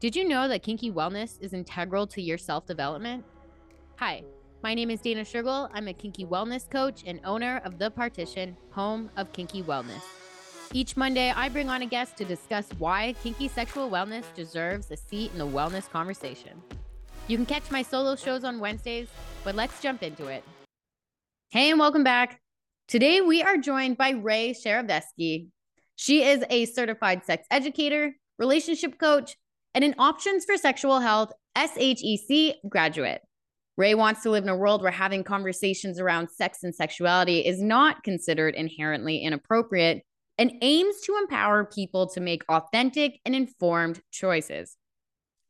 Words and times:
Did 0.00 0.16
you 0.16 0.28
know 0.28 0.48
that 0.48 0.62
kinky 0.62 0.90
wellness 0.90 1.40
is 1.40 1.52
integral 1.52 2.06
to 2.08 2.20
your 2.20 2.36
self 2.36 2.66
development? 2.66 3.24
Hi, 3.96 4.22
my 4.62 4.74
name 4.74 4.90
is 4.90 5.00
Dana 5.00 5.22
Shergill. 5.22 5.70
I'm 5.72 5.88
a 5.88 5.94
kinky 5.94 6.26
wellness 6.26 6.68
coach 6.68 7.04
and 7.06 7.20
owner 7.24 7.62
of 7.64 7.78
The 7.78 7.90
Partition, 7.90 8.56
home 8.70 9.08
of 9.16 9.32
kinky 9.32 9.62
wellness. 9.62 10.02
Each 10.72 10.96
Monday, 10.96 11.30
I 11.30 11.48
bring 11.48 11.70
on 11.70 11.82
a 11.82 11.86
guest 11.86 12.16
to 12.16 12.24
discuss 12.24 12.68
why 12.78 13.14
kinky 13.22 13.48
sexual 13.48 13.88
wellness 13.88 14.24
deserves 14.34 14.90
a 14.90 14.96
seat 14.96 15.30
in 15.32 15.38
the 15.38 15.46
wellness 15.46 15.88
conversation. 15.88 16.60
You 17.28 17.38
can 17.38 17.46
catch 17.46 17.70
my 17.70 17.82
solo 17.82 18.16
shows 18.16 18.44
on 18.44 18.58
Wednesdays, 18.58 19.08
but 19.44 19.54
let's 19.54 19.80
jump 19.80 20.02
into 20.02 20.26
it. 20.26 20.44
Hey, 21.50 21.70
and 21.70 21.78
welcome 21.78 22.04
back. 22.04 22.40
Today, 22.88 23.20
we 23.20 23.42
are 23.42 23.56
joined 23.56 23.96
by 23.96 24.10
Rae 24.10 24.52
Szereszewski. 24.52 25.46
She 25.96 26.24
is 26.24 26.44
a 26.50 26.66
certified 26.66 27.24
sex 27.24 27.46
educator, 27.50 28.16
relationship 28.38 28.98
coach, 28.98 29.36
and 29.74 29.84
an 29.84 29.94
Options 29.98 30.44
for 30.44 30.56
Sexual 30.56 31.00
Health 31.00 31.32
SHEC 31.56 32.54
graduate. 32.68 33.20
Rae 33.76 33.94
wants 33.94 34.22
to 34.22 34.30
live 34.30 34.44
in 34.44 34.48
a 34.48 34.56
world 34.56 34.82
where 34.82 34.92
having 34.92 35.24
conversations 35.24 35.98
around 35.98 36.30
sex 36.30 36.62
and 36.62 36.74
sexuality 36.74 37.40
is 37.40 37.60
not 37.60 38.04
considered 38.04 38.54
inherently 38.54 39.18
inappropriate 39.18 40.04
and 40.38 40.52
aims 40.62 41.00
to 41.02 41.16
empower 41.16 41.64
people 41.64 42.08
to 42.10 42.20
make 42.20 42.44
authentic 42.48 43.20
and 43.24 43.34
informed 43.34 44.00
choices. 44.12 44.76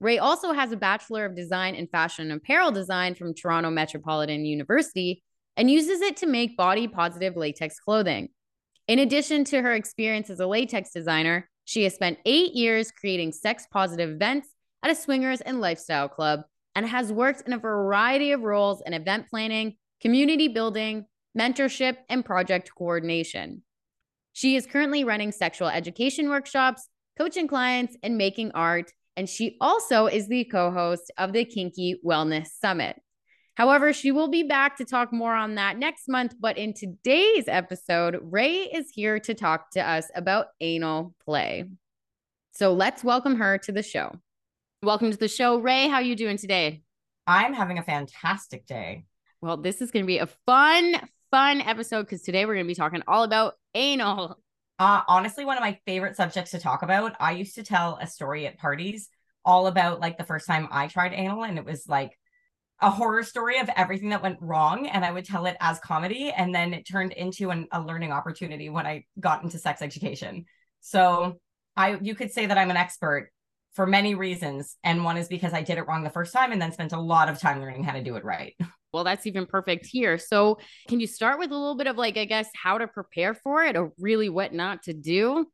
Rae 0.01 0.19
also 0.19 0.53
has 0.53 0.73
a 0.73 0.77
Bachelor 0.77 1.27
of 1.27 1.37
Design 1.37 1.75
in 1.75 1.87
Fashion 1.87 2.31
and 2.31 2.41
Apparel 2.41 2.71
Design 2.71 3.15
from 3.15 3.35
Toronto 3.35 3.71
Metropolitan 3.71 4.45
University 4.45 5.23
and 5.57 5.71
uses 5.71 6.01
it 6.01 6.17
to 6.19 6.27
make 6.27 6.57
body 6.57 6.89
positive 6.89 7.37
latex 7.37 7.79
clothing. 7.79 8.29
In 8.89 8.99
addition 8.99 9.45
to 9.45 9.63
her 9.63 9.73
experience 9.73 10.29
as 10.31 10.41
a 10.41 10.47
latex 10.47 10.91
designer, 10.93 11.49
she 11.65 11.85
has 11.85 11.95
spent 11.95 12.19
eight 12.25 12.53
years 12.55 12.91
creating 12.91 13.33
sex 13.33 13.67
positive 13.71 14.11
events 14.11 14.49
at 14.83 14.91
a 14.91 14.95
swingers 14.95 15.41
and 15.41 15.61
lifestyle 15.61 16.09
club 16.09 16.41
and 16.75 16.87
has 16.87 17.13
worked 17.13 17.43
in 17.47 17.53
a 17.53 17.59
variety 17.59 18.33
of 18.33 18.43
roles 18.43 18.83
in 18.85 18.93
event 18.93 19.29
planning, 19.29 19.77
community 20.01 20.49
building, 20.49 21.07
mentorship, 21.39 21.97
and 22.09 22.25
project 22.25 22.71
coordination. 22.77 23.63
She 24.33 24.57
is 24.57 24.67
currently 24.67 25.05
running 25.05 25.33
sexual 25.33 25.69
education 25.69 26.29
workshops, 26.29 26.89
coaching 27.17 27.49
clients, 27.49 27.97
and 28.03 28.19
making 28.19 28.53
art. 28.53 28.93
And 29.17 29.29
she 29.29 29.57
also 29.61 30.07
is 30.07 30.27
the 30.27 30.45
co 30.45 30.73
host 30.73 31.11
of 31.17 31.33
the 31.33 31.45
Kinky 31.45 32.01
Wellness 32.05 32.49
Summit. 32.61 33.01
However, 33.57 33.93
she 33.93 34.11
will 34.11 34.29
be 34.29 34.43
back 34.43 34.77
to 34.79 34.85
talk 34.85 35.13
more 35.13 35.35
on 35.35 35.55
that 35.55 35.79
next 35.79 36.09
month. 36.09 36.35
But 36.41 36.59
in 36.59 36.75
today's 36.75 37.45
episode, 37.47 38.19
Rae 38.21 38.63
is 38.63 38.91
here 38.91 39.21
to 39.21 39.35
talk 39.35 39.71
to 39.73 39.81
us 39.81 40.11
about 40.17 40.49
anal 40.61 41.15
play. 41.25 41.67
So 42.53 42.73
let's 42.73 43.05
welcome 43.05 43.37
her 43.37 43.59
to 43.59 43.73
the 43.73 43.83
show. 43.83 44.13
Welcome 44.83 45.13
to 45.13 45.17
the 45.17 45.29
show, 45.29 45.59
Rae. 45.59 45.87
How 45.87 45.97
are 45.97 46.03
you 46.03 46.17
doing 46.17 46.37
today? 46.37 46.83
I'm 47.29 47.55
having 47.55 47.79
a 47.79 47.85
fantastic 47.85 48.67
day. 48.67 49.05
Well, 49.41 49.57
this 49.57 49.81
is 49.81 49.93
going 49.93 50.05
to 50.05 50.09
be 50.09 50.19
a 50.19 50.27
fun, 50.47 50.97
fun 51.31 51.61
episode 51.61 52.03
because 52.03 52.23
today 52.23 52.47
we're 52.47 52.55
going 52.55 52.67
to 52.67 52.71
be 52.71 52.75
talking 52.75 53.03
all 53.07 53.23
about 53.23 53.55
anal. 53.75 54.41
Uh, 54.81 55.03
honestly, 55.07 55.45
one 55.45 55.57
of 55.57 55.63
my 55.63 55.79
favorite 55.87 56.17
subjects 56.17 56.51
to 56.51 56.59
talk 56.59 56.83
about. 56.83 57.15
I 57.21 57.33
used 57.33 57.55
to 57.55 57.63
tell 57.63 57.99
a 58.03 58.09
story 58.09 58.49
at 58.49 58.59
parties 58.59 59.09
all 59.45 59.69
about 59.69 60.01
like 60.01 60.19
the 60.19 60.25
first 60.25 60.49
time 60.49 60.67
I 60.73 60.89
tried 60.89 61.13
anal, 61.13 61.45
and 61.45 61.57
it 61.57 61.65
was 61.65 61.89
like 61.89 62.19
a 62.81 62.91
horror 62.91 63.23
story 63.23 63.59
of 63.59 63.71
everything 63.77 64.11
that 64.11 64.23
went 64.23 64.39
wrong 64.41 64.87
and 64.87 65.05
i 65.05 65.11
would 65.11 65.25
tell 65.25 65.47
it 65.47 65.57
as 65.61 65.79
comedy 65.81 66.33
and 66.37 66.55
then 66.55 66.75
it 66.75 66.87
turned 66.87 67.13
into 67.13 67.51
an, 67.51 67.67
a 67.73 67.81
learning 67.81 68.13
opportunity 68.13 68.69
when 68.69 68.87
i 68.87 69.05
got 69.21 69.43
into 69.43 69.59
sex 69.59 69.83
education. 69.83 70.45
So 70.81 71.39
i 71.77 71.99
you 72.01 72.15
could 72.15 72.33
say 72.33 72.47
that 72.47 72.59
i'm 72.59 72.71
an 72.71 72.77
expert 72.77 73.31
for 73.75 73.87
many 73.87 74.15
reasons 74.15 74.77
and 74.85 75.05
one 75.05 75.17
is 75.17 75.29
because 75.29 75.53
i 75.53 75.63
did 75.63 75.79
it 75.79 75.87
wrong 75.87 76.05
the 76.05 76.11
first 76.11 76.33
time 76.33 76.53
and 76.53 76.61
then 76.61 76.73
spent 76.73 76.93
a 76.93 77.01
lot 77.01 77.29
of 77.29 77.41
time 77.41 77.61
learning 77.61 77.85
how 77.85 77.93
to 77.93 78.03
do 78.03 78.17
it 78.17 78.25
right. 78.25 78.55
Well 78.93 79.03
that's 79.03 79.27
even 79.27 79.47
perfect 79.47 79.87
here. 79.87 80.19
So 80.19 80.59
can 80.87 81.01
you 81.01 81.09
start 81.09 81.41
with 81.41 81.51
a 81.51 81.57
little 81.57 81.75
bit 81.75 81.89
of 81.89 81.97
like 81.97 82.17
i 82.17 82.25
guess 82.27 82.49
how 82.55 82.79
to 82.79 82.87
prepare 82.87 83.35
for 83.35 83.65
it 83.65 83.77
or 83.77 83.93
really 83.99 84.29
what 84.29 84.53
not 84.53 84.85
to 84.85 84.93
do? 84.93 85.47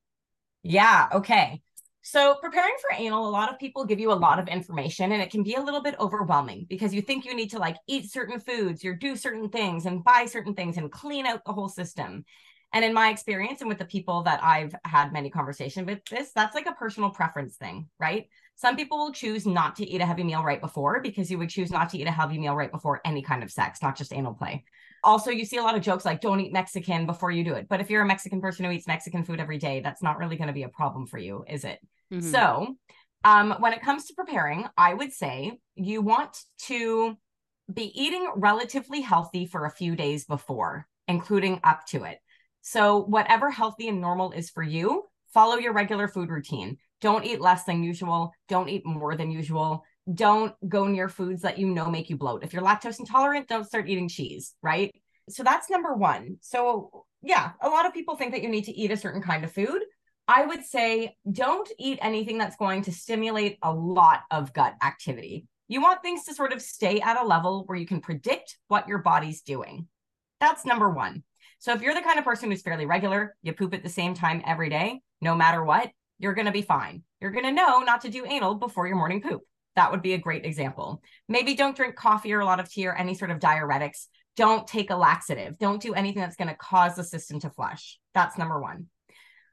Yeah 0.62 1.08
okay 1.14 1.62
so, 2.02 2.36
preparing 2.40 2.74
for 2.80 2.96
anal, 2.96 3.28
a 3.28 3.30
lot 3.30 3.52
of 3.52 3.58
people 3.58 3.84
give 3.84 4.00
you 4.00 4.10
a 4.10 4.14
lot 4.14 4.38
of 4.38 4.48
information 4.48 5.12
and 5.12 5.20
it 5.20 5.30
can 5.30 5.42
be 5.42 5.54
a 5.54 5.62
little 5.62 5.82
bit 5.82 5.96
overwhelming 6.00 6.66
because 6.68 6.94
you 6.94 7.02
think 7.02 7.26
you 7.26 7.34
need 7.34 7.50
to 7.50 7.58
like 7.58 7.76
eat 7.86 8.10
certain 8.10 8.40
foods 8.40 8.84
or 8.86 8.94
do 8.94 9.16
certain 9.16 9.50
things 9.50 9.84
and 9.84 10.02
buy 10.02 10.24
certain 10.24 10.54
things 10.54 10.78
and 10.78 10.90
clean 10.90 11.26
out 11.26 11.44
the 11.44 11.52
whole 11.52 11.68
system. 11.68 12.24
And 12.72 12.84
in 12.84 12.94
my 12.94 13.10
experience 13.10 13.60
and 13.60 13.68
with 13.68 13.78
the 13.78 13.84
people 13.84 14.22
that 14.22 14.42
I've 14.42 14.74
had 14.84 15.12
many 15.12 15.28
conversations 15.28 15.86
with 15.86 16.04
this, 16.06 16.30
that's 16.34 16.54
like 16.54 16.66
a 16.66 16.72
personal 16.72 17.10
preference 17.10 17.56
thing, 17.56 17.88
right? 17.98 18.28
Some 18.54 18.76
people 18.76 18.98
will 18.98 19.12
choose 19.12 19.44
not 19.44 19.76
to 19.76 19.86
eat 19.86 20.00
a 20.00 20.06
heavy 20.06 20.24
meal 20.24 20.42
right 20.42 20.60
before 20.60 21.00
because 21.00 21.30
you 21.30 21.36
would 21.38 21.50
choose 21.50 21.70
not 21.70 21.90
to 21.90 21.98
eat 21.98 22.06
a 22.06 22.12
heavy 22.12 22.38
meal 22.38 22.54
right 22.54 22.72
before 22.72 23.00
any 23.04 23.22
kind 23.22 23.42
of 23.42 23.50
sex, 23.50 23.82
not 23.82 23.96
just 23.96 24.12
anal 24.12 24.34
play. 24.34 24.64
Also, 25.02 25.30
you 25.30 25.44
see 25.44 25.56
a 25.56 25.62
lot 25.62 25.76
of 25.76 25.82
jokes 25.82 26.04
like 26.04 26.20
don't 26.20 26.40
eat 26.40 26.52
Mexican 26.52 27.06
before 27.06 27.30
you 27.30 27.44
do 27.44 27.54
it. 27.54 27.66
But 27.68 27.80
if 27.80 27.90
you're 27.90 28.02
a 28.02 28.06
Mexican 28.06 28.40
person 28.40 28.64
who 28.64 28.70
eats 28.70 28.86
Mexican 28.86 29.24
food 29.24 29.40
every 29.40 29.58
day, 29.58 29.80
that's 29.80 30.02
not 30.02 30.18
really 30.18 30.36
going 30.36 30.48
to 30.48 30.54
be 30.54 30.64
a 30.64 30.68
problem 30.68 31.06
for 31.06 31.18
you, 31.18 31.44
is 31.48 31.64
it? 31.64 31.78
Mm-hmm. 32.12 32.30
So, 32.30 32.76
um, 33.24 33.54
when 33.60 33.72
it 33.72 33.82
comes 33.82 34.06
to 34.06 34.14
preparing, 34.14 34.66
I 34.76 34.94
would 34.94 35.12
say 35.12 35.58
you 35.74 36.00
want 36.00 36.38
to 36.66 37.16
be 37.72 37.92
eating 38.00 38.30
relatively 38.36 39.00
healthy 39.00 39.46
for 39.46 39.64
a 39.66 39.70
few 39.70 39.94
days 39.94 40.24
before, 40.24 40.86
including 41.06 41.60
up 41.62 41.86
to 41.88 42.04
it. 42.04 42.18
So, 42.62 42.98
whatever 43.04 43.50
healthy 43.50 43.88
and 43.88 44.00
normal 44.00 44.32
is 44.32 44.50
for 44.50 44.62
you, 44.62 45.04
follow 45.32 45.56
your 45.56 45.72
regular 45.72 46.08
food 46.08 46.30
routine. 46.30 46.78
Don't 47.00 47.24
eat 47.24 47.40
less 47.40 47.64
than 47.64 47.82
usual. 47.82 48.32
Don't 48.48 48.68
eat 48.68 48.84
more 48.84 49.16
than 49.16 49.30
usual 49.30 49.84
don't 50.12 50.54
go 50.68 50.86
near 50.86 51.08
foods 51.08 51.42
that 51.42 51.58
you 51.58 51.66
know 51.66 51.90
make 51.90 52.10
you 52.10 52.16
bloat. 52.16 52.44
If 52.44 52.52
you're 52.52 52.62
lactose 52.62 52.98
intolerant, 52.98 53.48
don't 53.48 53.66
start 53.66 53.88
eating 53.88 54.08
cheese, 54.08 54.54
right? 54.62 54.94
So 55.28 55.42
that's 55.42 55.70
number 55.70 55.94
one. 55.94 56.38
So, 56.40 57.04
yeah, 57.22 57.52
a 57.60 57.68
lot 57.68 57.86
of 57.86 57.94
people 57.94 58.16
think 58.16 58.32
that 58.32 58.42
you 58.42 58.48
need 58.48 58.64
to 58.64 58.72
eat 58.72 58.90
a 58.90 58.96
certain 58.96 59.22
kind 59.22 59.44
of 59.44 59.52
food. 59.52 59.82
I 60.26 60.46
would 60.46 60.64
say 60.64 61.16
don't 61.30 61.68
eat 61.78 61.98
anything 62.02 62.38
that's 62.38 62.56
going 62.56 62.82
to 62.82 62.92
stimulate 62.92 63.58
a 63.62 63.72
lot 63.72 64.20
of 64.30 64.52
gut 64.52 64.74
activity. 64.82 65.46
You 65.68 65.80
want 65.80 66.02
things 66.02 66.24
to 66.24 66.34
sort 66.34 66.52
of 66.52 66.62
stay 66.62 67.00
at 67.00 67.20
a 67.20 67.26
level 67.26 67.64
where 67.66 67.78
you 67.78 67.86
can 67.86 68.00
predict 68.00 68.56
what 68.68 68.88
your 68.88 68.98
body's 68.98 69.42
doing. 69.42 69.86
That's 70.40 70.64
number 70.64 70.90
one. 70.90 71.22
So, 71.58 71.74
if 71.74 71.82
you're 71.82 71.94
the 71.94 72.00
kind 72.00 72.18
of 72.18 72.24
person 72.24 72.50
who's 72.50 72.62
fairly 72.62 72.86
regular, 72.86 73.36
you 73.42 73.52
poop 73.52 73.74
at 73.74 73.82
the 73.82 73.88
same 73.88 74.14
time 74.14 74.42
every 74.46 74.70
day, 74.70 75.00
no 75.20 75.34
matter 75.34 75.62
what, 75.62 75.90
you're 76.18 76.34
going 76.34 76.46
to 76.46 76.52
be 76.52 76.62
fine. 76.62 77.02
You're 77.20 77.30
going 77.30 77.44
to 77.44 77.52
know 77.52 77.80
not 77.80 78.02
to 78.02 78.08
do 78.08 78.24
anal 78.26 78.54
before 78.54 78.86
your 78.86 78.96
morning 78.96 79.20
poop. 79.20 79.42
That 79.76 79.90
would 79.90 80.02
be 80.02 80.14
a 80.14 80.18
great 80.18 80.44
example. 80.44 81.02
Maybe 81.28 81.54
don't 81.54 81.76
drink 81.76 81.96
coffee 81.96 82.32
or 82.32 82.40
a 82.40 82.44
lot 82.44 82.60
of 82.60 82.70
tea 82.70 82.86
or 82.86 82.94
any 82.94 83.14
sort 83.14 83.30
of 83.30 83.38
diuretics. 83.38 84.06
Don't 84.36 84.66
take 84.66 84.90
a 84.90 84.96
laxative. 84.96 85.58
Don't 85.58 85.82
do 85.82 85.94
anything 85.94 86.22
that's 86.22 86.36
going 86.36 86.48
to 86.48 86.56
cause 86.56 86.96
the 86.96 87.04
system 87.04 87.40
to 87.40 87.50
flush. 87.50 87.98
That's 88.14 88.38
number 88.38 88.60
one. 88.60 88.86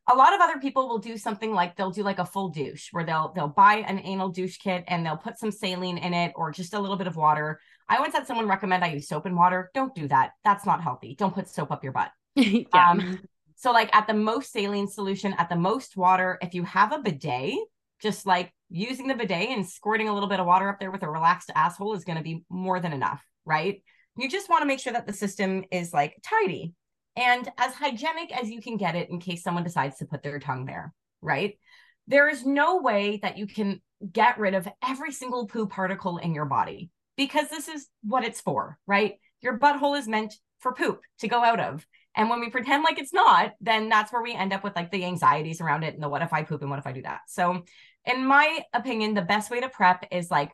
A 0.10 0.16
lot 0.16 0.34
of 0.34 0.40
other 0.40 0.60
people 0.60 0.88
will 0.88 1.00
do 1.00 1.18
something 1.18 1.54
like 1.54 1.76
they'll 1.76 1.92
do 1.92 2.04
like 2.04 2.20
a 2.20 2.26
full 2.26 2.50
douche 2.50 2.88
where 2.92 3.04
they'll 3.04 3.34
they'll 3.36 3.50
buy 3.50 3.78
an 3.88 4.00
anal 4.00 4.30
douche 4.30 4.58
kit 4.58 4.86
and 4.88 5.06
they'll 5.06 5.18
put 5.18 5.38
some 5.38 5.52
saline 5.52 5.98
in 5.98 6.14
it 6.14 6.32
or 6.36 6.52
just 6.52 6.74
a 6.74 6.80
little 6.80 6.96
bit 6.96 7.08
of 7.08 7.18
water. 7.18 7.60
I 7.90 8.00
once 8.00 8.14
had 8.14 8.26
someone 8.26 8.48
recommend 8.48 8.86
I 8.86 8.94
use 8.94 9.10
soap 9.10 9.26
and 9.26 9.36
water. 9.36 9.70
Don't 9.74 9.94
do 9.94 10.08
that. 10.08 10.32
That's 10.46 10.66
not 10.66 10.82
healthy. 10.82 11.16
Don't 11.16 11.36
put 11.36 11.50
soap 11.50 11.72
up 11.72 11.84
your 11.84 11.92
butt. 11.92 12.12
yeah. 12.36 12.64
Um, 12.74 13.20
so 13.58 13.72
like 13.72 13.94
at 13.94 14.08
the 14.08 14.14
most 14.14 14.54
saline 14.54 14.88
solution, 14.88 15.34
at 15.38 15.50
the 15.50 15.56
most 15.56 15.98
water, 15.98 16.38
if 16.42 16.54
you 16.54 16.64
have 16.64 16.94
a 16.94 17.00
bidet, 17.00 17.58
just 18.02 18.26
like 18.26 18.52
using 18.70 19.08
the 19.08 19.16
bidet 19.16 19.50
and 19.50 19.68
squirting 19.68 20.10
a 20.10 20.14
little 20.14 20.30
bit 20.30 20.40
of 20.40 20.46
water 20.46 20.70
up 20.70 20.80
there 20.80 20.92
with 20.92 21.04
a 21.04 21.10
relaxed 21.10 21.52
asshole 21.56 21.94
is 21.94 22.04
going 22.04 22.18
to 22.18 22.24
be 22.24 22.44
more 22.50 22.80
than 22.80 22.94
enough, 22.94 23.24
right? 23.46 23.82
You 24.18 24.30
just 24.30 24.50
want 24.50 24.62
to 24.62 24.68
make 24.68 24.80
sure 24.80 24.94
that 24.94 25.08
the 25.08 25.14
system 25.14 25.64
is 25.72 25.94
like 25.94 26.16
tidy 26.24 26.74
and 27.16 27.50
as 27.58 27.74
hygienic 27.74 28.36
as 28.38 28.50
you 28.50 28.62
can 28.62 28.78
get 28.78 28.96
it 28.96 29.10
in 29.10 29.20
case 29.20 29.44
someone 29.44 29.64
decides 29.64 29.98
to 29.98 30.06
put 30.06 30.22
their 30.22 30.40
tongue 30.40 30.66
there, 30.66 30.94
right? 31.22 31.58
There 32.08 32.30
is 32.30 32.46
no 32.46 32.78
way 32.78 33.20
that 33.22 33.38
you 33.38 33.48
can 33.48 33.82
get 34.12 34.38
rid 34.38 34.54
of 34.54 34.68
every 34.88 35.12
single 35.12 35.48
poo 35.48 35.68
particle 35.68 36.18
in 36.18 36.34
your 36.34 36.46
body 36.46 36.92
because 37.18 37.50
this 37.50 37.68
is 37.68 37.88
what 38.04 38.24
it's 38.24 38.42
for, 38.42 38.78
right? 38.86 39.16
Your 39.42 39.58
butthole 39.58 39.98
is 39.98 40.08
meant 40.08 40.36
for 40.60 40.74
poop 40.74 41.02
to 41.20 41.28
go 41.28 41.44
out 41.44 41.60
of. 41.60 41.86
And 42.18 42.30
when 42.30 42.40
we 42.40 42.50
pretend 42.50 42.84
like 42.84 42.98
it's 43.00 43.14
not, 43.14 43.54
then 43.62 43.90
that's 43.90 44.12
where 44.12 44.24
we 44.24 44.34
end 44.34 44.52
up 44.52 44.64
with 44.64 44.76
like 44.76 44.92
the 44.92 45.06
anxieties 45.06 45.62
around 45.62 45.84
it 45.84 45.94
and 45.94 46.02
the 46.02 46.10
what 46.10 46.24
if 46.24 46.34
I 46.34 46.42
poop 46.42 46.62
and 46.62 46.70
what 46.70 46.80
if 46.80 46.88
I 46.88 46.92
do 46.92 47.04
that. 47.04 47.22
So, 47.28 47.64
in 48.06 48.26
my 48.26 48.62
opinion, 48.74 49.14
the 49.14 49.22
best 49.22 49.52
way 49.52 49.62
to 49.62 49.70
prep 49.70 50.04
is 50.12 50.32
like 50.32 50.52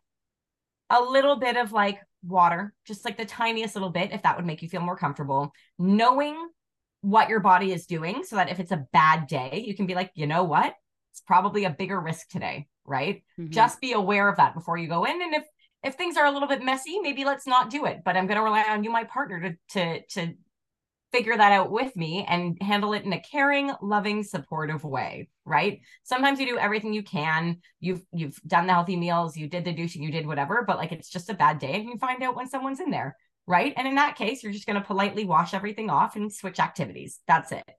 a 0.89 1.01
little 1.01 1.37
bit 1.37 1.55
of 1.55 1.71
like 1.71 1.99
water, 2.21 2.73
just 2.85 3.05
like 3.05 3.17
the 3.17 3.25
tiniest 3.25 3.75
little 3.75 3.89
bit, 3.89 4.11
if 4.11 4.23
that 4.23 4.35
would 4.35 4.45
make 4.45 4.61
you 4.61 4.67
feel 4.67 4.81
more 4.81 4.97
comfortable. 4.97 5.53
Knowing 5.79 6.37
what 6.99 7.29
your 7.29 7.39
body 7.39 7.71
is 7.71 7.85
doing 7.85 8.23
so 8.23 8.35
that 8.35 8.49
if 8.49 8.59
it's 8.59 8.71
a 8.71 8.85
bad 8.91 9.27
day, 9.27 9.63
you 9.65 9.73
can 9.75 9.85
be 9.85 9.95
like, 9.95 10.11
you 10.15 10.27
know 10.27 10.43
what? 10.43 10.73
It's 11.11 11.21
probably 11.21 11.63
a 11.63 11.69
bigger 11.69 11.99
risk 11.99 12.27
today, 12.27 12.67
right? 12.85 13.23
Mm-hmm. 13.39 13.51
Just 13.51 13.79
be 13.79 13.93
aware 13.93 14.27
of 14.27 14.37
that 14.37 14.53
before 14.53 14.77
you 14.77 14.87
go 14.87 15.05
in. 15.05 15.21
And 15.21 15.33
if 15.33 15.43
if 15.83 15.95
things 15.95 16.15
are 16.17 16.25
a 16.25 16.31
little 16.31 16.47
bit 16.47 16.63
messy, 16.63 16.99
maybe 16.99 17.23
let's 17.25 17.45
not 17.47 17.69
do 17.69 17.85
it. 17.85 18.01
But 18.03 18.17
I'm 18.17 18.25
going 18.25 18.37
to 18.37 18.43
rely 18.43 18.63
on 18.63 18.83
you, 18.83 18.89
my 18.89 19.03
partner, 19.05 19.39
to 19.41 19.55
to 19.69 20.05
to 20.07 20.33
figure 21.13 21.37
that 21.37 21.51
out 21.51 21.71
with 21.71 21.95
me 21.95 22.25
and 22.27 22.57
handle 22.59 22.93
it 22.93 23.05
in 23.05 23.13
a 23.13 23.21
caring, 23.21 23.71
loving, 23.83 24.23
supportive 24.23 24.83
way, 24.83 25.29
right? 25.45 25.79
Sometimes 26.01 26.39
you 26.39 26.47
do 26.47 26.57
everything 26.57 26.91
you 26.91 27.03
can. 27.03 27.59
You've 27.79 28.01
you've 28.11 28.41
done 28.47 28.65
the 28.65 28.73
healthy 28.73 28.95
meals, 28.95 29.37
you 29.37 29.47
did 29.47 29.63
the 29.63 29.73
douching, 29.73 30.01
you 30.01 30.11
did 30.11 30.25
whatever, 30.25 30.63
but 30.65 30.77
like 30.77 30.91
it's 30.91 31.09
just 31.09 31.29
a 31.29 31.35
bad 31.35 31.59
day 31.59 31.75
and 31.75 31.87
you 31.87 31.97
find 31.97 32.23
out 32.23 32.35
when 32.35 32.49
someone's 32.49 32.79
in 32.79 32.89
there, 32.89 33.15
right? 33.45 33.73
And 33.77 33.87
in 33.87 33.95
that 33.95 34.15
case, 34.15 34.41
you're 34.41 34.51
just 34.51 34.65
going 34.65 34.81
to 34.81 34.87
politely 34.87 35.23
wash 35.23 35.53
everything 35.53 35.91
off 35.91 36.15
and 36.15 36.33
switch 36.33 36.59
activities. 36.59 37.19
That's 37.27 37.51
it. 37.51 37.69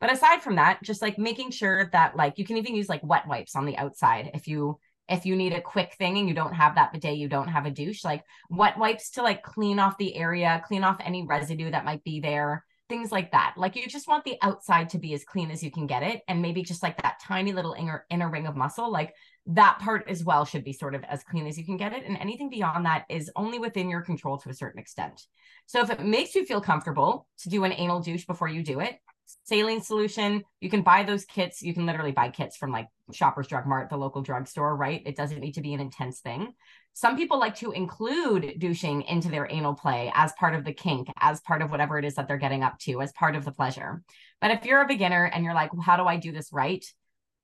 But 0.00 0.12
aside 0.12 0.42
from 0.42 0.56
that, 0.56 0.82
just 0.82 1.02
like 1.02 1.18
making 1.18 1.50
sure 1.50 1.90
that 1.92 2.16
like 2.16 2.38
you 2.38 2.46
can 2.46 2.56
even 2.56 2.74
use 2.74 2.88
like 2.88 3.02
wet 3.04 3.28
wipes 3.28 3.54
on 3.54 3.66
the 3.66 3.76
outside 3.76 4.30
if 4.32 4.48
you 4.48 4.78
if 5.10 5.26
you 5.26 5.36
need 5.36 5.52
a 5.52 5.60
quick 5.60 5.94
thing 5.94 6.18
and 6.18 6.28
you 6.28 6.34
don't 6.34 6.54
have 6.54 6.74
that 6.74 6.92
bidet, 6.92 7.16
you 7.16 7.28
don't 7.28 7.48
have 7.48 7.66
a 7.66 7.70
douche, 7.70 8.04
like 8.04 8.24
wet 8.48 8.78
wipes 8.78 9.10
to 9.10 9.22
like 9.22 9.42
clean 9.42 9.78
off 9.78 9.98
the 9.98 10.14
area, 10.14 10.62
clean 10.66 10.84
off 10.84 10.98
any 11.02 11.26
residue 11.26 11.70
that 11.70 11.84
might 11.84 12.04
be 12.04 12.20
there 12.20 12.64
things 12.88 13.12
like 13.12 13.32
that. 13.32 13.54
Like 13.56 13.76
you 13.76 13.86
just 13.86 14.08
want 14.08 14.24
the 14.24 14.36
outside 14.42 14.90
to 14.90 14.98
be 14.98 15.14
as 15.14 15.24
clean 15.24 15.50
as 15.50 15.62
you 15.62 15.70
can 15.70 15.86
get 15.86 16.02
it. 16.02 16.22
And 16.28 16.42
maybe 16.42 16.62
just 16.62 16.82
like 16.82 17.00
that 17.02 17.20
tiny 17.22 17.52
little 17.52 17.74
inner, 17.74 18.04
inner 18.10 18.30
ring 18.30 18.46
of 18.46 18.56
muscle, 18.56 18.90
like 18.90 19.14
that 19.46 19.78
part 19.80 20.04
as 20.08 20.24
well 20.24 20.44
should 20.44 20.64
be 20.64 20.72
sort 20.72 20.94
of 20.94 21.04
as 21.04 21.24
clean 21.24 21.46
as 21.46 21.58
you 21.58 21.64
can 21.64 21.76
get 21.76 21.92
it. 21.92 22.04
And 22.06 22.16
anything 22.18 22.50
beyond 22.50 22.86
that 22.86 23.04
is 23.08 23.30
only 23.36 23.58
within 23.58 23.88
your 23.88 24.02
control 24.02 24.38
to 24.38 24.50
a 24.50 24.54
certain 24.54 24.80
extent. 24.80 25.26
So 25.66 25.82
if 25.82 25.90
it 25.90 26.00
makes 26.00 26.34
you 26.34 26.44
feel 26.44 26.60
comfortable 26.60 27.26
to 27.40 27.48
do 27.48 27.64
an 27.64 27.72
anal 27.72 28.00
douche 28.00 28.26
before 28.26 28.48
you 28.48 28.62
do 28.62 28.80
it, 28.80 28.98
saline 29.44 29.82
solution. 29.82 30.42
You 30.60 30.70
can 30.70 30.82
buy 30.82 31.02
those 31.02 31.24
kits. 31.24 31.62
You 31.62 31.74
can 31.74 31.86
literally 31.86 32.12
buy 32.12 32.30
kits 32.30 32.56
from 32.56 32.72
like 32.72 32.88
Shoppers 33.12 33.46
Drug 33.46 33.66
Mart, 33.66 33.90
the 33.90 33.96
local 33.96 34.22
drugstore, 34.22 34.74
right? 34.76 35.02
It 35.04 35.16
doesn't 35.16 35.40
need 35.40 35.54
to 35.54 35.60
be 35.60 35.74
an 35.74 35.80
intense 35.80 36.20
thing. 36.20 36.54
Some 36.98 37.16
people 37.16 37.38
like 37.38 37.54
to 37.58 37.70
include 37.70 38.54
douching 38.58 39.02
into 39.02 39.28
their 39.28 39.46
anal 39.48 39.74
play 39.74 40.10
as 40.16 40.32
part 40.32 40.56
of 40.56 40.64
the 40.64 40.72
kink, 40.72 41.06
as 41.20 41.40
part 41.40 41.62
of 41.62 41.70
whatever 41.70 41.96
it 41.96 42.04
is 42.04 42.16
that 42.16 42.26
they're 42.26 42.38
getting 42.38 42.64
up 42.64 42.76
to, 42.80 43.00
as 43.00 43.12
part 43.12 43.36
of 43.36 43.44
the 43.44 43.52
pleasure. 43.52 44.02
But 44.40 44.50
if 44.50 44.64
you're 44.64 44.82
a 44.82 44.88
beginner 44.88 45.26
and 45.26 45.44
you're 45.44 45.54
like, 45.54 45.72
well, 45.72 45.82
how 45.82 45.96
do 45.96 46.02
I 46.06 46.16
do 46.16 46.32
this 46.32 46.52
right? 46.52 46.84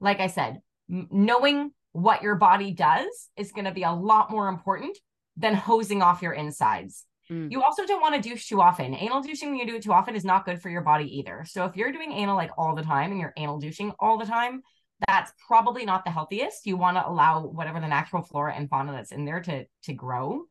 Like 0.00 0.18
I 0.18 0.26
said, 0.26 0.60
m- 0.90 1.06
knowing 1.12 1.70
what 1.92 2.20
your 2.20 2.34
body 2.34 2.72
does 2.72 3.28
is 3.36 3.52
going 3.52 3.66
to 3.66 3.70
be 3.70 3.84
a 3.84 3.92
lot 3.92 4.28
more 4.28 4.48
important 4.48 4.98
than 5.36 5.54
hosing 5.54 6.02
off 6.02 6.20
your 6.20 6.32
insides. 6.32 7.06
Mm. 7.30 7.52
You 7.52 7.62
also 7.62 7.86
don't 7.86 8.02
want 8.02 8.20
to 8.20 8.28
douche 8.28 8.48
too 8.48 8.60
often. 8.60 8.92
Anal 8.92 9.22
douching 9.22 9.50
when 9.50 9.58
you 9.58 9.68
do 9.68 9.76
it 9.76 9.84
too 9.84 9.92
often 9.92 10.16
is 10.16 10.24
not 10.24 10.46
good 10.46 10.60
for 10.60 10.68
your 10.68 10.82
body 10.82 11.18
either. 11.18 11.44
So 11.46 11.64
if 11.64 11.76
you're 11.76 11.92
doing 11.92 12.10
anal 12.10 12.34
like 12.34 12.50
all 12.58 12.74
the 12.74 12.82
time 12.82 13.12
and 13.12 13.20
you're 13.20 13.32
anal 13.36 13.60
douching 13.60 13.92
all 14.00 14.18
the 14.18 14.26
time, 14.26 14.62
that's 15.06 15.32
probably 15.46 15.84
not 15.84 16.04
the 16.04 16.10
healthiest. 16.10 16.66
You 16.66 16.76
want 16.76 16.96
to 16.96 17.08
allow 17.08 17.46
whatever 17.46 17.80
the 17.80 17.88
natural 17.88 18.22
flora 18.22 18.54
and 18.54 18.68
fauna 18.68 18.92
that's 18.92 19.12
in 19.12 19.24
there 19.24 19.40
to 19.42 19.66
to 19.84 19.92
grow, 19.92 20.44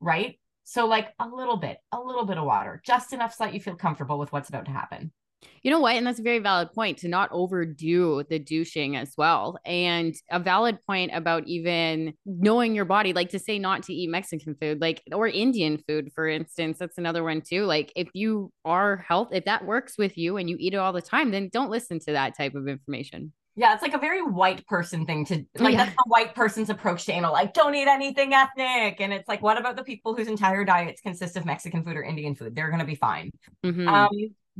right? 0.00 0.38
So 0.64 0.86
like 0.86 1.12
a 1.18 1.28
little 1.28 1.56
bit, 1.56 1.78
a 1.92 2.00
little 2.00 2.24
bit 2.24 2.38
of 2.38 2.44
water, 2.44 2.80
just 2.84 3.12
enough 3.12 3.34
so 3.34 3.44
that 3.44 3.54
you 3.54 3.60
feel 3.60 3.76
comfortable 3.76 4.18
with 4.18 4.32
what's 4.32 4.48
about 4.48 4.64
to 4.64 4.70
happen. 4.70 5.12
You 5.62 5.70
know 5.70 5.80
what? 5.80 5.96
And 5.96 6.06
that's 6.06 6.18
a 6.18 6.22
very 6.22 6.38
valid 6.38 6.72
point 6.72 6.98
to 6.98 7.08
not 7.08 7.28
overdo 7.32 8.22
the 8.28 8.38
douching 8.38 8.96
as 8.96 9.12
well. 9.16 9.58
And 9.64 10.14
a 10.30 10.40
valid 10.40 10.78
point 10.86 11.10
about 11.14 11.46
even 11.46 12.14
knowing 12.24 12.74
your 12.74 12.84
body, 12.86 13.12
like 13.12 13.30
to 13.30 13.38
say 13.38 13.58
not 13.58 13.82
to 13.84 13.94
eat 13.94 14.08
Mexican 14.08 14.54
food, 14.60 14.80
like, 14.80 15.02
or 15.12 15.28
Indian 15.28 15.78
food, 15.86 16.12
for 16.14 16.28
instance. 16.28 16.78
That's 16.78 16.98
another 16.98 17.22
one 17.22 17.42
too. 17.42 17.64
Like, 17.64 17.92
if 17.96 18.08
you 18.14 18.52
are 18.64 19.04
health, 19.08 19.28
if 19.32 19.44
that 19.44 19.64
works 19.64 19.98
with 19.98 20.16
you 20.16 20.36
and 20.36 20.48
you 20.48 20.56
eat 20.58 20.74
it 20.74 20.78
all 20.78 20.92
the 20.92 21.02
time, 21.02 21.30
then 21.30 21.50
don't 21.52 21.70
listen 21.70 21.98
to 22.00 22.12
that 22.12 22.36
type 22.36 22.54
of 22.54 22.68
information. 22.68 23.32
Yeah, 23.56 23.72
it's 23.72 23.82
like 23.82 23.94
a 23.94 23.98
very 23.98 24.22
white 24.22 24.66
person 24.66 25.06
thing 25.06 25.24
to 25.26 25.44
like. 25.58 25.74
Yeah. 25.74 25.84
That's 25.84 25.92
a 25.92 26.08
white 26.08 26.34
person's 26.34 26.70
approach 26.70 27.06
to 27.06 27.12
anal. 27.12 27.32
Like, 27.32 27.54
don't 27.54 27.74
eat 27.74 27.86
anything 27.86 28.34
ethnic. 28.34 29.00
And 29.00 29.12
it's 29.12 29.28
like, 29.28 29.42
what 29.42 29.58
about 29.58 29.76
the 29.76 29.84
people 29.84 30.14
whose 30.14 30.26
entire 30.26 30.64
diets 30.64 31.00
consist 31.00 31.36
of 31.36 31.44
Mexican 31.44 31.84
food 31.84 31.96
or 31.96 32.02
Indian 32.02 32.34
food? 32.34 32.56
They're 32.56 32.70
gonna 32.70 32.84
be 32.84 32.96
fine. 32.96 33.30
Mm-hmm. 33.64 33.88
Um, 33.88 34.10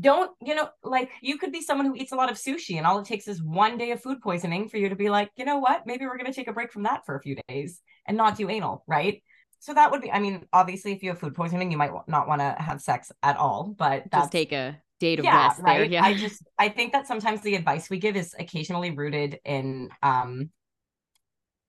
don't 0.00 0.32
you 0.44 0.54
know 0.54 0.68
like 0.82 1.10
you 1.22 1.38
could 1.38 1.52
be 1.52 1.60
someone 1.60 1.86
who 1.86 1.94
eats 1.94 2.12
a 2.12 2.16
lot 2.16 2.30
of 2.30 2.36
sushi 2.36 2.78
and 2.78 2.86
all 2.86 2.98
it 2.98 3.06
takes 3.06 3.28
is 3.28 3.42
one 3.42 3.78
day 3.78 3.92
of 3.92 4.02
food 4.02 4.20
poisoning 4.20 4.68
for 4.68 4.76
you 4.76 4.88
to 4.88 4.96
be 4.96 5.08
like 5.08 5.30
you 5.36 5.44
know 5.44 5.58
what 5.58 5.86
maybe 5.86 6.04
we're 6.04 6.18
going 6.18 6.30
to 6.30 6.34
take 6.34 6.48
a 6.48 6.52
break 6.52 6.72
from 6.72 6.82
that 6.82 7.06
for 7.06 7.14
a 7.14 7.20
few 7.20 7.36
days 7.48 7.80
and 8.06 8.16
not 8.16 8.36
do 8.36 8.50
anal 8.50 8.82
right 8.88 9.22
so 9.60 9.72
that 9.72 9.90
would 9.90 10.02
be 10.02 10.10
i 10.10 10.18
mean 10.18 10.44
obviously 10.52 10.92
if 10.92 11.02
you 11.02 11.10
have 11.10 11.18
food 11.18 11.34
poisoning 11.34 11.70
you 11.70 11.78
might 11.78 11.92
not 12.08 12.26
want 12.26 12.40
to 12.40 12.56
have 12.58 12.80
sex 12.80 13.12
at 13.22 13.36
all 13.36 13.72
but 13.78 14.10
just 14.10 14.32
take 14.32 14.52
a 14.52 14.76
day 15.00 15.16
to 15.16 15.22
yeah, 15.22 15.46
rest 15.46 15.60
right 15.62 15.78
there. 15.78 15.84
yeah 15.84 16.04
i 16.04 16.14
just 16.14 16.42
i 16.58 16.68
think 16.68 16.92
that 16.92 17.06
sometimes 17.06 17.40
the 17.42 17.54
advice 17.54 17.90
we 17.90 17.98
give 17.98 18.16
is 18.16 18.34
occasionally 18.38 18.90
rooted 18.90 19.38
in 19.44 19.88
um 20.02 20.50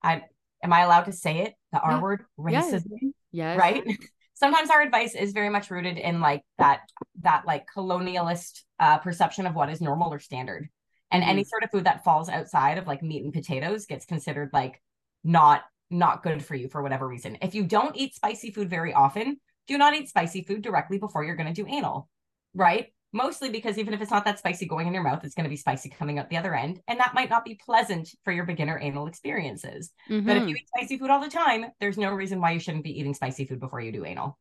i 0.03 0.21
am 0.63 0.71
i 0.71 0.81
allowed 0.81 1.03
to 1.03 1.11
say 1.11 1.39
it 1.39 1.53
the 1.71 1.79
r 1.79 2.01
word 2.01 2.23
racism 2.39 2.83
yes. 3.01 3.11
yes. 3.31 3.57
right 3.57 3.83
sometimes 4.35 4.69
our 4.69 4.81
advice 4.81 5.15
is 5.15 5.31
very 5.31 5.49
much 5.49 5.71
rooted 5.71 5.97
in 5.97 6.19
like 6.19 6.43
that 6.57 6.81
that 7.21 7.45
like 7.47 7.65
colonialist 7.75 8.61
uh, 8.79 8.97
perception 8.99 9.47
of 9.47 9.55
what 9.55 9.69
is 9.69 9.81
normal 9.81 10.13
or 10.13 10.19
standard 10.19 10.69
and 11.11 11.23
mm-hmm. 11.23 11.31
any 11.31 11.43
sort 11.43 11.63
of 11.63 11.71
food 11.71 11.85
that 11.85 12.03
falls 12.03 12.29
outside 12.29 12.77
of 12.77 12.87
like 12.87 13.01
meat 13.01 13.23
and 13.23 13.33
potatoes 13.33 13.85
gets 13.85 14.05
considered 14.05 14.49
like 14.53 14.81
not 15.23 15.63
not 15.89 16.23
good 16.23 16.43
for 16.43 16.55
you 16.55 16.67
for 16.67 16.83
whatever 16.83 17.07
reason 17.07 17.37
if 17.41 17.55
you 17.55 17.63
don't 17.63 17.95
eat 17.95 18.13
spicy 18.13 18.51
food 18.51 18.69
very 18.69 18.93
often 18.93 19.39
do 19.67 19.77
not 19.77 19.95
eat 19.95 20.09
spicy 20.09 20.43
food 20.43 20.61
directly 20.61 20.97
before 20.97 21.23
you're 21.23 21.35
going 21.35 21.51
to 21.51 21.63
do 21.63 21.67
anal 21.67 22.09
right 22.53 22.87
mostly 23.15 23.49
because 23.49 23.77
even 23.77 23.93
if 23.93 24.01
it's 24.01 24.11
not 24.11 24.25
that 24.25 24.37
spicy 24.37 24.67
going 24.67 24.87
in 24.87 24.93
your 24.93 25.01
mouth, 25.01 25.23
it's 25.23 25.33
going 25.33 25.45
to 25.45 25.49
be 25.49 25.55
spicy 25.55 25.89
coming 25.89 26.19
out 26.19 26.29
the 26.29 26.37
other 26.37 26.53
end. 26.53 26.81
And 26.87 26.99
that 26.99 27.13
might 27.15 27.29
not 27.29 27.45
be 27.45 27.55
pleasant 27.55 28.09
for 28.23 28.33
your 28.33 28.45
beginner 28.45 28.77
anal 28.79 29.07
experiences. 29.07 29.91
Mm-hmm. 30.09 30.27
But 30.27 30.37
if 30.37 30.41
you 30.43 30.49
mm-hmm. 30.49 30.57
eat 30.57 30.69
spicy 30.75 30.97
food 30.99 31.09
all 31.09 31.21
the 31.21 31.29
time, 31.29 31.65
there's 31.79 31.97
no 31.97 32.11
reason 32.11 32.41
why 32.41 32.51
you 32.51 32.59
shouldn't 32.59 32.83
be 32.83 32.99
eating 32.99 33.13
spicy 33.13 33.45
food 33.45 33.61
before 33.61 33.79
you 33.79 33.93
do 33.93 34.05
anal. 34.05 34.37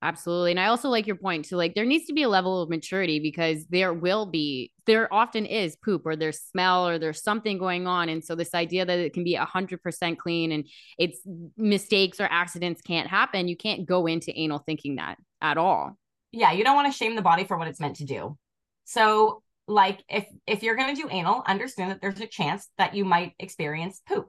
Absolutely. 0.00 0.50
And 0.50 0.60
I 0.60 0.66
also 0.66 0.90
like 0.90 1.06
your 1.06 1.16
point 1.16 1.46
to 1.46 1.56
like 1.56 1.74
there 1.74 1.86
needs 1.86 2.06
to 2.06 2.12
be 2.12 2.24
a 2.24 2.28
level 2.28 2.60
of 2.60 2.68
maturity 2.68 3.20
because 3.20 3.64
there 3.66 3.94
will 3.94 4.26
be 4.26 4.70
there 4.86 5.12
often 5.12 5.46
is 5.46 5.76
poop 5.76 6.02
or 6.04 6.14
there's 6.14 6.40
smell 6.40 6.86
or 6.86 6.98
there's 6.98 7.22
something 7.22 7.58
going 7.58 7.86
on. 7.86 8.10
And 8.10 8.22
so 8.22 8.34
this 8.34 8.54
idea 8.54 8.84
that 8.84 8.98
it 8.98 9.14
can 9.14 9.24
be 9.24 9.34
100% 9.34 10.18
clean 10.18 10.52
and 10.52 10.68
it's 10.98 11.20
mistakes 11.56 12.20
or 12.20 12.28
accidents 12.30 12.82
can't 12.82 13.08
happen, 13.08 13.48
you 13.48 13.56
can't 13.56 13.86
go 13.86 14.06
into 14.06 14.30
anal 14.38 14.58
thinking 14.58 14.96
that 14.96 15.16
at 15.40 15.56
all 15.56 15.96
yeah, 16.34 16.52
you 16.52 16.64
don't 16.64 16.76
want 16.76 16.92
to 16.92 16.96
shame 16.96 17.14
the 17.14 17.22
body 17.22 17.44
for 17.44 17.56
what 17.56 17.68
it's 17.68 17.80
meant 17.80 17.96
to 17.96 18.04
do. 18.04 18.36
So 18.84 19.42
like 19.66 20.04
if 20.08 20.26
if 20.46 20.62
you're 20.62 20.76
going 20.76 20.94
to 20.94 21.00
do 21.00 21.08
anal, 21.10 21.42
understand 21.46 21.90
that 21.90 22.00
there's 22.00 22.20
a 22.20 22.26
chance 22.26 22.68
that 22.78 22.94
you 22.94 23.04
might 23.04 23.32
experience 23.38 24.02
poop. 24.06 24.28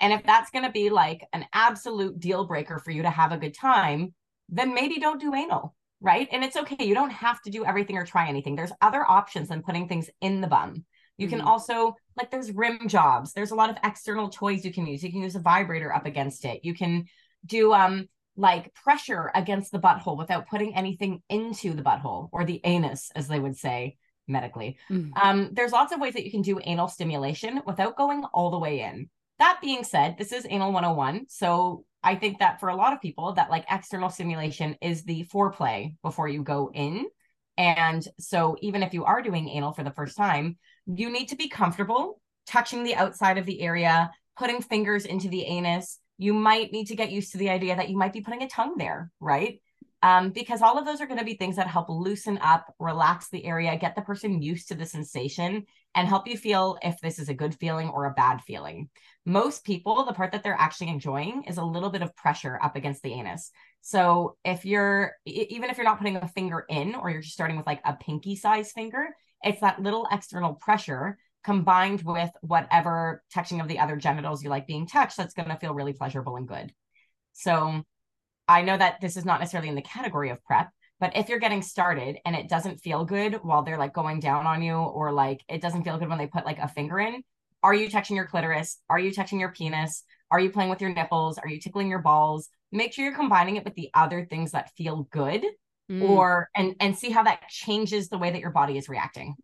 And 0.00 0.12
if 0.12 0.22
that's 0.24 0.50
going 0.50 0.64
to 0.64 0.70
be 0.70 0.88
like 0.88 1.26
an 1.32 1.44
absolute 1.52 2.18
deal 2.18 2.46
breaker 2.46 2.78
for 2.78 2.90
you 2.90 3.02
to 3.02 3.10
have 3.10 3.32
a 3.32 3.36
good 3.36 3.54
time, 3.54 4.14
then 4.48 4.74
maybe 4.74 4.98
don't 4.98 5.20
do 5.20 5.34
anal, 5.34 5.74
right? 6.00 6.26
And 6.32 6.42
it's 6.42 6.56
okay. 6.56 6.82
You 6.84 6.94
don't 6.94 7.10
have 7.10 7.42
to 7.42 7.50
do 7.50 7.66
everything 7.66 7.98
or 7.98 8.06
try 8.06 8.26
anything. 8.26 8.56
There's 8.56 8.72
other 8.80 9.04
options 9.06 9.48
than 9.48 9.62
putting 9.62 9.88
things 9.88 10.08
in 10.22 10.40
the 10.40 10.46
bum. 10.46 10.84
You 11.18 11.28
can 11.28 11.40
mm-hmm. 11.40 11.48
also 11.48 11.96
like 12.16 12.30
there's 12.30 12.50
rim 12.50 12.88
jobs. 12.88 13.34
There's 13.34 13.50
a 13.50 13.54
lot 13.54 13.68
of 13.68 13.76
external 13.84 14.30
toys 14.30 14.64
you 14.64 14.72
can 14.72 14.86
use. 14.86 15.02
You 15.02 15.12
can 15.12 15.22
use 15.22 15.36
a 15.36 15.40
vibrator 15.40 15.92
up 15.92 16.06
against 16.06 16.46
it. 16.46 16.64
You 16.64 16.72
can 16.74 17.04
do 17.44 17.74
um 17.74 18.08
like 18.40 18.72
pressure 18.74 19.30
against 19.34 19.70
the 19.70 19.78
butthole 19.78 20.16
without 20.16 20.48
putting 20.48 20.74
anything 20.74 21.22
into 21.28 21.74
the 21.74 21.82
butthole 21.82 22.30
or 22.32 22.44
the 22.44 22.60
anus, 22.64 23.10
as 23.14 23.28
they 23.28 23.38
would 23.38 23.56
say 23.56 23.96
medically. 24.26 24.78
Mm. 24.90 25.10
Um, 25.20 25.50
there's 25.52 25.72
lots 25.72 25.92
of 25.92 26.00
ways 26.00 26.14
that 26.14 26.24
you 26.24 26.30
can 26.30 26.40
do 26.40 26.58
anal 26.64 26.88
stimulation 26.88 27.60
without 27.66 27.96
going 27.96 28.24
all 28.32 28.50
the 28.50 28.58
way 28.58 28.80
in. 28.80 29.10
That 29.38 29.58
being 29.60 29.84
said, 29.84 30.16
this 30.16 30.32
is 30.32 30.46
anal 30.48 30.72
101. 30.72 31.26
So 31.28 31.84
I 32.02 32.14
think 32.14 32.38
that 32.38 32.60
for 32.60 32.70
a 32.70 32.76
lot 32.76 32.94
of 32.94 33.02
people, 33.02 33.34
that 33.34 33.50
like 33.50 33.66
external 33.70 34.08
stimulation 34.08 34.76
is 34.80 35.04
the 35.04 35.26
foreplay 35.32 35.94
before 36.02 36.28
you 36.28 36.42
go 36.42 36.70
in. 36.72 37.06
And 37.58 38.06
so 38.18 38.56
even 38.62 38.82
if 38.82 38.94
you 38.94 39.04
are 39.04 39.20
doing 39.20 39.50
anal 39.50 39.72
for 39.72 39.84
the 39.84 39.90
first 39.90 40.16
time, 40.16 40.56
you 40.86 41.10
need 41.10 41.28
to 41.28 41.36
be 41.36 41.48
comfortable 41.48 42.20
touching 42.46 42.84
the 42.84 42.94
outside 42.94 43.36
of 43.36 43.44
the 43.44 43.60
area, 43.60 44.10
putting 44.38 44.62
fingers 44.62 45.04
into 45.04 45.28
the 45.28 45.44
anus, 45.44 45.98
you 46.20 46.34
might 46.34 46.70
need 46.70 46.88
to 46.88 46.96
get 46.96 47.10
used 47.10 47.32
to 47.32 47.38
the 47.38 47.48
idea 47.48 47.74
that 47.74 47.88
you 47.88 47.96
might 47.96 48.12
be 48.12 48.20
putting 48.20 48.42
a 48.42 48.48
tongue 48.48 48.76
there, 48.76 49.10
right? 49.20 49.58
Um, 50.02 50.30
because 50.30 50.60
all 50.60 50.78
of 50.78 50.84
those 50.84 51.00
are 51.00 51.06
going 51.06 51.18
to 51.18 51.24
be 51.24 51.34
things 51.34 51.56
that 51.56 51.66
help 51.66 51.88
loosen 51.88 52.38
up, 52.42 52.74
relax 52.78 53.28
the 53.30 53.44
area, 53.46 53.76
get 53.78 53.96
the 53.96 54.02
person 54.02 54.42
used 54.42 54.68
to 54.68 54.74
the 54.74 54.84
sensation, 54.84 55.64
and 55.94 56.08
help 56.08 56.28
you 56.28 56.36
feel 56.36 56.76
if 56.82 57.00
this 57.00 57.18
is 57.18 57.30
a 57.30 57.34
good 57.34 57.54
feeling 57.54 57.88
or 57.88 58.04
a 58.04 58.12
bad 58.12 58.42
feeling. 58.42 58.90
Most 59.24 59.64
people, 59.64 60.04
the 60.04 60.12
part 60.12 60.32
that 60.32 60.42
they're 60.42 60.54
actually 60.58 60.88
enjoying 60.88 61.44
is 61.44 61.56
a 61.56 61.64
little 61.64 61.90
bit 61.90 62.02
of 62.02 62.14
pressure 62.16 62.58
up 62.62 62.76
against 62.76 63.02
the 63.02 63.14
anus. 63.14 63.50
So 63.80 64.36
if 64.44 64.66
you're, 64.66 65.12
even 65.24 65.70
if 65.70 65.78
you're 65.78 65.86
not 65.86 65.98
putting 65.98 66.16
a 66.16 66.28
finger 66.28 66.66
in 66.68 66.94
or 66.94 67.10
you're 67.10 67.22
just 67.22 67.34
starting 67.34 67.56
with 67.56 67.66
like 67.66 67.80
a 67.86 67.94
pinky 67.94 68.36
size 68.36 68.72
finger, 68.72 69.08
it's 69.42 69.60
that 69.62 69.80
little 69.80 70.06
external 70.12 70.52
pressure 70.52 71.16
combined 71.44 72.02
with 72.02 72.30
whatever 72.42 73.22
touching 73.32 73.60
of 73.60 73.68
the 73.68 73.78
other 73.78 73.96
genitals 73.96 74.42
you 74.42 74.50
like 74.50 74.66
being 74.66 74.86
touched, 74.86 75.16
that's 75.16 75.34
going 75.34 75.48
to 75.48 75.56
feel 75.56 75.74
really 75.74 75.92
pleasurable 75.92 76.36
and 76.36 76.46
good. 76.46 76.72
So 77.32 77.82
I 78.46 78.62
know 78.62 78.76
that 78.76 79.00
this 79.00 79.16
is 79.16 79.24
not 79.24 79.40
necessarily 79.40 79.68
in 79.68 79.74
the 79.74 79.82
category 79.82 80.30
of 80.30 80.42
prep, 80.44 80.70
but 80.98 81.16
if 81.16 81.28
you're 81.28 81.38
getting 81.38 81.62
started 81.62 82.18
and 82.26 82.36
it 82.36 82.48
doesn't 82.48 82.78
feel 82.78 83.04
good 83.04 83.40
while 83.42 83.62
they're 83.62 83.78
like 83.78 83.94
going 83.94 84.20
down 84.20 84.46
on 84.46 84.62
you, 84.62 84.74
or 84.74 85.12
like 85.12 85.40
it 85.48 85.62
doesn't 85.62 85.84
feel 85.84 85.98
good 85.98 86.08
when 86.08 86.18
they 86.18 86.26
put 86.26 86.44
like 86.44 86.58
a 86.58 86.68
finger 86.68 86.98
in, 86.98 87.22
are 87.62 87.74
you 87.74 87.90
touching 87.90 88.16
your 88.16 88.26
clitoris? 88.26 88.78
Are 88.88 88.98
you 88.98 89.12
touching 89.12 89.40
your 89.40 89.52
penis? 89.52 90.04
Are 90.30 90.40
you 90.40 90.50
playing 90.50 90.70
with 90.70 90.80
your 90.80 90.92
nipples? 90.92 91.38
Are 91.38 91.48
you 91.48 91.60
tickling 91.60 91.88
your 91.88 92.00
balls? 92.00 92.48
Make 92.72 92.92
sure 92.92 93.04
you're 93.04 93.14
combining 93.14 93.56
it 93.56 93.64
with 93.64 93.74
the 93.74 93.90
other 93.94 94.26
things 94.26 94.52
that 94.52 94.70
feel 94.76 95.08
good 95.10 95.44
mm. 95.90 96.08
or 96.08 96.48
and 96.54 96.76
and 96.80 96.96
see 96.96 97.10
how 97.10 97.24
that 97.24 97.48
changes 97.48 98.08
the 98.08 98.18
way 98.18 98.30
that 98.30 98.40
your 98.40 98.50
body 98.50 98.78
is 98.78 98.88
reacting. 98.88 99.34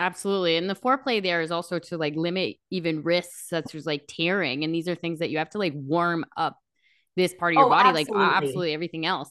Absolutely. 0.00 0.56
And 0.56 0.68
the 0.68 0.74
foreplay 0.74 1.22
there 1.22 1.40
is 1.40 1.50
also 1.50 1.78
to 1.78 1.96
like 1.96 2.16
limit 2.16 2.56
even 2.70 3.02
risks 3.02 3.48
such 3.48 3.74
as 3.74 3.86
like 3.86 4.04
tearing. 4.08 4.64
And 4.64 4.74
these 4.74 4.88
are 4.88 4.94
things 4.94 5.20
that 5.20 5.30
you 5.30 5.38
have 5.38 5.50
to 5.50 5.58
like 5.58 5.72
warm 5.74 6.24
up 6.36 6.58
this 7.16 7.32
part 7.32 7.52
of 7.52 7.58
your 7.58 7.66
oh, 7.66 7.70
body, 7.70 8.00
absolutely. 8.00 8.26
like 8.26 8.36
absolutely 8.36 8.72
everything 8.74 9.06
else. 9.06 9.30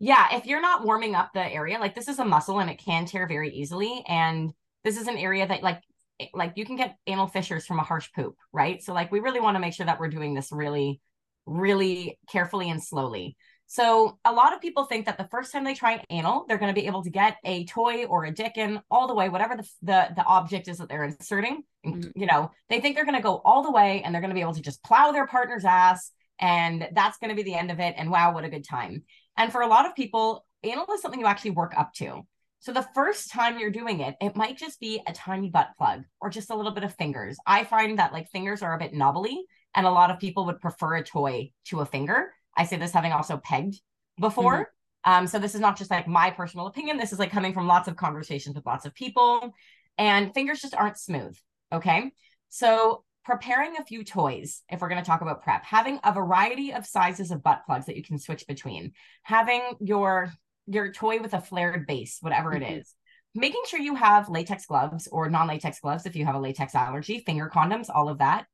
Yeah. 0.00 0.36
If 0.36 0.46
you're 0.46 0.60
not 0.60 0.84
warming 0.84 1.14
up 1.14 1.30
the 1.34 1.46
area, 1.46 1.78
like 1.78 1.94
this 1.94 2.08
is 2.08 2.18
a 2.18 2.24
muscle 2.24 2.58
and 2.58 2.68
it 2.68 2.82
can 2.84 3.04
tear 3.04 3.28
very 3.28 3.50
easily. 3.50 4.02
And 4.08 4.50
this 4.82 4.98
is 4.98 5.06
an 5.06 5.16
area 5.16 5.46
that 5.46 5.62
like 5.62 5.82
eh, 6.18 6.26
like 6.34 6.54
you 6.56 6.64
can 6.64 6.76
get 6.76 6.96
anal 7.06 7.28
fissures 7.28 7.64
from 7.64 7.78
a 7.78 7.84
harsh 7.84 8.08
poop, 8.12 8.34
right? 8.52 8.82
So 8.82 8.92
like 8.92 9.12
we 9.12 9.20
really 9.20 9.40
want 9.40 9.54
to 9.54 9.60
make 9.60 9.74
sure 9.74 9.86
that 9.86 10.00
we're 10.00 10.08
doing 10.08 10.34
this 10.34 10.50
really, 10.50 11.00
really 11.46 12.18
carefully 12.28 12.70
and 12.70 12.82
slowly. 12.82 13.36
So 13.70 14.18
a 14.24 14.32
lot 14.32 14.52
of 14.52 14.60
people 14.60 14.82
think 14.82 15.06
that 15.06 15.16
the 15.16 15.28
first 15.30 15.52
time 15.52 15.62
they 15.62 15.74
try 15.74 16.02
anal, 16.10 16.44
they're 16.48 16.58
going 16.58 16.74
to 16.74 16.80
be 16.80 16.88
able 16.88 17.04
to 17.04 17.10
get 17.10 17.36
a 17.44 17.64
toy 17.66 18.04
or 18.04 18.24
a 18.24 18.32
dick 18.32 18.56
in 18.56 18.80
all 18.90 19.06
the 19.06 19.14
way, 19.14 19.28
whatever 19.28 19.54
the 19.56 19.62
the, 19.82 20.08
the 20.16 20.24
object 20.24 20.66
is 20.66 20.78
that 20.78 20.88
they're 20.88 21.04
inserting. 21.04 21.62
Mm-hmm. 21.86 22.10
You 22.16 22.26
know, 22.26 22.50
they 22.68 22.80
think 22.80 22.96
they're 22.96 23.04
going 23.04 23.14
to 23.14 23.22
go 23.22 23.40
all 23.44 23.62
the 23.62 23.70
way 23.70 24.02
and 24.02 24.12
they're 24.12 24.20
going 24.20 24.32
to 24.32 24.34
be 24.34 24.40
able 24.40 24.54
to 24.54 24.60
just 24.60 24.82
plow 24.82 25.12
their 25.12 25.28
partner's 25.28 25.64
ass, 25.64 26.10
and 26.40 26.88
that's 26.94 27.18
going 27.18 27.30
to 27.30 27.36
be 27.36 27.44
the 27.44 27.54
end 27.54 27.70
of 27.70 27.78
it. 27.78 27.94
And 27.96 28.10
wow, 28.10 28.34
what 28.34 28.44
a 28.44 28.48
good 28.50 28.66
time! 28.68 29.04
And 29.36 29.52
for 29.52 29.60
a 29.60 29.68
lot 29.68 29.86
of 29.86 29.94
people, 29.94 30.44
anal 30.64 30.92
is 30.92 31.00
something 31.00 31.20
you 31.20 31.26
actually 31.26 31.52
work 31.52 31.72
up 31.78 31.92
to. 31.98 32.26
So 32.58 32.72
the 32.72 32.88
first 32.92 33.30
time 33.30 33.60
you're 33.60 33.70
doing 33.70 34.00
it, 34.00 34.16
it 34.20 34.34
might 34.34 34.58
just 34.58 34.80
be 34.80 35.00
a 35.06 35.12
tiny 35.12 35.48
butt 35.48 35.68
plug 35.78 36.02
or 36.20 36.28
just 36.28 36.50
a 36.50 36.56
little 36.56 36.72
bit 36.72 36.82
of 36.82 36.96
fingers. 36.96 37.38
I 37.46 37.62
find 37.62 38.00
that 38.00 38.12
like 38.12 38.30
fingers 38.30 38.62
are 38.62 38.74
a 38.74 38.80
bit 38.80 38.94
knobbly, 38.94 39.44
and 39.76 39.86
a 39.86 39.92
lot 39.92 40.10
of 40.10 40.18
people 40.18 40.46
would 40.46 40.60
prefer 40.60 40.96
a 40.96 41.04
toy 41.04 41.52
to 41.66 41.82
a 41.82 41.86
finger 41.86 42.32
I 42.56 42.64
say 42.64 42.76
this 42.76 42.92
having 42.92 43.12
also 43.12 43.36
pegged 43.36 43.80
before. 44.20 44.54
Mm-hmm. 44.54 45.12
Um, 45.12 45.26
so 45.26 45.38
this 45.38 45.54
is 45.54 45.60
not 45.60 45.78
just 45.78 45.90
like 45.90 46.06
my 46.06 46.30
personal 46.30 46.66
opinion. 46.66 46.98
This 46.98 47.12
is 47.12 47.18
like 47.18 47.30
coming 47.30 47.54
from 47.54 47.66
lots 47.66 47.88
of 47.88 47.96
conversations 47.96 48.54
with 48.54 48.66
lots 48.66 48.84
of 48.84 48.94
people, 48.94 49.54
and 49.96 50.34
fingers 50.34 50.60
just 50.60 50.74
aren't 50.74 50.98
smooth. 50.98 51.36
Okay. 51.72 52.12
So 52.50 53.04
preparing 53.24 53.76
a 53.76 53.84
few 53.84 54.04
toys, 54.04 54.62
if 54.68 54.80
we're 54.80 54.88
going 54.88 55.02
to 55.02 55.06
talk 55.06 55.20
about 55.20 55.42
prep, 55.42 55.64
having 55.64 56.00
a 56.04 56.12
variety 56.12 56.72
of 56.72 56.84
sizes 56.84 57.30
of 57.30 57.42
butt 57.42 57.62
plugs 57.64 57.86
that 57.86 57.96
you 57.96 58.02
can 58.02 58.18
switch 58.18 58.46
between, 58.46 58.92
having 59.22 59.62
your 59.80 60.32
your 60.66 60.92
toy 60.92 61.20
with 61.20 61.34
a 61.34 61.40
flared 61.40 61.86
base, 61.86 62.18
whatever 62.20 62.52
mm-hmm. 62.52 62.62
it 62.62 62.78
is, 62.80 62.94
making 63.34 63.62
sure 63.66 63.80
you 63.80 63.94
have 63.94 64.28
latex 64.28 64.66
gloves 64.66 65.08
or 65.10 65.28
non-latex 65.28 65.80
gloves 65.80 66.06
if 66.06 66.14
you 66.14 66.24
have 66.24 66.34
a 66.34 66.40
latex 66.40 66.74
allergy, 66.74 67.20
finger 67.20 67.50
condoms, 67.52 67.88
all 67.92 68.08
of 68.08 68.18
that. 68.18 68.46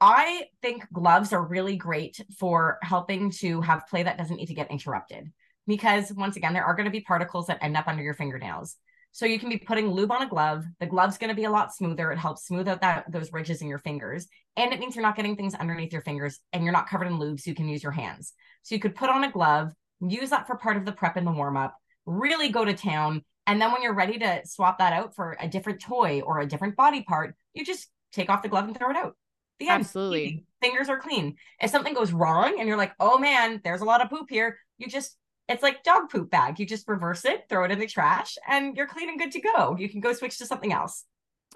I 0.00 0.44
think 0.62 0.86
gloves 0.92 1.32
are 1.32 1.44
really 1.44 1.76
great 1.76 2.20
for 2.38 2.78
helping 2.82 3.30
to 3.32 3.60
have 3.62 3.88
play 3.88 4.04
that 4.04 4.18
doesn't 4.18 4.36
need 4.36 4.46
to 4.46 4.54
get 4.54 4.70
interrupted 4.70 5.32
because 5.66 6.12
once 6.12 6.36
again 6.36 6.52
there 6.52 6.64
are 6.64 6.74
going 6.74 6.86
to 6.86 6.90
be 6.90 7.00
particles 7.00 7.46
that 7.46 7.62
end 7.62 7.76
up 7.76 7.88
under 7.88 8.02
your 8.02 8.14
fingernails. 8.14 8.76
So 9.12 9.26
you 9.26 9.38
can 9.38 9.48
be 9.48 9.58
putting 9.58 9.90
lube 9.90 10.12
on 10.12 10.22
a 10.22 10.28
glove. 10.28 10.64
The 10.80 10.86
glove's 10.86 11.18
going 11.18 11.30
to 11.30 11.34
be 11.34 11.44
a 11.44 11.50
lot 11.50 11.74
smoother. 11.74 12.12
It 12.12 12.18
helps 12.18 12.46
smooth 12.46 12.68
out 12.68 12.82
that 12.82 13.10
those 13.10 13.32
ridges 13.32 13.62
in 13.62 13.68
your 13.68 13.78
fingers, 13.78 14.28
and 14.56 14.72
it 14.72 14.78
means 14.78 14.94
you're 14.94 15.02
not 15.02 15.16
getting 15.16 15.34
things 15.34 15.54
underneath 15.54 15.92
your 15.92 16.02
fingers, 16.02 16.40
and 16.52 16.62
you're 16.62 16.72
not 16.72 16.88
covered 16.88 17.06
in 17.06 17.18
lube, 17.18 17.40
so 17.40 17.50
you 17.50 17.56
can 17.56 17.68
use 17.68 17.82
your 17.82 17.92
hands. 17.92 18.34
So 18.62 18.74
you 18.74 18.80
could 18.80 18.94
put 18.94 19.10
on 19.10 19.24
a 19.24 19.32
glove, 19.32 19.72
use 20.00 20.30
that 20.30 20.46
for 20.46 20.56
part 20.56 20.76
of 20.76 20.84
the 20.84 20.92
prep 20.92 21.16
and 21.16 21.26
the 21.26 21.32
warm 21.32 21.56
up, 21.56 21.74
really 22.06 22.50
go 22.50 22.64
to 22.64 22.74
town, 22.74 23.24
and 23.46 23.60
then 23.60 23.72
when 23.72 23.82
you're 23.82 23.94
ready 23.94 24.18
to 24.18 24.42
swap 24.44 24.78
that 24.78 24.92
out 24.92 25.14
for 25.14 25.36
a 25.40 25.48
different 25.48 25.80
toy 25.80 26.20
or 26.20 26.38
a 26.38 26.46
different 26.46 26.76
body 26.76 27.02
part, 27.02 27.34
you 27.54 27.64
just 27.64 27.88
take 28.12 28.28
off 28.28 28.42
the 28.42 28.48
glove 28.48 28.66
and 28.66 28.76
throw 28.76 28.90
it 28.90 28.96
out. 28.96 29.16
The. 29.58 29.68
Absolutely. 29.68 30.44
Fingers 30.60 30.88
are 30.88 30.98
clean. 30.98 31.36
If 31.60 31.70
something 31.70 31.94
goes 31.94 32.12
wrong 32.12 32.56
and 32.58 32.68
you're 32.68 32.76
like, 32.76 32.92
oh 33.00 33.18
man, 33.18 33.60
there's 33.64 33.80
a 33.80 33.84
lot 33.84 34.02
of 34.02 34.10
poop 34.10 34.26
here, 34.28 34.58
you 34.78 34.88
just 34.88 35.16
it's 35.48 35.62
like 35.62 35.82
dog 35.82 36.10
poop 36.10 36.30
bag. 36.30 36.58
You 36.58 36.66
just 36.66 36.86
reverse 36.88 37.24
it, 37.24 37.44
throw 37.48 37.64
it 37.64 37.70
in 37.70 37.78
the 37.78 37.86
trash, 37.86 38.36
and 38.46 38.76
you're 38.76 38.86
clean 38.86 39.08
and 39.08 39.18
good 39.18 39.32
to 39.32 39.40
go. 39.40 39.76
You 39.78 39.88
can 39.88 40.00
go 40.00 40.12
switch 40.12 40.38
to 40.38 40.46
something 40.46 40.72
else. 40.72 41.04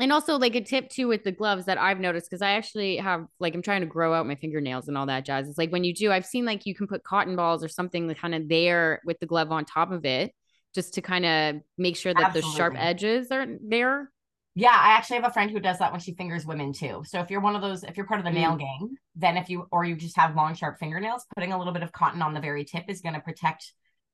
And 0.00 0.10
also, 0.10 0.38
like 0.38 0.54
a 0.54 0.62
tip 0.62 0.88
too 0.88 1.06
with 1.08 1.22
the 1.22 1.32
gloves 1.32 1.66
that 1.66 1.76
I've 1.76 2.00
noticed 2.00 2.30
because 2.30 2.40
I 2.40 2.52
actually 2.52 2.96
have 2.96 3.26
like 3.38 3.54
I'm 3.54 3.60
trying 3.60 3.82
to 3.82 3.86
grow 3.86 4.14
out 4.14 4.26
my 4.26 4.36
fingernails 4.36 4.88
and 4.88 4.96
all 4.96 5.06
that 5.06 5.26
jazz. 5.26 5.48
It's 5.48 5.58
like 5.58 5.70
when 5.70 5.84
you 5.84 5.92
do, 5.92 6.10
I've 6.10 6.24
seen 6.24 6.46
like 6.46 6.64
you 6.64 6.74
can 6.74 6.86
put 6.86 7.04
cotton 7.04 7.36
balls 7.36 7.62
or 7.62 7.68
something 7.68 8.12
kind 8.14 8.34
of 8.34 8.48
there 8.48 9.02
with 9.04 9.20
the 9.20 9.26
glove 9.26 9.52
on 9.52 9.66
top 9.66 9.92
of 9.92 10.06
it, 10.06 10.32
just 10.74 10.94
to 10.94 11.02
kind 11.02 11.26
of 11.26 11.56
make 11.76 11.96
sure 11.96 12.14
that 12.14 12.24
Absolutely. 12.24 12.50
the 12.50 12.56
sharp 12.56 12.74
edges 12.78 13.30
are 13.30 13.46
there. 13.68 14.10
Yeah, 14.54 14.76
I 14.76 14.92
actually 14.92 15.16
have 15.16 15.30
a 15.30 15.32
friend 15.32 15.50
who 15.50 15.60
does 15.60 15.78
that 15.78 15.92
when 15.92 16.00
she 16.00 16.14
fingers 16.14 16.44
women 16.44 16.72
too. 16.74 17.02
So 17.06 17.20
if 17.20 17.30
you're 17.30 17.40
one 17.40 17.56
of 17.56 17.62
those, 17.62 17.84
if 17.84 17.96
you're 17.96 18.06
part 18.06 18.20
of 18.20 18.24
the 18.24 18.30
mm. 18.30 18.34
nail 18.34 18.56
gang, 18.56 18.96
then 19.16 19.38
if 19.38 19.48
you 19.48 19.66
or 19.72 19.84
you 19.84 19.96
just 19.96 20.16
have 20.16 20.36
long, 20.36 20.54
sharp 20.54 20.78
fingernails, 20.78 21.24
putting 21.34 21.52
a 21.52 21.58
little 21.58 21.72
bit 21.72 21.82
of 21.82 21.92
cotton 21.92 22.20
on 22.20 22.34
the 22.34 22.40
very 22.40 22.64
tip 22.64 22.84
is 22.88 23.00
going 23.00 23.14
to 23.14 23.20
protect 23.20 23.72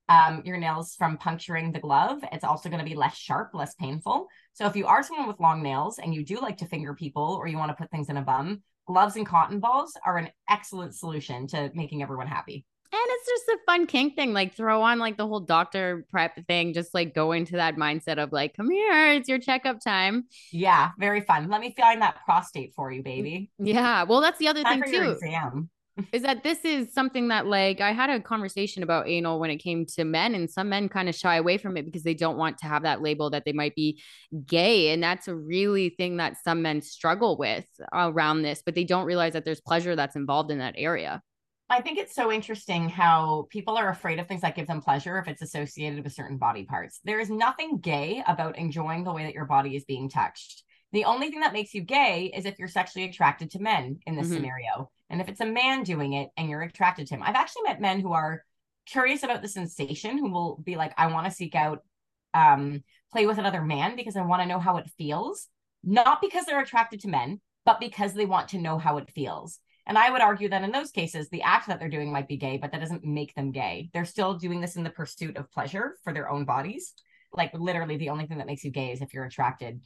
um, 0.09 0.43
your 0.45 0.57
nails 0.57 0.95
from 0.95 1.19
puncturing 1.19 1.73
the 1.73 1.81
glove. 1.81 2.21
It's 2.33 2.45
also 2.45 2.69
going 2.69 2.79
to 2.79 2.89
be 2.89 2.95
less 2.95 3.17
sharp, 3.17 3.51
less 3.53 3.75
painful. 3.75 4.29
So 4.53 4.67
if 4.67 4.77
you 4.77 4.87
are 4.87 5.03
someone 5.03 5.29
with 5.29 5.41
long 5.41 5.63
nails 5.63 5.99
and 5.99 6.15
you 6.15 6.25
do 6.25 6.41
like 6.41 6.59
to 6.59 6.67
finger 6.67 6.95
people 6.95 7.37
or 7.41 7.49
you 7.49 7.59
want 7.59 7.71
to 7.71 7.77
put 7.77 7.91
things 7.91 8.09
in 8.09 8.17
a 8.17 8.23
bum, 8.23 8.63
gloves 8.87 9.17
and 9.17 9.27
cotton 9.27 9.59
balls 9.59 9.93
are 10.07 10.19
an 10.19 10.31
excellent 10.49 10.95
solution 10.95 11.47
to 11.49 11.71
making 11.75 12.03
everyone 12.03 12.27
happy. 12.29 12.65
And 12.91 13.01
it's 13.05 13.27
just 13.27 13.49
a 13.49 13.59
fun 13.67 13.87
kink 13.87 14.17
thing. 14.17 14.33
Like 14.33 14.55
throw 14.55 14.83
on 14.83 14.99
like 14.99 15.17
the 15.17 15.27
whole 15.27 15.41
doctor 15.41 16.07
prep 16.11 16.47
thing, 16.47 16.73
just 16.73 16.95
like 16.95 17.15
go 17.15 17.33
into 17.33 17.57
that 17.57 17.77
mindset 17.77 18.23
of 18.23 18.33
like, 18.33 18.55
come 18.55 18.71
here, 18.71 19.13
it's 19.13 19.29
your 19.29 19.39
checkup 19.39 19.81
time. 19.81 20.25
Yeah, 20.53 20.91
very 20.99 21.21
fun. 21.21 21.49
Let 21.49 21.61
me 21.61 21.75
find 21.79 22.01
that 22.01 22.25
prostate 22.25 22.73
for 22.75 22.91
you, 22.91 23.03
mm, 23.03 23.05
baby. 23.05 23.51
Yeah. 23.59 24.05
Well, 24.05 24.21
that's 24.21 24.39
the 24.39 24.49
other 24.49 24.63
thing 24.63 24.83
too. 24.85 25.11
Exam. 25.11 25.71
is 26.13 26.23
that 26.23 26.43
this 26.43 26.65
is 26.65 26.93
something 26.93 27.29
that 27.29 27.47
like 27.47 27.81
I 27.81 27.93
had 27.93 28.11
a 28.11 28.21
conversation 28.21 28.83
about 28.83 29.09
anal 29.09 29.41
when 29.41 29.51
it 29.51 29.57
came 29.57 29.87
to 29.97 30.05
men, 30.05 30.35
and 30.35 30.51
some 30.51 30.69
men 30.69 30.89
kind 30.89 31.09
of 31.09 31.15
shy 31.15 31.37
away 31.37 31.59
from 31.59 31.77
it 31.77 31.85
because 31.85 32.03
they 32.03 32.15
don't 32.15 32.37
want 32.37 32.59
to 32.59 32.67
have 32.67 32.83
that 32.83 33.03
label 33.03 33.31
that 33.31 33.45
they 33.45 33.53
might 33.53 33.75
be 33.75 34.01
gay. 34.47 34.93
And 34.93 35.03
that's 35.03 35.29
a 35.29 35.35
really 35.35 35.91
thing 35.91 36.17
that 36.19 36.37
some 36.43 36.63
men 36.63 36.83
struggle 36.83 37.37
with 37.37 37.67
around 37.93 38.43
this, 38.43 38.63
but 38.65 38.75
they 38.75 38.85
don't 38.85 39.07
realize 39.07 39.33
that 39.33 39.45
there's 39.45 39.61
pleasure 39.61 39.97
that's 39.97 40.17
involved 40.17 40.51
in 40.51 40.59
that 40.59 40.75
area. 40.77 41.23
I 41.71 41.83
think 41.83 41.99
it's 41.99 42.15
so 42.15 42.33
interesting 42.33 42.89
how 42.89 43.47
people 43.51 43.77
are 43.77 43.91
afraid 43.91 44.19
of 44.19 44.27
things 44.27 44.41
that 44.41 44.57
give 44.57 44.67
them 44.67 44.81
pleasure 44.81 45.19
if 45.19 45.29
it's 45.29 45.43
associated 45.43 46.03
with 46.03 46.15
certain 46.15 46.39
body 46.39 46.65
parts. 46.65 47.01
There 47.05 47.21
is 47.21 47.29
nothing 47.29 47.79
gay 47.79 48.23
about 48.27 48.57
enjoying 48.57 49.05
the 49.05 49.13
way 49.13 49.25
that 49.25 49.35
your 49.35 49.45
body 49.45 49.77
is 49.77 49.85
being 49.85 50.09
touched. 50.09 50.65
The 50.93 51.05
only 51.05 51.31
thing 51.31 51.41
that 51.41 51.53
makes 51.53 51.75
you 51.75 51.83
gay 51.83 52.33
is 52.35 52.47
if 52.47 52.59
you're 52.59 52.69
sexually 52.69 53.07
attracted 53.07 53.51
to 53.51 53.59
men 53.59 53.99
in 54.07 54.17
this 54.17 54.27
mm-hmm. 54.27 54.37
scenario. 54.37 54.91
And 55.11 55.21
if 55.21 55.29
it's 55.29 55.41
a 55.41 55.47
man 55.47 55.83
doing 55.83 56.15
it 56.15 56.31
and 56.39 56.49
you're 56.49 56.63
attracted 56.63 57.07
to 57.09 57.15
him. 57.15 57.23
I've 57.23 57.35
actually 57.35 57.65
met 57.65 57.83
men 57.83 58.01
who 58.01 58.13
are 58.13 58.45
curious 58.87 59.23
about 59.23 59.43
the 59.43 59.49
sensation 59.49 60.17
who 60.17 60.31
will 60.31 60.57
be 60.65 60.77
like, 60.77 60.95
I 60.97 61.09
want 61.09 61.27
to 61.27 61.31
seek 61.31 61.55
out 61.55 61.83
um 62.35 62.83
play 63.11 63.27
with 63.27 63.39
another 63.39 63.63
man 63.63 63.97
because 63.97 64.17
I 64.17 64.23
want 64.23 64.43
to 64.43 64.49
know 64.49 64.59
how 64.59 64.79
it 64.79 64.91
feels. 64.97 65.49
Not 65.85 66.21
because 66.23 66.47
they're 66.47 66.61
attracted 66.61 67.01
to 67.01 67.09
men, 67.09 67.41
but 67.65 67.81
because 67.81 68.15
they 68.15 68.27
want 68.27 68.49
to 68.49 68.59
know 68.59 68.79
how 68.79 68.97
it 68.97 69.11
feels. 69.11 69.61
And 69.89 69.97
I 69.97 70.11
would 70.11 70.21
argue 70.21 70.51
that 70.51 70.63
in 70.63 70.71
those 70.71 70.91
cases, 70.91 71.31
the 71.31 71.43
act 71.43 71.67
that 71.67 71.81
they're 71.81 71.89
doing 71.89 72.13
might 72.13 72.29
be 72.29 72.37
gay, 72.37 72.59
but 72.59 72.71
that 72.73 72.81
doesn't 72.81 73.05
make 73.05 73.35
them 73.35 73.51
gay. 73.51 73.89
They're 73.95 74.05
still 74.05 74.35
doing 74.35 74.61
this 74.61 74.77
in 74.77 74.85
the 74.85 74.91
pursuit 74.91 75.39
of 75.39 75.51
pleasure 75.51 75.97
for 76.05 76.13
their 76.13 76.29
own 76.29 76.45
bodies. 76.45 76.93
Like 77.33 77.53
literally, 77.55 77.97
the 77.97 78.11
only 78.11 78.27
thing 78.27 78.39
that 78.39 78.47
makes 78.47 78.65
you 78.65 78.71
gay 78.71 78.93
is 78.93 79.01
if 79.01 79.15
you're 79.15 79.25
attracted 79.25 79.81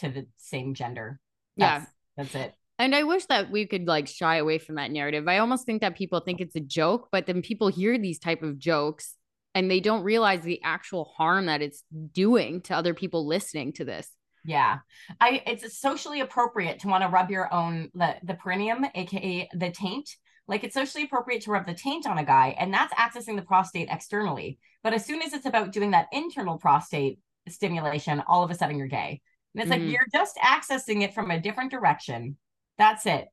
to 0.00 0.08
the 0.08 0.26
same 0.38 0.72
gender. 0.74 1.20
That's, 1.58 1.84
yeah. 1.84 1.88
That's 2.16 2.34
it. 2.34 2.54
And 2.78 2.94
I 2.94 3.02
wish 3.02 3.26
that 3.26 3.50
we 3.50 3.66
could 3.66 3.86
like 3.86 4.08
shy 4.08 4.36
away 4.36 4.58
from 4.58 4.76
that 4.76 4.90
narrative. 4.90 5.28
I 5.28 5.38
almost 5.38 5.66
think 5.66 5.82
that 5.82 5.96
people 5.96 6.20
think 6.20 6.40
it's 6.40 6.56
a 6.56 6.60
joke, 6.60 7.08
but 7.12 7.26
then 7.26 7.42
people 7.42 7.68
hear 7.68 7.98
these 7.98 8.18
type 8.18 8.42
of 8.42 8.58
jokes 8.58 9.14
and 9.54 9.70
they 9.70 9.80
don't 9.80 10.04
realize 10.04 10.42
the 10.42 10.62
actual 10.62 11.04
harm 11.04 11.46
that 11.46 11.60
it's 11.60 11.82
doing 12.12 12.60
to 12.62 12.74
other 12.74 12.94
people 12.94 13.26
listening 13.26 13.72
to 13.74 13.84
this. 13.84 14.08
Yeah. 14.44 14.78
I 15.20 15.42
it's 15.46 15.78
socially 15.78 16.20
appropriate 16.20 16.80
to 16.80 16.88
want 16.88 17.02
to 17.02 17.08
rub 17.08 17.30
your 17.30 17.52
own 17.52 17.90
the 17.94 18.16
the 18.22 18.34
perineum, 18.34 18.86
aka 18.94 19.48
the 19.52 19.70
taint. 19.70 20.10
Like 20.46 20.64
it's 20.64 20.74
socially 20.74 21.04
appropriate 21.04 21.42
to 21.42 21.50
rub 21.50 21.66
the 21.66 21.74
taint 21.74 22.06
on 22.06 22.18
a 22.18 22.24
guy, 22.24 22.56
and 22.58 22.72
that's 22.72 22.94
accessing 22.94 23.36
the 23.36 23.42
prostate 23.42 23.88
externally. 23.90 24.58
But 24.82 24.94
as 24.94 25.04
soon 25.04 25.20
as 25.20 25.34
it's 25.34 25.46
about 25.46 25.72
doing 25.72 25.90
that 25.90 26.06
internal 26.12 26.58
prostate 26.58 27.18
stimulation, 27.48 28.22
all 28.26 28.42
of 28.42 28.50
a 28.50 28.54
sudden 28.54 28.78
you're 28.78 28.88
gay. 28.88 29.20
And 29.54 29.62
it's 29.62 29.70
mm-hmm. 29.70 29.84
like 29.84 29.92
you're 29.92 30.06
just 30.12 30.36
accessing 30.36 31.02
it 31.02 31.14
from 31.14 31.30
a 31.30 31.40
different 31.40 31.70
direction. 31.70 32.36
That's 32.78 33.06
it. 33.06 33.26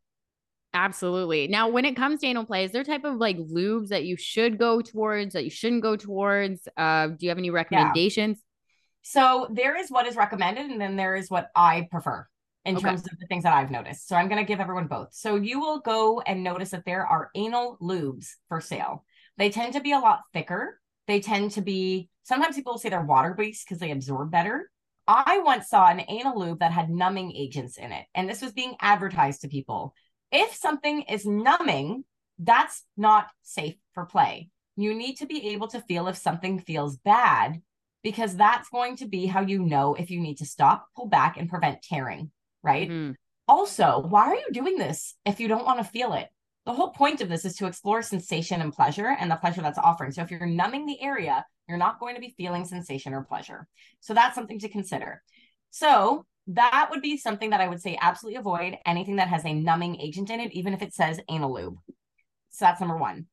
Absolutely. 0.73 1.47
Now, 1.47 1.69
when 1.69 1.85
it 1.85 1.95
comes 1.95 2.19
to 2.19 2.27
anal 2.27 2.45
play, 2.45 2.65
is 2.65 2.71
there 2.73 2.83
type 2.83 3.05
of 3.05 3.15
like 3.15 3.37
lubes 3.37 3.89
that 3.89 4.03
you 4.03 4.17
should 4.17 4.57
go 4.57 4.81
towards 4.81 5.33
that 5.33 5.45
you 5.45 5.49
shouldn't 5.49 5.81
go 5.81 5.95
towards? 5.95 6.67
Uh, 6.75 7.07
do 7.07 7.17
you 7.21 7.29
have 7.29 7.37
any 7.37 7.49
recommendations? 7.49 8.39
So 9.07 9.47
there 9.51 9.77
is 9.77 9.91
what 9.91 10.07
is 10.07 10.15
recommended, 10.15 10.71
and 10.71 10.81
then 10.81 10.95
there 10.95 11.15
is 11.15 11.29
what 11.29 11.49
I 11.55 11.87
prefer 11.91 12.27
in 12.65 12.75
okay. 12.75 12.87
terms 12.87 13.01
of 13.01 13.19
the 13.19 13.27
things 13.27 13.43
that 13.43 13.53
I've 13.53 13.69
noticed. 13.69 14.07
So 14.07 14.15
I'm 14.15 14.27
going 14.27 14.43
to 14.43 14.47
give 14.47 14.59
everyone 14.59 14.87
both. 14.87 15.09
So 15.11 15.35
you 15.35 15.59
will 15.59 15.79
go 15.79 16.21
and 16.21 16.43
notice 16.43 16.71
that 16.71 16.85
there 16.85 17.05
are 17.05 17.29
anal 17.35 17.77
lubes 17.79 18.29
for 18.49 18.59
sale. 18.59 19.05
They 19.37 19.51
tend 19.51 19.73
to 19.73 19.79
be 19.79 19.91
a 19.91 19.99
lot 19.99 20.21
thicker. 20.33 20.81
They 21.05 21.19
tend 21.19 21.51
to 21.51 21.61
be, 21.61 22.09
sometimes 22.23 22.55
people 22.55 22.79
say 22.79 22.89
they're 22.89 23.05
water 23.05 23.35
based 23.37 23.67
because 23.67 23.79
they 23.79 23.91
absorb 23.91 24.31
better. 24.31 24.71
I 25.07 25.39
once 25.45 25.69
saw 25.69 25.85
an 25.85 26.01
anal 26.07 26.39
lube 26.39 26.61
that 26.61 26.71
had 26.71 26.89
numbing 26.89 27.31
agents 27.35 27.77
in 27.77 27.91
it, 27.91 28.07
and 28.15 28.27
this 28.27 28.41
was 28.41 28.53
being 28.53 28.75
advertised 28.81 29.41
to 29.41 29.47
people. 29.47 29.93
If 30.31 30.55
something 30.55 31.03
is 31.03 31.27
numbing, 31.27 32.05
that's 32.39 32.81
not 32.97 33.27
safe 33.43 33.75
for 33.93 34.07
play. 34.07 34.49
you 34.77 34.95
need 34.95 35.17
to 35.17 35.25
be 35.25 35.49
able 35.49 35.67
to 35.67 35.81
feel 35.81 36.07
if 36.07 36.17
something 36.17 36.59
feels 36.59 36.97
bad 36.97 37.61
because 38.05 38.35
that's 38.35 38.69
going 38.69 38.95
to 38.97 39.07
be 39.07 39.25
how 39.25 39.41
you 39.41 39.63
know 39.63 39.95
if 39.95 40.11
you 40.11 40.21
need 40.21 40.37
to 40.37 40.45
stop, 40.45 40.85
pull 40.95 41.07
back, 41.07 41.37
and 41.37 41.49
prevent 41.49 41.81
tearing, 41.81 42.29
right? 42.61 42.87
Mm-hmm. 42.87 43.13
Also, 43.47 44.05
why 44.07 44.27
are 44.27 44.35
you 44.35 44.45
doing 44.51 44.77
this 44.77 45.15
if 45.25 45.39
you 45.39 45.47
don't 45.47 45.65
want 45.65 45.79
to 45.79 45.83
feel 45.83 46.13
it? 46.13 46.27
The 46.67 46.73
whole 46.73 46.91
point 46.91 47.21
of 47.21 47.29
this 47.29 47.45
is 47.45 47.55
to 47.55 47.65
explore 47.65 48.03
sensation 48.03 48.61
and 48.61 48.71
pleasure 48.71 49.17
and 49.19 49.31
the 49.31 49.37
pleasure 49.37 49.63
that's 49.63 49.79
offering. 49.79 50.11
So 50.11 50.21
if 50.21 50.29
you're 50.29 50.45
numbing 50.45 50.85
the 50.85 51.01
area, 51.01 51.43
you're 51.67 51.79
not 51.79 51.99
going 51.99 52.13
to 52.13 52.21
be 52.21 52.35
feeling 52.37 52.63
sensation 52.65 53.11
or 53.11 53.23
pleasure. 53.23 53.67
So 54.01 54.13
that's 54.13 54.35
something 54.35 54.59
to 54.59 54.69
consider. 54.69 55.23
So 55.71 56.27
that 56.45 56.89
would 56.91 57.01
be 57.01 57.17
something 57.17 57.49
that 57.49 57.61
I 57.61 57.67
would 57.67 57.81
say 57.81 57.97
absolutely 57.99 58.37
avoid 58.37 58.77
anything 58.85 59.15
that 59.15 59.29
has 59.29 59.43
a 59.45 59.53
numbing 59.53 59.99
agent 59.99 60.29
in 60.29 60.39
it, 60.39 60.51
even 60.53 60.75
if 60.75 60.83
it 60.83 60.93
says 60.93 61.19
anal 61.27 61.55
lube. 61.55 61.77
So 62.51 62.65
that's 62.65 62.79
number 62.79 62.97
one. 62.97 63.25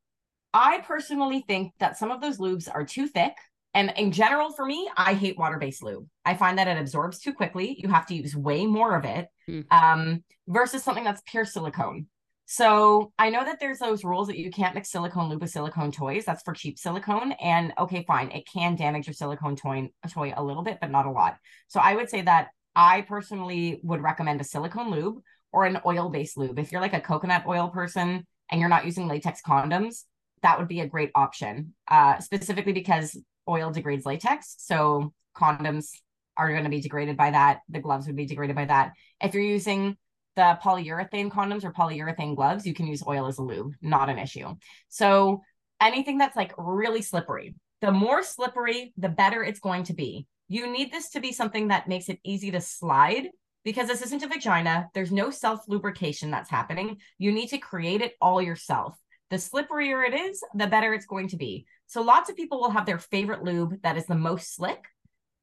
I 0.54 0.80
personally 0.80 1.44
think 1.46 1.74
that 1.78 1.98
some 1.98 2.10
of 2.10 2.22
those 2.22 2.38
lubes 2.38 2.74
are 2.74 2.84
too 2.86 3.06
thick. 3.06 3.34
And 3.74 3.92
in 3.96 4.12
general, 4.12 4.52
for 4.52 4.66
me, 4.66 4.88
I 4.96 5.14
hate 5.14 5.38
water 5.38 5.58
based 5.58 5.82
lube. 5.82 6.06
I 6.24 6.34
find 6.34 6.58
that 6.58 6.68
it 6.68 6.78
absorbs 6.78 7.20
too 7.20 7.32
quickly. 7.32 7.76
You 7.78 7.88
have 7.88 8.06
to 8.06 8.14
use 8.14 8.36
way 8.36 8.66
more 8.66 8.96
of 8.96 9.04
it 9.04 9.28
mm. 9.48 9.64
um, 9.72 10.22
versus 10.46 10.82
something 10.84 11.04
that's 11.04 11.22
pure 11.26 11.46
silicone. 11.46 12.06
So 12.44 13.12
I 13.18 13.30
know 13.30 13.44
that 13.44 13.60
there's 13.60 13.78
those 13.78 14.04
rules 14.04 14.26
that 14.26 14.38
you 14.38 14.50
can't 14.50 14.74
mix 14.74 14.90
silicone 14.90 15.30
lube 15.30 15.40
with 15.40 15.50
silicone 15.50 15.90
toys. 15.90 16.24
That's 16.26 16.42
for 16.42 16.52
cheap 16.52 16.78
silicone. 16.78 17.32
And 17.40 17.72
okay, 17.78 18.04
fine, 18.06 18.30
it 18.30 18.46
can 18.46 18.76
damage 18.76 19.06
your 19.06 19.14
silicone 19.14 19.56
toy, 19.56 19.88
toy 20.10 20.34
a 20.36 20.44
little 20.44 20.62
bit, 20.62 20.78
but 20.78 20.90
not 20.90 21.06
a 21.06 21.10
lot. 21.10 21.38
So 21.68 21.80
I 21.80 21.94
would 21.94 22.10
say 22.10 22.20
that 22.22 22.48
I 22.76 23.02
personally 23.02 23.80
would 23.82 24.02
recommend 24.02 24.42
a 24.42 24.44
silicone 24.44 24.90
lube 24.90 25.22
or 25.50 25.64
an 25.64 25.80
oil 25.86 26.10
based 26.10 26.36
lube. 26.36 26.58
If 26.58 26.72
you're 26.72 26.80
like 26.82 26.92
a 26.92 27.00
coconut 27.00 27.46
oil 27.46 27.68
person 27.68 28.26
and 28.50 28.60
you're 28.60 28.68
not 28.68 28.84
using 28.84 29.08
latex 29.08 29.40
condoms, 29.40 30.04
that 30.42 30.58
would 30.58 30.68
be 30.68 30.80
a 30.80 30.88
great 30.88 31.10
option, 31.14 31.74
uh, 31.88 32.18
specifically 32.20 32.72
because 32.72 33.16
oil 33.48 33.70
degrades 33.70 34.06
latex. 34.06 34.56
So 34.58 35.12
condoms 35.36 35.90
are 36.36 36.50
going 36.50 36.64
to 36.64 36.70
be 36.70 36.80
degraded 36.80 37.16
by 37.16 37.30
that. 37.30 37.60
The 37.68 37.80
gloves 37.80 38.06
would 38.06 38.16
be 38.16 38.26
degraded 38.26 38.56
by 38.56 38.66
that. 38.66 38.92
If 39.20 39.34
you're 39.34 39.42
using 39.42 39.96
the 40.36 40.58
polyurethane 40.62 41.30
condoms 41.30 41.64
or 41.64 41.72
polyurethane 41.72 42.36
gloves, 42.36 42.66
you 42.66 42.74
can 42.74 42.86
use 42.86 43.02
oil 43.06 43.26
as 43.26 43.38
a 43.38 43.42
lube, 43.42 43.74
not 43.82 44.08
an 44.08 44.18
issue. 44.18 44.54
So 44.88 45.42
anything 45.80 46.18
that's 46.18 46.36
like 46.36 46.52
really 46.56 47.02
slippery, 47.02 47.54
the 47.80 47.92
more 47.92 48.22
slippery, 48.22 48.92
the 48.96 49.08
better 49.08 49.42
it's 49.42 49.60
going 49.60 49.84
to 49.84 49.94
be. 49.94 50.26
You 50.48 50.70
need 50.70 50.92
this 50.92 51.10
to 51.10 51.20
be 51.20 51.32
something 51.32 51.68
that 51.68 51.88
makes 51.88 52.08
it 52.08 52.20
easy 52.24 52.50
to 52.52 52.60
slide 52.60 53.28
because 53.64 53.88
this 53.88 54.02
isn't 54.02 54.22
a 54.22 54.28
vagina. 54.28 54.88
There's 54.94 55.12
no 55.12 55.30
self 55.30 55.60
lubrication 55.68 56.30
that's 56.30 56.50
happening. 56.50 56.98
You 57.18 57.32
need 57.32 57.48
to 57.48 57.58
create 57.58 58.00
it 58.00 58.14
all 58.20 58.40
yourself. 58.40 58.96
The 59.32 59.38
slipperier 59.38 60.06
it 60.06 60.12
is, 60.12 60.44
the 60.54 60.66
better 60.66 60.92
it's 60.92 61.06
going 61.06 61.28
to 61.28 61.38
be. 61.38 61.64
So 61.86 62.02
lots 62.02 62.28
of 62.28 62.36
people 62.36 62.60
will 62.60 62.68
have 62.68 62.84
their 62.84 62.98
favorite 62.98 63.42
lube 63.42 63.80
that 63.82 63.96
is 63.96 64.04
the 64.04 64.14
most 64.14 64.54
slick. 64.54 64.84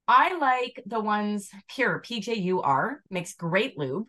I 0.08 0.38
like 0.38 0.84
the 0.86 1.00
ones 1.00 1.50
Pure, 1.68 2.04
PJUR, 2.06 2.98
makes 3.10 3.34
great 3.34 3.80
lube. 3.80 4.06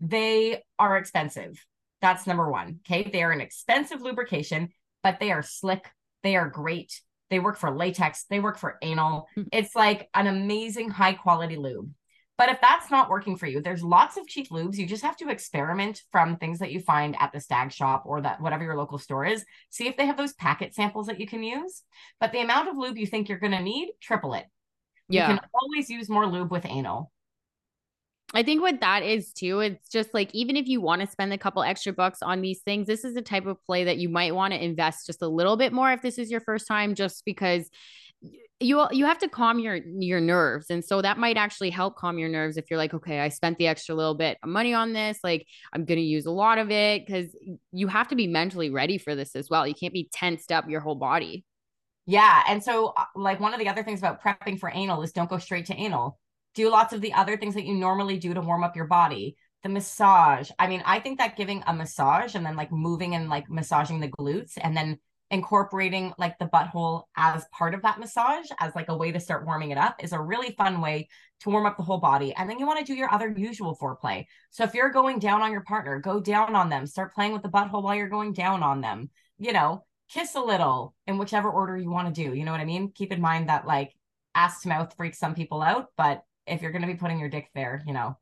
They 0.00 0.64
are 0.80 0.96
expensive. 0.96 1.64
That's 2.00 2.26
number 2.26 2.50
one. 2.50 2.80
Okay. 2.84 3.08
They 3.08 3.22
are 3.22 3.30
an 3.30 3.40
expensive 3.40 4.02
lubrication, 4.02 4.70
but 5.04 5.20
they 5.20 5.30
are 5.30 5.44
slick. 5.44 5.88
They 6.24 6.34
are 6.34 6.48
great. 6.48 7.00
They 7.30 7.38
work 7.38 7.56
for 7.56 7.70
latex. 7.70 8.24
They 8.24 8.40
work 8.40 8.58
for 8.58 8.78
anal. 8.82 9.28
Hmm. 9.36 9.42
It's 9.52 9.76
like 9.76 10.08
an 10.12 10.26
amazing 10.26 10.90
high 10.90 11.12
quality 11.12 11.54
lube. 11.54 11.92
But 12.40 12.48
if 12.48 12.58
that's 12.62 12.90
not 12.90 13.10
working 13.10 13.36
for 13.36 13.46
you, 13.46 13.60
there's 13.60 13.84
lots 13.84 14.16
of 14.16 14.26
cheap 14.26 14.48
lubes. 14.48 14.78
You 14.78 14.86
just 14.86 15.02
have 15.02 15.14
to 15.18 15.28
experiment 15.28 16.04
from 16.10 16.38
things 16.38 16.58
that 16.60 16.72
you 16.72 16.80
find 16.80 17.14
at 17.20 17.32
the 17.34 17.38
stag 17.38 17.70
shop 17.70 18.04
or 18.06 18.22
that 18.22 18.40
whatever 18.40 18.64
your 18.64 18.78
local 18.78 18.96
store 18.96 19.26
is. 19.26 19.44
See 19.68 19.88
if 19.88 19.98
they 19.98 20.06
have 20.06 20.16
those 20.16 20.32
packet 20.32 20.74
samples 20.74 21.08
that 21.08 21.20
you 21.20 21.26
can 21.26 21.42
use. 21.42 21.82
But 22.18 22.32
the 22.32 22.40
amount 22.40 22.70
of 22.70 22.78
lube 22.78 22.96
you 22.96 23.06
think 23.06 23.28
you're 23.28 23.38
going 23.38 23.52
to 23.52 23.60
need, 23.60 23.90
triple 24.00 24.32
it. 24.32 24.46
Yeah. 25.10 25.30
You 25.30 25.36
can 25.36 25.46
always 25.52 25.90
use 25.90 26.08
more 26.08 26.26
lube 26.26 26.50
with 26.50 26.64
anal. 26.64 27.12
I 28.32 28.42
think 28.42 28.62
what 28.62 28.80
that 28.80 29.02
is 29.02 29.34
too, 29.34 29.60
it's 29.60 29.90
just 29.90 30.14
like 30.14 30.34
even 30.34 30.56
if 30.56 30.66
you 30.66 30.80
want 30.80 31.02
to 31.02 31.08
spend 31.08 31.34
a 31.34 31.38
couple 31.38 31.62
extra 31.62 31.92
bucks 31.92 32.22
on 32.22 32.40
these 32.40 32.60
things, 32.60 32.86
this 32.86 33.04
is 33.04 33.12
the 33.12 33.20
type 33.20 33.44
of 33.44 33.62
play 33.66 33.84
that 33.84 33.98
you 33.98 34.08
might 34.08 34.34
want 34.34 34.54
to 34.54 34.64
invest 34.64 35.06
just 35.06 35.20
a 35.20 35.28
little 35.28 35.58
bit 35.58 35.74
more 35.74 35.92
if 35.92 36.00
this 36.00 36.16
is 36.16 36.30
your 36.30 36.40
first 36.40 36.66
time, 36.66 36.94
just 36.94 37.22
because 37.26 37.68
you 38.60 38.86
you 38.90 39.06
have 39.06 39.18
to 39.18 39.28
calm 39.28 39.58
your 39.58 39.76
your 39.76 40.20
nerves. 40.20 40.66
And 40.68 40.84
so 40.84 41.00
that 41.00 41.18
might 41.18 41.38
actually 41.38 41.70
help 41.70 41.96
calm 41.96 42.18
your 42.18 42.28
nerves 42.28 42.58
if 42.58 42.66
you're 42.70 42.78
like 42.78 42.92
okay 42.92 43.20
i 43.20 43.30
spent 43.30 43.56
the 43.58 43.66
extra 43.66 43.94
little 43.94 44.14
bit 44.14 44.38
of 44.42 44.48
money 44.50 44.74
on 44.74 44.92
this. 44.92 45.18
Like 45.24 45.46
i'm 45.72 45.86
going 45.86 45.98
to 45.98 46.04
use 46.04 46.26
a 46.26 46.30
lot 46.30 46.58
of 46.58 46.70
it 46.70 47.06
because 47.06 47.34
you 47.72 47.88
have 47.88 48.08
to 48.08 48.14
be 48.14 48.26
mentally 48.26 48.70
ready 48.70 48.98
for 48.98 49.14
this 49.14 49.34
as 49.34 49.48
well. 49.48 49.66
You 49.66 49.74
can't 49.74 49.94
be 49.94 50.08
tensed 50.12 50.52
up 50.52 50.68
your 50.68 50.80
whole 50.80 50.94
body. 50.94 51.44
Yeah. 52.06 52.42
And 52.48 52.62
so 52.62 52.92
uh, 52.96 53.04
like 53.14 53.40
one 53.40 53.54
of 53.54 53.60
the 53.60 53.68
other 53.68 53.82
things 53.82 54.00
about 54.00 54.22
prepping 54.22 54.58
for 54.58 54.70
anal 54.74 55.02
is 55.02 55.12
don't 55.12 55.30
go 55.30 55.38
straight 55.38 55.66
to 55.66 55.74
anal. 55.74 56.18
Do 56.54 56.70
lots 56.70 56.92
of 56.92 57.00
the 57.00 57.14
other 57.14 57.36
things 57.36 57.54
that 57.54 57.64
you 57.64 57.74
normally 57.74 58.18
do 58.18 58.34
to 58.34 58.40
warm 58.40 58.62
up 58.62 58.76
your 58.76 58.86
body. 58.86 59.36
The 59.62 59.68
massage. 59.70 60.50
I 60.58 60.66
mean 60.66 60.82
i 60.84 61.00
think 61.00 61.18
that 61.18 61.36
giving 61.36 61.62
a 61.66 61.72
massage 61.72 62.34
and 62.34 62.44
then 62.44 62.56
like 62.56 62.70
moving 62.70 63.14
and 63.14 63.30
like 63.30 63.48
massaging 63.48 64.00
the 64.00 64.08
glutes 64.08 64.58
and 64.60 64.76
then 64.76 64.98
incorporating 65.30 66.12
like 66.18 66.38
the 66.38 66.46
butthole 66.46 67.04
as 67.16 67.44
part 67.52 67.74
of 67.74 67.82
that 67.82 68.00
massage 68.00 68.46
as 68.58 68.74
like 68.74 68.88
a 68.88 68.96
way 68.96 69.12
to 69.12 69.20
start 69.20 69.46
warming 69.46 69.70
it 69.70 69.78
up 69.78 70.02
is 70.02 70.12
a 70.12 70.20
really 70.20 70.52
fun 70.52 70.80
way 70.80 71.08
to 71.40 71.50
warm 71.50 71.66
up 71.66 71.76
the 71.76 71.82
whole 71.82 71.98
body. 71.98 72.34
And 72.34 72.48
then 72.48 72.58
you 72.58 72.66
want 72.66 72.78
to 72.78 72.84
do 72.84 72.98
your 72.98 73.12
other 73.12 73.32
usual 73.36 73.76
foreplay. 73.80 74.26
So 74.50 74.64
if 74.64 74.74
you're 74.74 74.90
going 74.90 75.18
down 75.18 75.42
on 75.42 75.52
your 75.52 75.62
partner 75.62 76.00
go 76.00 76.20
down 76.20 76.54
on 76.54 76.68
them. 76.68 76.86
Start 76.86 77.14
playing 77.14 77.32
with 77.32 77.42
the 77.42 77.48
butthole 77.48 77.82
while 77.82 77.94
you're 77.94 78.08
going 78.08 78.32
down 78.32 78.62
on 78.62 78.80
them. 78.80 79.10
You 79.38 79.52
know 79.52 79.84
kiss 80.12 80.34
a 80.34 80.40
little 80.40 80.92
in 81.06 81.18
whichever 81.18 81.48
order 81.48 81.76
you 81.76 81.88
want 81.88 82.12
to 82.12 82.24
do. 82.24 82.34
You 82.34 82.44
know 82.44 82.50
what 82.50 82.60
i 82.60 82.64
mean? 82.64 82.90
Keep 82.92 83.12
in 83.12 83.20
mind 83.20 83.48
that 83.48 83.66
like 83.66 83.94
ass 84.34 84.62
to 84.62 84.68
mouth 84.68 84.94
freaks 84.96 85.18
some 85.18 85.34
people 85.34 85.62
out 85.62 85.88
but 85.96 86.22
if 86.46 86.62
you're 86.62 86.72
going 86.72 86.82
to 86.82 86.88
be 86.88 86.94
putting 86.94 87.18
your 87.18 87.28
dick 87.28 87.48
there 87.54 87.82
you 87.86 87.92
know 87.92 88.16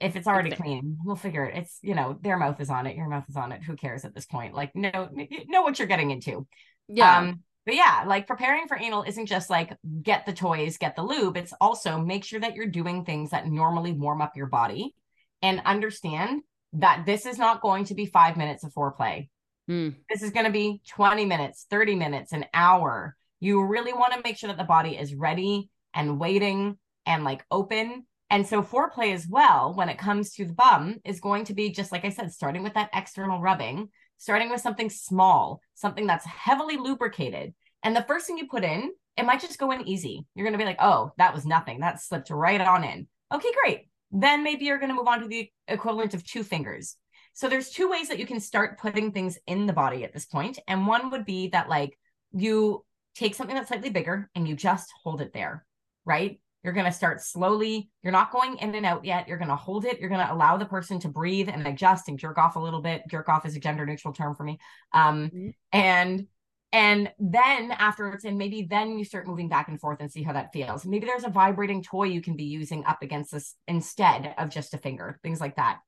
if 0.00 0.16
it's 0.16 0.26
already 0.26 0.50
clean, 0.50 0.96
we'll 1.04 1.16
figure 1.16 1.44
it. 1.44 1.56
It's 1.56 1.78
you 1.82 1.94
know 1.94 2.18
their 2.20 2.38
mouth 2.38 2.60
is 2.60 2.70
on 2.70 2.86
it, 2.86 2.96
your 2.96 3.08
mouth 3.08 3.24
is 3.28 3.36
on 3.36 3.52
it. 3.52 3.62
Who 3.62 3.76
cares 3.76 4.04
at 4.04 4.14
this 4.14 4.26
point? 4.26 4.54
Like 4.54 4.74
know 4.74 5.08
know 5.48 5.62
what 5.62 5.78
you're 5.78 5.88
getting 5.88 6.10
into. 6.10 6.46
Yeah. 6.88 7.18
Um, 7.18 7.40
but 7.66 7.74
yeah, 7.74 8.04
like 8.06 8.26
preparing 8.26 8.66
for 8.66 8.76
anal 8.78 9.02
isn't 9.02 9.26
just 9.26 9.50
like 9.50 9.76
get 10.02 10.26
the 10.26 10.32
toys, 10.32 10.78
get 10.78 10.96
the 10.96 11.02
lube. 11.02 11.36
It's 11.36 11.52
also 11.60 11.98
make 11.98 12.24
sure 12.24 12.40
that 12.40 12.56
you're 12.56 12.66
doing 12.66 13.04
things 13.04 13.30
that 13.30 13.46
normally 13.46 13.92
warm 13.92 14.22
up 14.22 14.36
your 14.36 14.46
body, 14.46 14.94
and 15.42 15.60
understand 15.64 16.42
that 16.72 17.04
this 17.04 17.26
is 17.26 17.38
not 17.38 17.60
going 17.60 17.84
to 17.84 17.94
be 17.94 18.06
five 18.06 18.36
minutes 18.36 18.64
of 18.64 18.72
foreplay. 18.72 19.28
Mm. 19.68 19.96
This 20.08 20.22
is 20.22 20.30
going 20.30 20.46
to 20.46 20.52
be 20.52 20.80
20 20.88 21.26
minutes, 21.26 21.66
30 21.70 21.94
minutes, 21.96 22.32
an 22.32 22.46
hour. 22.54 23.16
You 23.40 23.64
really 23.64 23.92
want 23.92 24.14
to 24.14 24.20
make 24.24 24.36
sure 24.36 24.48
that 24.48 24.58
the 24.58 24.64
body 24.64 24.96
is 24.96 25.14
ready 25.14 25.70
and 25.94 26.18
waiting 26.18 26.78
and 27.06 27.24
like 27.24 27.44
open 27.50 28.04
and 28.30 28.46
so 28.46 28.62
foreplay 28.62 29.12
as 29.12 29.26
well, 29.28 29.74
when 29.74 29.88
it 29.88 29.98
comes 29.98 30.32
to 30.34 30.44
the 30.44 30.52
bum, 30.52 30.98
is 31.04 31.20
going 31.20 31.44
to 31.44 31.54
be 31.54 31.70
just 31.70 31.90
like 31.90 32.04
I 32.04 32.10
said, 32.10 32.32
starting 32.32 32.62
with 32.62 32.74
that 32.74 32.90
external 32.94 33.40
rubbing, 33.40 33.88
starting 34.18 34.50
with 34.50 34.60
something 34.60 34.88
small, 34.88 35.60
something 35.74 36.06
that's 36.06 36.24
heavily 36.24 36.76
lubricated. 36.76 37.54
And 37.82 37.96
the 37.96 38.04
first 38.04 38.26
thing 38.26 38.38
you 38.38 38.46
put 38.46 38.64
in, 38.64 38.92
it 39.16 39.24
might 39.24 39.40
just 39.40 39.58
go 39.58 39.72
in 39.72 39.88
easy. 39.88 40.24
You're 40.34 40.44
going 40.44 40.52
to 40.52 40.58
be 40.58 40.64
like, 40.64 40.80
oh, 40.80 41.12
that 41.18 41.34
was 41.34 41.44
nothing. 41.44 41.80
That 41.80 42.00
slipped 42.00 42.30
right 42.30 42.60
on 42.60 42.84
in. 42.84 43.08
Okay, 43.34 43.48
great. 43.62 43.88
Then 44.12 44.44
maybe 44.44 44.64
you're 44.64 44.78
going 44.78 44.90
to 44.90 44.94
move 44.94 45.08
on 45.08 45.20
to 45.20 45.28
the 45.28 45.50
equivalent 45.66 46.14
of 46.14 46.24
two 46.24 46.44
fingers. 46.44 46.96
So 47.32 47.48
there's 47.48 47.70
two 47.70 47.90
ways 47.90 48.08
that 48.08 48.18
you 48.18 48.26
can 48.26 48.40
start 48.40 48.78
putting 48.78 49.12
things 49.12 49.38
in 49.46 49.66
the 49.66 49.72
body 49.72 50.04
at 50.04 50.12
this 50.12 50.26
point. 50.26 50.58
And 50.68 50.86
one 50.86 51.10
would 51.10 51.24
be 51.24 51.48
that 51.48 51.68
like 51.68 51.98
you 52.32 52.84
take 53.14 53.34
something 53.34 53.56
that's 53.56 53.68
slightly 53.68 53.90
bigger 53.90 54.30
and 54.34 54.46
you 54.46 54.54
just 54.54 54.92
hold 55.02 55.20
it 55.20 55.32
there, 55.32 55.64
right? 56.04 56.40
You're 56.62 56.74
going 56.74 56.86
to 56.86 56.92
start 56.92 57.22
slowly. 57.22 57.90
You're 58.02 58.12
not 58.12 58.32
going 58.32 58.58
in 58.58 58.74
and 58.74 58.84
out 58.84 59.04
yet. 59.04 59.28
You're 59.28 59.38
going 59.38 59.48
to 59.48 59.56
hold 59.56 59.84
it. 59.84 59.98
You're 59.98 60.10
going 60.10 60.26
to 60.26 60.32
allow 60.32 60.56
the 60.56 60.66
person 60.66 61.00
to 61.00 61.08
breathe 61.08 61.48
and 61.48 61.66
adjust 61.66 62.08
and 62.08 62.18
jerk 62.18 62.36
off 62.36 62.56
a 62.56 62.60
little 62.60 62.82
bit. 62.82 63.02
Jerk 63.08 63.28
off 63.28 63.46
is 63.46 63.56
a 63.56 63.60
gender 63.60 63.86
neutral 63.86 64.12
term 64.12 64.34
for 64.34 64.44
me. 64.44 64.58
Um, 64.92 65.30
mm-hmm. 65.30 65.48
And 65.72 66.26
and 66.72 67.10
then 67.18 67.72
after 67.72 68.12
it's 68.12 68.24
in, 68.24 68.38
maybe 68.38 68.62
then 68.70 68.96
you 68.96 69.04
start 69.04 69.26
moving 69.26 69.48
back 69.48 69.66
and 69.68 69.80
forth 69.80 69.98
and 70.00 70.10
see 70.10 70.22
how 70.22 70.34
that 70.34 70.52
feels. 70.52 70.86
Maybe 70.86 71.04
there's 71.04 71.24
a 71.24 71.30
vibrating 71.30 71.82
toy 71.82 72.04
you 72.04 72.22
can 72.22 72.36
be 72.36 72.44
using 72.44 72.84
up 72.84 73.02
against 73.02 73.32
this 73.32 73.56
instead 73.66 74.34
of 74.38 74.50
just 74.50 74.72
a 74.72 74.78
finger, 74.78 75.18
things 75.24 75.40
like 75.40 75.56
that. 75.56 75.78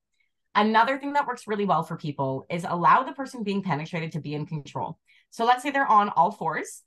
Another 0.56 0.98
thing 0.98 1.12
that 1.12 1.26
works 1.26 1.46
really 1.46 1.64
well 1.64 1.84
for 1.84 1.96
people 1.96 2.46
is 2.50 2.66
allow 2.68 3.04
the 3.04 3.12
person 3.12 3.44
being 3.44 3.62
penetrated 3.62 4.12
to 4.12 4.20
be 4.20 4.34
in 4.34 4.44
control. 4.44 4.98
So 5.30 5.44
let's 5.44 5.62
say 5.62 5.70
they're 5.70 5.86
on 5.86 6.08
all 6.08 6.32
fours. 6.32 6.82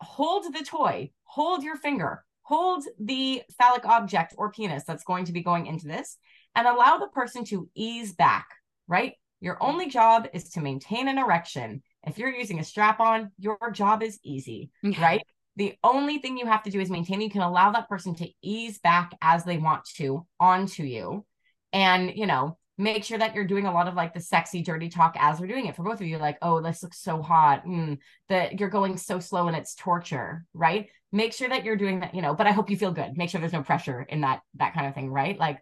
Hold 0.00 0.52
the 0.52 0.64
toy, 0.64 1.10
hold 1.22 1.62
your 1.62 1.76
finger, 1.76 2.24
hold 2.46 2.84
the 3.00 3.42
phallic 3.58 3.84
object 3.84 4.32
or 4.38 4.52
penis 4.52 4.84
that's 4.84 5.02
going 5.02 5.24
to 5.24 5.32
be 5.32 5.42
going 5.42 5.66
into 5.66 5.88
this 5.88 6.16
and 6.54 6.68
allow 6.68 6.96
the 6.96 7.08
person 7.08 7.44
to 7.44 7.68
ease 7.74 8.12
back, 8.12 8.46
right? 8.86 9.14
Your 9.40 9.60
only 9.60 9.88
job 9.88 10.28
is 10.32 10.50
to 10.50 10.60
maintain 10.60 11.08
an 11.08 11.18
erection. 11.18 11.82
If 12.06 12.18
you're 12.18 12.30
using 12.30 12.60
a 12.60 12.64
strap 12.64 13.00
on, 13.00 13.32
your 13.40 13.58
job 13.72 14.00
is 14.00 14.20
easy, 14.22 14.70
right? 15.00 15.22
The 15.56 15.74
only 15.82 16.18
thing 16.18 16.38
you 16.38 16.46
have 16.46 16.62
to 16.62 16.70
do 16.70 16.78
is 16.78 16.88
maintain. 16.88 17.20
You 17.20 17.30
can 17.30 17.42
allow 17.42 17.72
that 17.72 17.88
person 17.88 18.14
to 18.16 18.28
ease 18.42 18.78
back 18.78 19.12
as 19.20 19.44
they 19.44 19.56
want 19.58 19.84
to 19.96 20.24
onto 20.38 20.84
you. 20.84 21.26
And, 21.72 22.12
you 22.14 22.26
know, 22.26 22.58
make 22.78 23.04
sure 23.04 23.18
that 23.18 23.34
you're 23.34 23.44
doing 23.44 23.66
a 23.66 23.72
lot 23.72 23.88
of 23.88 23.94
like 23.94 24.14
the 24.14 24.20
sexy 24.20 24.62
dirty 24.62 24.88
talk 24.88 25.16
as 25.18 25.40
we're 25.40 25.46
doing 25.46 25.66
it 25.66 25.74
for 25.74 25.82
both 25.82 26.00
of 26.00 26.06
you 26.06 26.18
like 26.18 26.36
oh 26.42 26.60
this 26.60 26.82
looks 26.82 27.00
so 27.00 27.22
hot 27.22 27.64
mm, 27.64 27.96
that 28.28 28.60
you're 28.60 28.68
going 28.68 28.98
so 28.98 29.18
slow 29.18 29.48
and 29.48 29.56
it's 29.56 29.74
torture 29.74 30.44
right 30.52 30.88
make 31.16 31.32
sure 31.32 31.48
that 31.48 31.64
you're 31.64 31.76
doing 31.76 32.00
that 32.00 32.14
you 32.14 32.22
know 32.22 32.34
but 32.34 32.46
i 32.46 32.52
hope 32.52 32.70
you 32.70 32.76
feel 32.76 32.92
good 32.92 33.16
make 33.16 33.30
sure 33.30 33.40
there's 33.40 33.52
no 33.52 33.62
pressure 33.62 34.02
in 34.02 34.20
that 34.20 34.40
that 34.54 34.74
kind 34.74 34.86
of 34.86 34.94
thing 34.94 35.10
right 35.10 35.38
like 35.38 35.58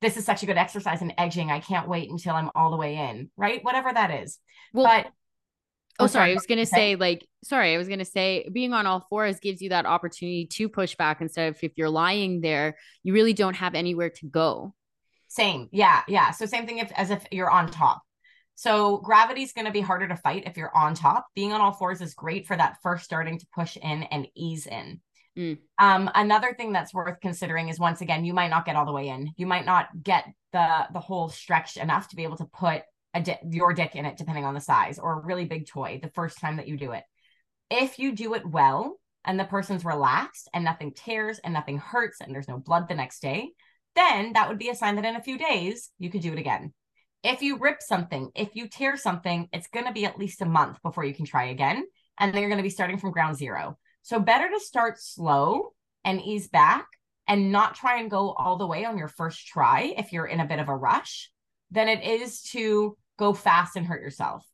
this 0.00 0.16
is 0.16 0.24
such 0.24 0.42
a 0.42 0.46
good 0.46 0.56
exercise 0.56 1.02
in 1.02 1.12
edging 1.18 1.50
i 1.50 1.60
can't 1.60 1.88
wait 1.88 2.10
until 2.10 2.34
i'm 2.34 2.50
all 2.54 2.70
the 2.70 2.76
way 2.76 2.96
in 2.96 3.30
right 3.36 3.64
whatever 3.64 3.92
that 3.92 4.10
is 4.10 4.38
well 4.72 4.86
but 4.86 5.12
Oh, 5.98 6.04
oh 6.04 6.06
sorry. 6.06 6.30
I 6.30 6.34
was 6.34 6.46
going 6.46 6.58
to 6.58 6.66
say, 6.66 6.96
like, 6.96 7.26
sorry, 7.44 7.74
I 7.74 7.78
was 7.78 7.86
going 7.86 7.98
to 7.98 8.04
say 8.06 8.48
being 8.50 8.72
on 8.72 8.86
all 8.86 9.06
fours 9.10 9.40
gives 9.40 9.60
you 9.60 9.68
that 9.68 9.84
opportunity 9.84 10.46
to 10.46 10.68
push 10.68 10.94
back 10.94 11.20
instead 11.20 11.50
of 11.50 11.58
if 11.62 11.72
you're 11.76 11.90
lying 11.90 12.40
there, 12.40 12.76
you 13.02 13.12
really 13.12 13.34
don't 13.34 13.56
have 13.56 13.74
anywhere 13.74 14.08
to 14.08 14.26
go. 14.26 14.74
Same. 15.28 15.68
Yeah. 15.70 16.02
Yeah. 16.08 16.30
So 16.30 16.46
same 16.46 16.66
thing 16.66 16.78
if 16.78 16.90
as 16.92 17.10
if 17.10 17.24
you're 17.30 17.50
on 17.50 17.70
top. 17.70 18.02
So 18.54 18.98
gravity 18.98 19.42
is 19.42 19.52
going 19.52 19.66
to 19.66 19.72
be 19.72 19.80
harder 19.80 20.08
to 20.08 20.16
fight 20.16 20.44
if 20.46 20.56
you're 20.56 20.76
on 20.76 20.94
top. 20.94 21.26
Being 21.34 21.52
on 21.52 21.60
all 21.60 21.72
fours 21.72 22.00
is 22.00 22.14
great 22.14 22.46
for 22.46 22.56
that 22.56 22.78
first 22.82 23.04
starting 23.04 23.38
to 23.38 23.46
push 23.54 23.76
in 23.76 24.04
and 24.04 24.28
ease 24.36 24.66
in. 24.66 25.00
Mm. 25.36 25.58
Um, 25.78 26.10
another 26.14 26.54
thing 26.54 26.72
that's 26.72 26.92
worth 26.92 27.20
considering 27.20 27.68
is 27.68 27.78
once 27.78 28.02
again, 28.02 28.24
you 28.24 28.34
might 28.34 28.50
not 28.50 28.66
get 28.66 28.76
all 28.76 28.84
the 28.84 28.92
way 28.92 29.08
in. 29.08 29.32
You 29.36 29.46
might 29.46 29.64
not 29.64 29.88
get 30.02 30.26
the 30.52 30.86
the 30.92 31.00
whole 31.00 31.28
stretch 31.30 31.76
enough 31.76 32.08
to 32.08 32.16
be 32.16 32.24
able 32.24 32.36
to 32.36 32.44
put 32.44 32.82
a 33.14 33.22
di- 33.22 33.40
your 33.48 33.72
dick 33.72 33.96
in 33.96 34.04
it, 34.04 34.16
depending 34.16 34.44
on 34.44 34.54
the 34.54 34.60
size, 34.60 34.98
or 34.98 35.14
a 35.14 35.24
really 35.24 35.46
big 35.46 35.66
toy 35.66 35.98
the 36.02 36.10
first 36.10 36.38
time 36.38 36.56
that 36.56 36.68
you 36.68 36.76
do 36.76 36.92
it. 36.92 37.04
If 37.70 37.98
you 37.98 38.12
do 38.14 38.34
it 38.34 38.46
well 38.46 38.98
and 39.24 39.40
the 39.40 39.44
person's 39.44 39.84
relaxed 39.84 40.48
and 40.52 40.64
nothing 40.64 40.92
tears 40.92 41.40
and 41.42 41.54
nothing 41.54 41.78
hurts 41.78 42.20
and 42.20 42.34
there's 42.34 42.48
no 42.48 42.58
blood 42.58 42.88
the 42.88 42.94
next 42.94 43.22
day, 43.22 43.50
then 43.94 44.34
that 44.34 44.48
would 44.48 44.58
be 44.58 44.68
a 44.68 44.74
sign 44.74 44.96
that 44.96 45.04
in 45.04 45.16
a 45.16 45.22
few 45.22 45.38
days 45.38 45.90
you 45.98 46.10
could 46.10 46.22
do 46.22 46.32
it 46.32 46.38
again. 46.38 46.72
If 47.22 47.42
you 47.42 47.58
rip 47.58 47.80
something, 47.80 48.30
if 48.34 48.54
you 48.54 48.68
tear 48.68 48.96
something, 48.96 49.48
it's 49.52 49.68
going 49.68 49.86
to 49.86 49.92
be 49.92 50.04
at 50.04 50.18
least 50.18 50.42
a 50.42 50.46
month 50.46 50.82
before 50.82 51.04
you 51.04 51.14
can 51.14 51.24
try 51.24 51.44
again. 51.46 51.84
And 52.18 52.34
then 52.34 52.42
you're 52.42 52.50
going 52.50 52.58
to 52.58 52.64
be 52.64 52.70
starting 52.70 52.98
from 52.98 53.12
ground 53.12 53.36
zero. 53.36 53.78
So 54.02 54.18
better 54.18 54.48
to 54.50 54.60
start 54.60 55.00
slow 55.00 55.72
and 56.04 56.20
ease 56.20 56.48
back 56.48 56.86
and 57.28 57.52
not 57.52 57.76
try 57.76 58.00
and 58.00 58.10
go 58.10 58.32
all 58.32 58.56
the 58.56 58.66
way 58.66 58.84
on 58.84 58.98
your 58.98 59.08
first 59.08 59.46
try 59.46 59.94
if 59.96 60.12
you're 60.12 60.26
in 60.26 60.40
a 60.40 60.46
bit 60.46 60.58
of 60.58 60.68
a 60.68 60.76
rush 60.76 61.30
than 61.70 61.88
it 61.88 62.02
is 62.02 62.42
to 62.42 62.96
go 63.18 63.32
fast 63.32 63.76
and 63.76 63.86
hurt 63.86 64.02
yourself, 64.02 64.44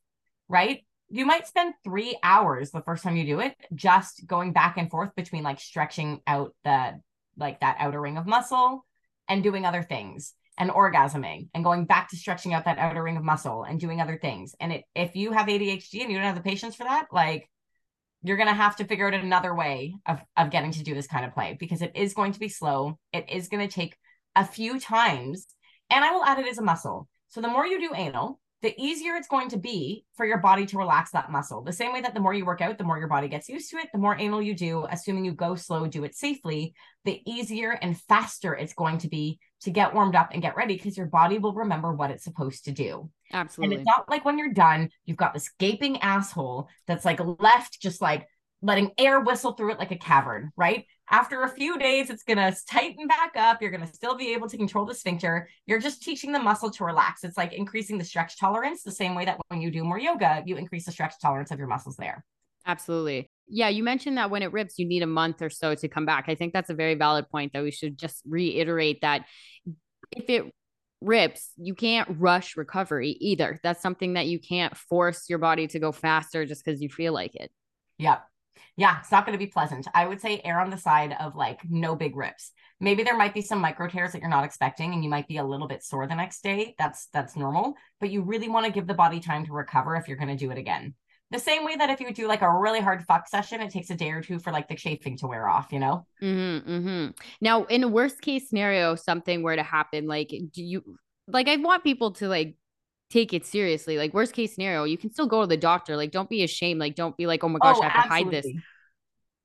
right? 0.47 0.85
You 1.09 1.25
might 1.25 1.47
spend 1.47 1.73
three 1.83 2.17
hours 2.21 2.69
the 2.69 2.83
first 2.83 3.03
time 3.03 3.15
you 3.15 3.25
do 3.25 3.39
it 3.39 3.55
just 3.73 4.25
going 4.27 4.53
back 4.53 4.77
and 4.77 4.91
forth 4.91 5.15
between 5.15 5.43
like 5.43 5.59
stretching 5.59 6.21
out 6.27 6.53
the 6.63 7.01
like 7.35 7.61
that 7.61 7.77
outer 7.79 7.99
ring 7.99 8.17
of 8.17 8.27
muscle 8.27 8.85
and 9.27 9.41
doing 9.41 9.65
other 9.65 9.81
things 9.81 10.33
and 10.59 10.69
orgasming 10.69 11.47
and 11.53 11.63
going 11.63 11.85
back 11.85 12.09
to 12.09 12.17
stretching 12.17 12.53
out 12.53 12.65
that 12.65 12.77
outer 12.77 13.01
ring 13.01 13.17
of 13.17 13.23
muscle 13.23 13.63
and 13.63 13.79
doing 13.79 14.01
other 14.01 14.19
things. 14.21 14.53
And 14.59 14.73
it, 14.73 14.83
if 14.93 15.15
you 15.15 15.31
have 15.31 15.47
ADHD 15.47 16.01
and 16.01 16.11
you 16.11 16.17
don't 16.17 16.27
have 16.27 16.35
the 16.35 16.41
patience 16.41 16.75
for 16.75 16.83
that, 16.83 17.07
like 17.11 17.49
you're 18.21 18.37
going 18.37 18.49
to 18.49 18.53
have 18.53 18.75
to 18.75 18.83
figure 18.83 19.07
out 19.07 19.13
another 19.13 19.55
way 19.55 19.95
of, 20.05 20.19
of 20.35 20.51
getting 20.51 20.71
to 20.71 20.83
do 20.83 20.93
this 20.93 21.07
kind 21.07 21.25
of 21.25 21.33
play 21.33 21.55
because 21.57 21.81
it 21.81 21.93
is 21.95 22.13
going 22.13 22.33
to 22.33 22.39
be 22.39 22.49
slow. 22.49 22.99
It 23.13 23.29
is 23.29 23.47
going 23.47 23.65
to 23.65 23.73
take 23.73 23.95
a 24.35 24.45
few 24.45 24.79
times. 24.79 25.47
And 25.89 26.03
I 26.03 26.11
will 26.11 26.25
add 26.25 26.39
it 26.39 26.47
as 26.47 26.57
a 26.57 26.63
muscle. 26.63 27.07
So 27.29 27.39
the 27.39 27.47
more 27.47 27.65
you 27.65 27.79
do 27.79 27.95
anal, 27.95 28.39
the 28.61 28.75
easier 28.77 29.15
it's 29.15 29.29
going 29.29 29.49
to 29.49 29.57
be 29.57 30.03
for 30.17 30.25
your 30.25 30.39
body 30.39 30.65
to 30.65 30.77
relax 30.77 31.11
that 31.11 31.31
muscle. 31.31 31.63
The 31.63 31.71
same 31.71 31.93
way 31.93 32.01
that 32.01 32.13
the 32.13 32.19
more 32.19 32.33
you 32.33 32.45
work 32.45 32.59
out, 32.59 32.77
the 32.77 32.83
more 32.83 32.99
your 32.99 33.07
body 33.07 33.29
gets 33.29 33.47
used 33.47 33.71
to 33.71 33.77
it, 33.77 33.87
the 33.93 33.99
more 33.99 34.19
anal 34.19 34.41
you 34.41 34.53
do, 34.53 34.85
assuming 34.91 35.23
you 35.23 35.31
go 35.31 35.55
slow, 35.55 35.87
do 35.87 36.03
it 36.03 36.15
safely, 36.15 36.73
the 37.05 37.21
easier 37.25 37.71
and 37.71 37.99
faster 38.01 38.53
it's 38.53 38.73
going 38.73 38.97
to 38.99 39.07
be 39.07 39.39
to 39.61 39.71
get 39.71 39.93
warmed 39.93 40.15
up 40.15 40.29
and 40.31 40.41
get 40.41 40.55
ready 40.55 40.75
because 40.75 40.97
your 40.97 41.05
body 41.05 41.37
will 41.37 41.53
remember 41.53 41.93
what 41.93 42.11
it's 42.11 42.23
supposed 42.23 42.65
to 42.65 42.71
do. 42.71 43.09
Absolutely. 43.33 43.75
And 43.75 43.81
it's 43.81 43.87
not 43.87 44.09
like 44.09 44.25
when 44.25 44.37
you're 44.37 44.53
done, 44.53 44.89
you've 45.05 45.17
got 45.17 45.33
this 45.33 45.51
gaping 45.59 46.01
asshole 46.01 46.69
that's 46.87 47.05
like 47.05 47.19
left 47.39 47.81
just 47.81 48.01
like 48.01 48.27
letting 48.61 48.91
air 48.97 49.19
whistle 49.21 49.53
through 49.53 49.71
it 49.71 49.79
like 49.79 49.91
a 49.91 49.97
cavern, 49.97 50.51
right? 50.55 50.85
After 51.11 51.43
a 51.43 51.49
few 51.49 51.77
days, 51.77 52.09
it's 52.09 52.23
going 52.23 52.37
to 52.37 52.55
tighten 52.69 53.07
back 53.07 53.31
up. 53.35 53.61
You're 53.61 53.71
going 53.71 53.85
to 53.85 53.93
still 53.93 54.15
be 54.15 54.33
able 54.33 54.47
to 54.49 54.57
control 54.57 54.85
the 54.85 54.93
sphincter. 54.93 55.49
You're 55.65 55.79
just 55.79 56.03
teaching 56.03 56.31
the 56.31 56.39
muscle 56.39 56.69
to 56.71 56.83
relax. 56.83 57.23
It's 57.23 57.37
like 57.37 57.53
increasing 57.53 57.97
the 57.97 58.03
stretch 58.03 58.37
tolerance, 58.37 58.83
the 58.83 58.91
same 58.91 59.15
way 59.15 59.25
that 59.25 59.39
when 59.47 59.61
you 59.61 59.71
do 59.71 59.83
more 59.83 59.99
yoga, 59.99 60.43
you 60.45 60.57
increase 60.57 60.85
the 60.85 60.91
stretch 60.91 61.13
tolerance 61.21 61.51
of 61.51 61.57
your 61.57 61.67
muscles 61.67 61.95
there. 61.95 62.23
Absolutely. 62.65 63.28
Yeah, 63.49 63.69
you 63.69 63.83
mentioned 63.83 64.17
that 64.17 64.29
when 64.29 64.43
it 64.43 64.51
rips, 64.53 64.77
you 64.77 64.85
need 64.87 65.01
a 65.01 65.07
month 65.07 65.41
or 65.41 65.49
so 65.49 65.73
to 65.73 65.87
come 65.87 66.05
back. 66.05 66.25
I 66.27 66.35
think 66.35 66.53
that's 66.53 66.69
a 66.69 66.75
very 66.75 66.95
valid 66.95 67.29
point 67.29 67.53
that 67.53 67.63
we 67.63 67.71
should 67.71 67.97
just 67.97 68.21
reiterate 68.27 69.01
that 69.01 69.25
if 70.11 70.29
it 70.29 70.53
rips, 71.01 71.51
you 71.57 71.73
can't 71.73 72.09
rush 72.19 72.57
recovery 72.57 73.11
either. 73.19 73.59
That's 73.63 73.81
something 73.81 74.13
that 74.13 74.27
you 74.27 74.39
can't 74.39 74.75
force 74.77 75.29
your 75.29 75.39
body 75.39 75.67
to 75.67 75.79
go 75.79 75.91
faster 75.91 76.45
just 76.45 76.63
because 76.63 76.81
you 76.81 76.89
feel 76.89 77.13
like 77.13 77.35
it. 77.35 77.51
Yeah. 77.97 78.19
yeah, 78.77 78.99
it's 78.99 79.11
not 79.11 79.25
going 79.25 79.37
to 79.37 79.43
be 79.43 79.51
pleasant. 79.51 79.87
I 79.93 80.05
would 80.05 80.21
say 80.21 80.41
err 80.43 80.59
on 80.59 80.69
the 80.69 80.77
side 80.77 81.15
of 81.19 81.35
like 81.35 81.59
no 81.69 81.95
big 81.95 82.15
rips. 82.15 82.51
Maybe 82.79 83.03
there 83.03 83.17
might 83.17 83.33
be 83.33 83.41
some 83.41 83.59
micro 83.59 83.87
tears 83.87 84.13
that 84.13 84.21
you're 84.21 84.29
not 84.29 84.45
expecting 84.45 84.93
and 84.93 85.03
you 85.03 85.09
might 85.09 85.27
be 85.27 85.37
a 85.37 85.43
little 85.43 85.67
bit 85.67 85.83
sore 85.83 86.07
the 86.07 86.15
next 86.15 86.43
day. 86.43 86.75
That's 86.77 87.07
that's 87.13 87.35
normal, 87.35 87.75
but 87.99 88.09
you 88.09 88.21
really 88.21 88.47
want 88.47 88.65
to 88.65 88.71
give 88.71 88.87
the 88.87 88.93
body 88.93 89.19
time 89.19 89.45
to 89.45 89.53
recover 89.53 89.95
if 89.95 90.07
you're 90.07 90.17
going 90.17 90.29
to 90.29 90.45
do 90.45 90.51
it 90.51 90.57
again. 90.57 90.93
The 91.31 91.39
same 91.39 91.63
way 91.63 91.75
that 91.75 91.89
if 91.89 91.99
you 91.99 92.11
do 92.11 92.27
like 92.27 92.41
a 92.41 92.51
really 92.51 92.79
hard 92.79 93.03
fuck 93.05 93.27
session, 93.27 93.61
it 93.61 93.69
takes 93.69 93.89
a 93.91 93.95
day 93.95 94.09
or 94.11 94.21
two 94.21 94.39
for 94.39 94.51
like 94.51 94.67
the 94.67 94.75
chafing 94.75 95.15
to 95.17 95.27
wear 95.27 95.47
off, 95.47 95.67
you 95.71 95.79
know? 95.79 96.05
Mm-hmm, 96.21 96.71
mm-hmm. 96.71 97.11
Now, 97.39 97.65
in 97.65 97.83
a 97.83 97.87
worst 97.87 98.21
case 98.21 98.49
scenario, 98.49 98.95
something 98.95 99.43
were 99.43 99.55
to 99.55 99.63
happen, 99.63 100.07
like, 100.07 100.29
do 100.29 100.63
you 100.63 100.83
like, 101.27 101.47
I 101.47 101.57
want 101.57 101.83
people 101.83 102.13
to 102.13 102.27
like 102.27 102.55
take 103.09 103.33
it 103.33 103.45
seriously. 103.45 103.97
Like 103.97 104.13
worst 104.13 104.33
case 104.33 104.53
scenario, 104.53 104.83
you 104.83 104.97
can 104.97 105.11
still 105.11 105.27
go 105.27 105.41
to 105.41 105.47
the 105.47 105.57
doctor. 105.57 105.95
Like 105.95 106.11
don't 106.11 106.29
be 106.29 106.43
ashamed. 106.43 106.79
Like 106.79 106.95
don't 106.95 107.17
be 107.17 107.27
like, 107.27 107.43
oh 107.43 107.49
my 107.49 107.59
gosh, 107.59 107.77
oh, 107.79 107.83
I 107.83 107.89
have 107.89 108.05
absolutely. 108.05 108.41
to 108.41 108.47
hide 108.47 108.55
this. 108.55 108.63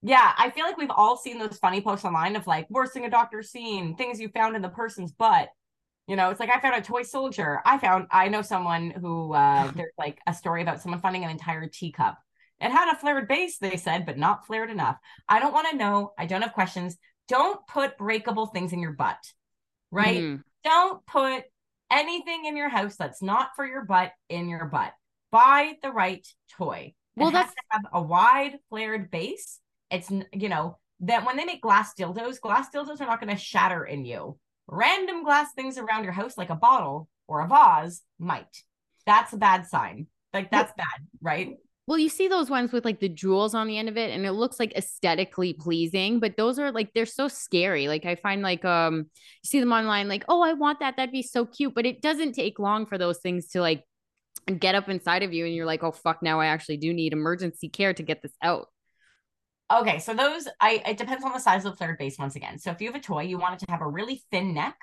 Yeah, 0.03 0.33
I 0.37 0.51
feel 0.51 0.67
like 0.67 0.77
we've 0.77 0.91
all 0.91 1.17
seen 1.17 1.39
those 1.39 1.57
funny 1.57 1.81
posts 1.81 2.05
online 2.05 2.37
of 2.37 2.47
like 2.47 2.69
worst 2.69 2.93
thing 2.93 3.07
a 3.07 3.11
doctor's 3.11 3.51
seen, 3.51 3.97
things 3.97 4.21
you 4.21 4.29
found 4.29 4.55
in 4.55 4.63
the 4.63 4.69
person's 4.69 5.13
butt. 5.13 5.49
You 6.07 6.17
know, 6.17 6.31
it's 6.31 6.41
like 6.41 6.51
I 6.51 6.61
found 6.61 6.77
a 6.77 6.83
toy 6.83 7.03
soldier. 7.03 7.61
I 7.65 7.79
found 7.79 8.07
I 8.11 8.29
know 8.29 8.43
someone 8.43 8.91
who 8.91 9.33
uh 9.33 9.71
there's 9.77 9.93
like 9.99 10.19
a 10.27 10.35
story 10.35 10.63
about 10.63 10.81
someone 10.81 11.01
finding 11.01 11.25
an 11.25 11.31
entire 11.31 11.67
teacup. 11.67 12.19
It 12.61 12.71
had 12.71 12.93
a 12.93 12.97
flared 12.97 13.29
base, 13.29 13.59
they 13.59 13.77
said, 13.77 14.07
but 14.07 14.17
not 14.17 14.47
flared 14.47 14.71
enough. 14.71 14.97
I 15.29 15.41
don't 15.41 15.53
want 15.53 15.69
to 15.71 15.77
know. 15.77 16.13
I 16.19 16.27
don't 16.27 16.43
have 16.43 16.53
questions. 16.53 16.97
Don't 17.29 17.67
put 17.67 17.99
breakable 17.99 18.47
things 18.47 18.73
in 18.73 18.81
your 18.81 18.93
butt. 18.93 19.19
Right? 19.91 20.23
Mm. 20.23 20.43
Don't 20.63 21.05
put 21.07 21.45
anything 21.91 22.45
in 22.47 22.57
your 22.57 22.69
house 22.69 22.97
that's 22.97 23.23
not 23.23 23.51
for 23.57 23.67
your 23.67 23.85
butt 23.85 24.13
in 24.29 24.49
your 24.49 24.67
butt. 24.67 24.93
Buy 25.31 25.75
the 25.83 25.91
right 25.91 26.27
toy. 26.57 26.95
Well, 27.17 27.29
it 27.29 27.33
that's 27.33 27.55
have 27.71 27.83
a 27.93 28.03
wide 28.03 28.59
flared 28.69 29.11
base. 29.11 29.61
It's 29.91 30.11
you 30.11 30.49
know 30.49 30.79
that 31.01 31.27
when 31.27 31.37
they 31.37 31.45
make 31.45 31.63
glass 31.63 31.93
dildos, 31.99 32.41
glass 32.41 32.69
dildos 32.75 33.01
are 33.01 33.07
not 33.07 33.21
going 33.21 33.35
to 33.35 33.41
shatter 33.41 33.85
in 33.85 34.05
you. 34.05 34.39
Random 34.67 35.25
glass 35.25 35.53
things 35.55 35.79
around 35.79 36.05
your 36.05 36.13
house, 36.13 36.39
like 36.39 36.51
a 36.51 36.55
bottle 36.55 37.09
or 37.29 37.41
a 37.41 37.49
vase, 37.49 38.03
might. 38.19 38.63
That's 39.07 39.33
a 39.33 39.37
bad 39.37 39.67
sign. 39.67 40.07
Like 40.33 40.51
that's 40.51 40.73
bad, 40.77 41.07
right? 41.21 41.57
Well, 41.87 41.99
you 41.99 42.09
see 42.09 42.29
those 42.29 42.49
ones 42.49 42.73
with 42.73 42.85
like 42.85 42.99
the 42.99 43.11
jewels 43.11 43.55
on 43.55 43.67
the 43.67 43.77
end 43.77 43.91
of 43.91 43.99
it 43.99 44.11
and 44.11 44.25
it 44.25 44.33
looks 44.33 44.59
like 44.59 44.73
aesthetically 44.75 45.53
pleasing, 45.53 46.19
but 46.19 46.37
those 46.37 46.59
are 46.59 46.73
like 46.73 46.93
they're 46.95 47.05
so 47.05 47.29
scary. 47.29 47.89
Like 47.89 48.07
I 48.07 48.15
find 48.15 48.41
like 48.41 48.65
um 48.65 48.97
you 49.43 49.47
see 49.47 49.61
them 49.61 49.73
online 49.73 50.09
like, 50.09 50.25
"Oh, 50.29 50.43
I 50.43 50.55
want 50.55 50.81
that. 50.81 50.97
That'd 50.97 51.13
be 51.13 51.23
so 51.23 51.45
cute." 51.45 51.75
But 51.75 51.87
it 51.87 52.01
doesn't 52.01 52.33
take 52.33 52.59
long 52.59 52.87
for 52.87 52.97
those 52.97 53.19
things 53.19 53.49
to 53.49 53.61
like 53.61 53.85
get 54.59 54.75
up 54.75 54.89
inside 54.89 55.23
of 55.23 55.33
you 55.35 55.45
and 55.45 55.55
you're 55.55 55.67
like, 55.67 55.83
"Oh 55.83 55.93
fuck, 55.93 56.23
now 56.23 56.41
I 56.41 56.47
actually 56.47 56.79
do 56.79 56.93
need 56.95 57.13
emergency 57.13 57.69
care 57.69 57.93
to 57.93 58.03
get 58.03 58.23
this 58.23 58.35
out." 58.43 58.69
Okay, 59.73 59.99
so 59.99 60.15
those 60.15 60.47
I 60.61 60.83
it 60.87 60.97
depends 60.97 61.25
on 61.25 61.33
the 61.33 61.39
size 61.39 61.65
of 61.65 61.73
the 61.73 61.77
flared 61.77 61.99
base 61.99 62.19
once 62.19 62.37
again. 62.37 62.59
So 62.59 62.71
if 62.71 62.81
you 62.81 62.89
have 62.89 63.01
a 63.01 63.05
toy, 63.05 63.23
you 63.23 63.39
want 63.39 63.55
it 63.55 63.65
to 63.65 63.71
have 63.71 63.81
a 63.81 63.89
really 63.89 64.23
thin 64.31 64.55
neck 64.55 64.77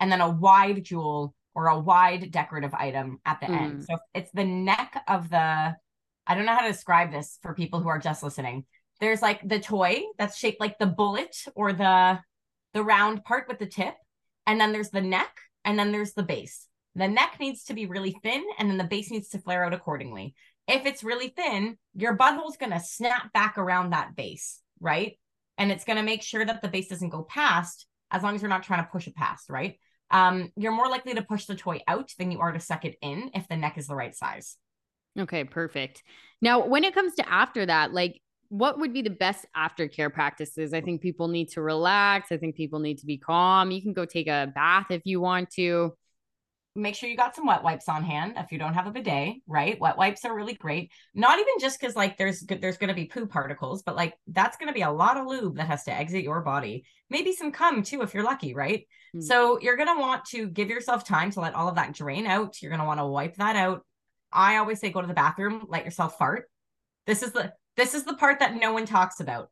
and 0.00 0.10
then 0.10 0.20
a 0.20 0.30
wide 0.30 0.84
jewel 0.84 1.34
or 1.54 1.68
a 1.68 1.78
wide 1.78 2.30
decorative 2.30 2.74
item 2.74 3.18
at 3.24 3.40
the 3.40 3.46
mm. 3.46 3.60
end. 3.60 3.84
So 3.84 3.96
it's 4.14 4.30
the 4.32 4.44
neck 4.44 5.02
of 5.08 5.30
the 5.30 5.76
I 6.26 6.34
don't 6.34 6.44
know 6.44 6.54
how 6.54 6.62
to 6.62 6.72
describe 6.72 7.12
this 7.12 7.38
for 7.42 7.54
people 7.54 7.80
who 7.80 7.88
are 7.88 8.00
just 8.00 8.22
listening. 8.22 8.64
There's 9.00 9.22
like 9.22 9.46
the 9.46 9.60
toy 9.60 10.02
that's 10.18 10.36
shaped 10.36 10.60
like 10.60 10.78
the 10.78 10.86
bullet 10.86 11.36
or 11.54 11.72
the 11.72 12.18
the 12.74 12.82
round 12.82 13.24
part 13.24 13.46
with 13.48 13.58
the 13.58 13.66
tip, 13.66 13.94
and 14.46 14.60
then 14.60 14.72
there's 14.72 14.90
the 14.90 15.00
neck, 15.00 15.30
and 15.64 15.78
then 15.78 15.92
there's 15.92 16.14
the 16.14 16.22
base. 16.22 16.65
The 16.96 17.06
neck 17.06 17.36
needs 17.38 17.64
to 17.64 17.74
be 17.74 17.86
really 17.86 18.16
thin, 18.22 18.42
and 18.58 18.70
then 18.70 18.78
the 18.78 18.84
base 18.84 19.10
needs 19.10 19.28
to 19.28 19.38
flare 19.38 19.64
out 19.64 19.74
accordingly. 19.74 20.34
If 20.66 20.86
it's 20.86 21.04
really 21.04 21.28
thin, 21.28 21.76
your 21.94 22.16
butthole's 22.16 22.56
gonna 22.56 22.80
snap 22.80 23.32
back 23.32 23.58
around 23.58 23.90
that 23.90 24.16
base, 24.16 24.60
right? 24.80 25.18
And 25.58 25.70
it's 25.70 25.84
gonna 25.84 26.02
make 26.02 26.22
sure 26.22 26.44
that 26.44 26.62
the 26.62 26.68
base 26.68 26.88
doesn't 26.88 27.10
go 27.10 27.22
past, 27.22 27.86
as 28.10 28.22
long 28.22 28.34
as 28.34 28.40
you're 28.40 28.48
not 28.48 28.62
trying 28.62 28.82
to 28.82 28.90
push 28.90 29.06
it 29.06 29.14
past, 29.14 29.50
right? 29.50 29.78
Um, 30.10 30.50
you're 30.56 30.72
more 30.72 30.88
likely 30.88 31.14
to 31.14 31.22
push 31.22 31.44
the 31.44 31.54
toy 31.54 31.80
out 31.86 32.12
than 32.18 32.30
you 32.30 32.40
are 32.40 32.52
to 32.52 32.60
suck 32.60 32.84
it 32.84 32.96
in 33.02 33.30
if 33.34 33.46
the 33.46 33.56
neck 33.56 33.76
is 33.76 33.88
the 33.88 33.94
right 33.94 34.14
size. 34.14 34.56
Okay, 35.18 35.44
perfect. 35.44 36.02
Now, 36.40 36.66
when 36.66 36.84
it 36.84 36.94
comes 36.94 37.14
to 37.16 37.28
after 37.28 37.66
that, 37.66 37.92
like 37.92 38.20
what 38.48 38.78
would 38.78 38.92
be 38.92 39.02
the 39.02 39.10
best 39.10 39.44
aftercare 39.56 40.12
practices? 40.12 40.72
I 40.72 40.80
think 40.80 41.00
people 41.00 41.28
need 41.28 41.50
to 41.50 41.62
relax. 41.62 42.30
I 42.30 42.36
think 42.36 42.54
people 42.54 42.78
need 42.78 42.98
to 42.98 43.06
be 43.06 43.18
calm. 43.18 43.70
You 43.70 43.82
can 43.82 43.92
go 43.92 44.04
take 44.04 44.28
a 44.28 44.50
bath 44.54 44.86
if 44.90 45.02
you 45.04 45.20
want 45.20 45.50
to. 45.52 45.94
Make 46.76 46.94
sure 46.94 47.08
you 47.08 47.16
got 47.16 47.34
some 47.34 47.46
wet 47.46 47.64
wipes 47.64 47.88
on 47.88 48.04
hand 48.04 48.34
if 48.36 48.52
you 48.52 48.58
don't 48.58 48.74
have 48.74 48.86
a 48.86 48.90
bidet, 48.90 49.36
right? 49.46 49.80
Wet 49.80 49.96
wipes 49.96 50.24
are 50.24 50.34
really 50.34 50.54
great. 50.54 50.92
Not 51.14 51.38
even 51.38 51.54
just 51.58 51.80
because 51.80 51.96
like 51.96 52.16
there's 52.16 52.40
there's 52.40 52.76
going 52.76 52.88
to 52.88 52.94
be 52.94 53.06
poo 53.06 53.26
particles, 53.26 53.82
but 53.82 53.96
like 53.96 54.14
that's 54.28 54.56
going 54.56 54.68
to 54.68 54.74
be 54.74 54.82
a 54.82 54.90
lot 54.90 55.16
of 55.16 55.26
lube 55.26 55.56
that 55.56 55.66
has 55.66 55.84
to 55.84 55.92
exit 55.92 56.22
your 56.22 56.42
body. 56.42 56.84
Maybe 57.10 57.32
some 57.32 57.52
cum 57.52 57.82
too 57.82 58.02
if 58.02 58.14
you're 58.14 58.22
lucky, 58.22 58.54
right? 58.54 58.86
Mm-hmm. 59.14 59.22
So 59.22 59.58
you're 59.60 59.76
going 59.76 59.94
to 59.94 60.00
want 60.00 60.24
to 60.26 60.48
give 60.48 60.68
yourself 60.68 61.04
time 61.04 61.30
to 61.32 61.40
let 61.40 61.54
all 61.54 61.68
of 61.68 61.76
that 61.76 61.94
drain 61.94 62.26
out. 62.26 62.60
You're 62.60 62.70
going 62.70 62.80
to 62.80 62.86
want 62.86 63.00
to 63.00 63.06
wipe 63.06 63.36
that 63.36 63.56
out. 63.56 63.84
I 64.32 64.56
always 64.56 64.80
say 64.80 64.90
go 64.90 65.00
to 65.00 65.06
the 65.06 65.14
bathroom, 65.14 65.66
let 65.68 65.84
yourself 65.84 66.18
fart. 66.18 66.48
This 67.06 67.22
is 67.22 67.32
the 67.32 67.52
this 67.76 67.94
is 67.94 68.04
the 68.04 68.14
part 68.14 68.40
that 68.40 68.54
no 68.54 68.72
one 68.72 68.86
talks 68.86 69.20
about 69.20 69.50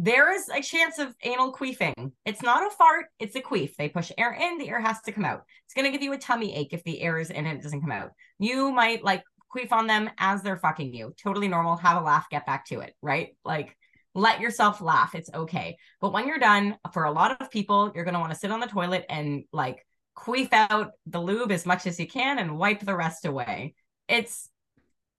there 0.00 0.32
is 0.32 0.48
a 0.48 0.62
chance 0.62 1.00
of 1.00 1.12
anal 1.24 1.52
queefing. 1.52 2.12
It's 2.24 2.40
not 2.40 2.64
a 2.64 2.70
fart, 2.70 3.06
it's 3.18 3.34
a 3.34 3.40
queef. 3.40 3.74
They 3.74 3.88
push 3.88 4.12
air 4.16 4.32
in, 4.32 4.56
the 4.56 4.68
air 4.68 4.80
has 4.80 5.00
to 5.02 5.12
come 5.12 5.24
out. 5.24 5.42
It's 5.66 5.74
going 5.74 5.86
to 5.86 5.90
give 5.90 6.02
you 6.02 6.12
a 6.12 6.18
tummy 6.18 6.54
ache 6.54 6.72
if 6.72 6.84
the 6.84 7.00
air 7.02 7.18
is 7.18 7.30
in 7.30 7.46
and 7.46 7.58
it 7.58 7.62
doesn't 7.64 7.80
come 7.80 7.90
out. 7.90 8.12
You 8.38 8.70
might 8.70 9.02
like 9.02 9.24
queef 9.52 9.72
on 9.72 9.88
them 9.88 10.08
as 10.16 10.42
they're 10.42 10.56
fucking 10.56 10.94
you. 10.94 11.14
Totally 11.20 11.48
normal. 11.48 11.76
Have 11.76 12.00
a 12.00 12.04
laugh, 12.04 12.30
get 12.30 12.46
back 12.46 12.66
to 12.66 12.78
it, 12.78 12.94
right? 13.02 13.36
Like 13.44 13.76
let 14.14 14.40
yourself 14.40 14.80
laugh. 14.80 15.16
It's 15.16 15.30
okay. 15.34 15.76
But 16.00 16.12
when 16.12 16.28
you're 16.28 16.38
done, 16.38 16.76
for 16.92 17.02
a 17.02 17.10
lot 17.10 17.40
of 17.40 17.50
people, 17.50 17.90
you're 17.92 18.04
going 18.04 18.14
to 18.14 18.20
want 18.20 18.32
to 18.32 18.38
sit 18.38 18.52
on 18.52 18.60
the 18.60 18.68
toilet 18.68 19.04
and 19.08 19.44
like 19.52 19.84
queef 20.16 20.52
out 20.52 20.92
the 21.06 21.20
lube 21.20 21.50
as 21.50 21.66
much 21.66 21.88
as 21.88 21.98
you 21.98 22.06
can 22.06 22.38
and 22.38 22.56
wipe 22.56 22.80
the 22.80 22.94
rest 22.94 23.24
away. 23.24 23.74
It's 24.08 24.48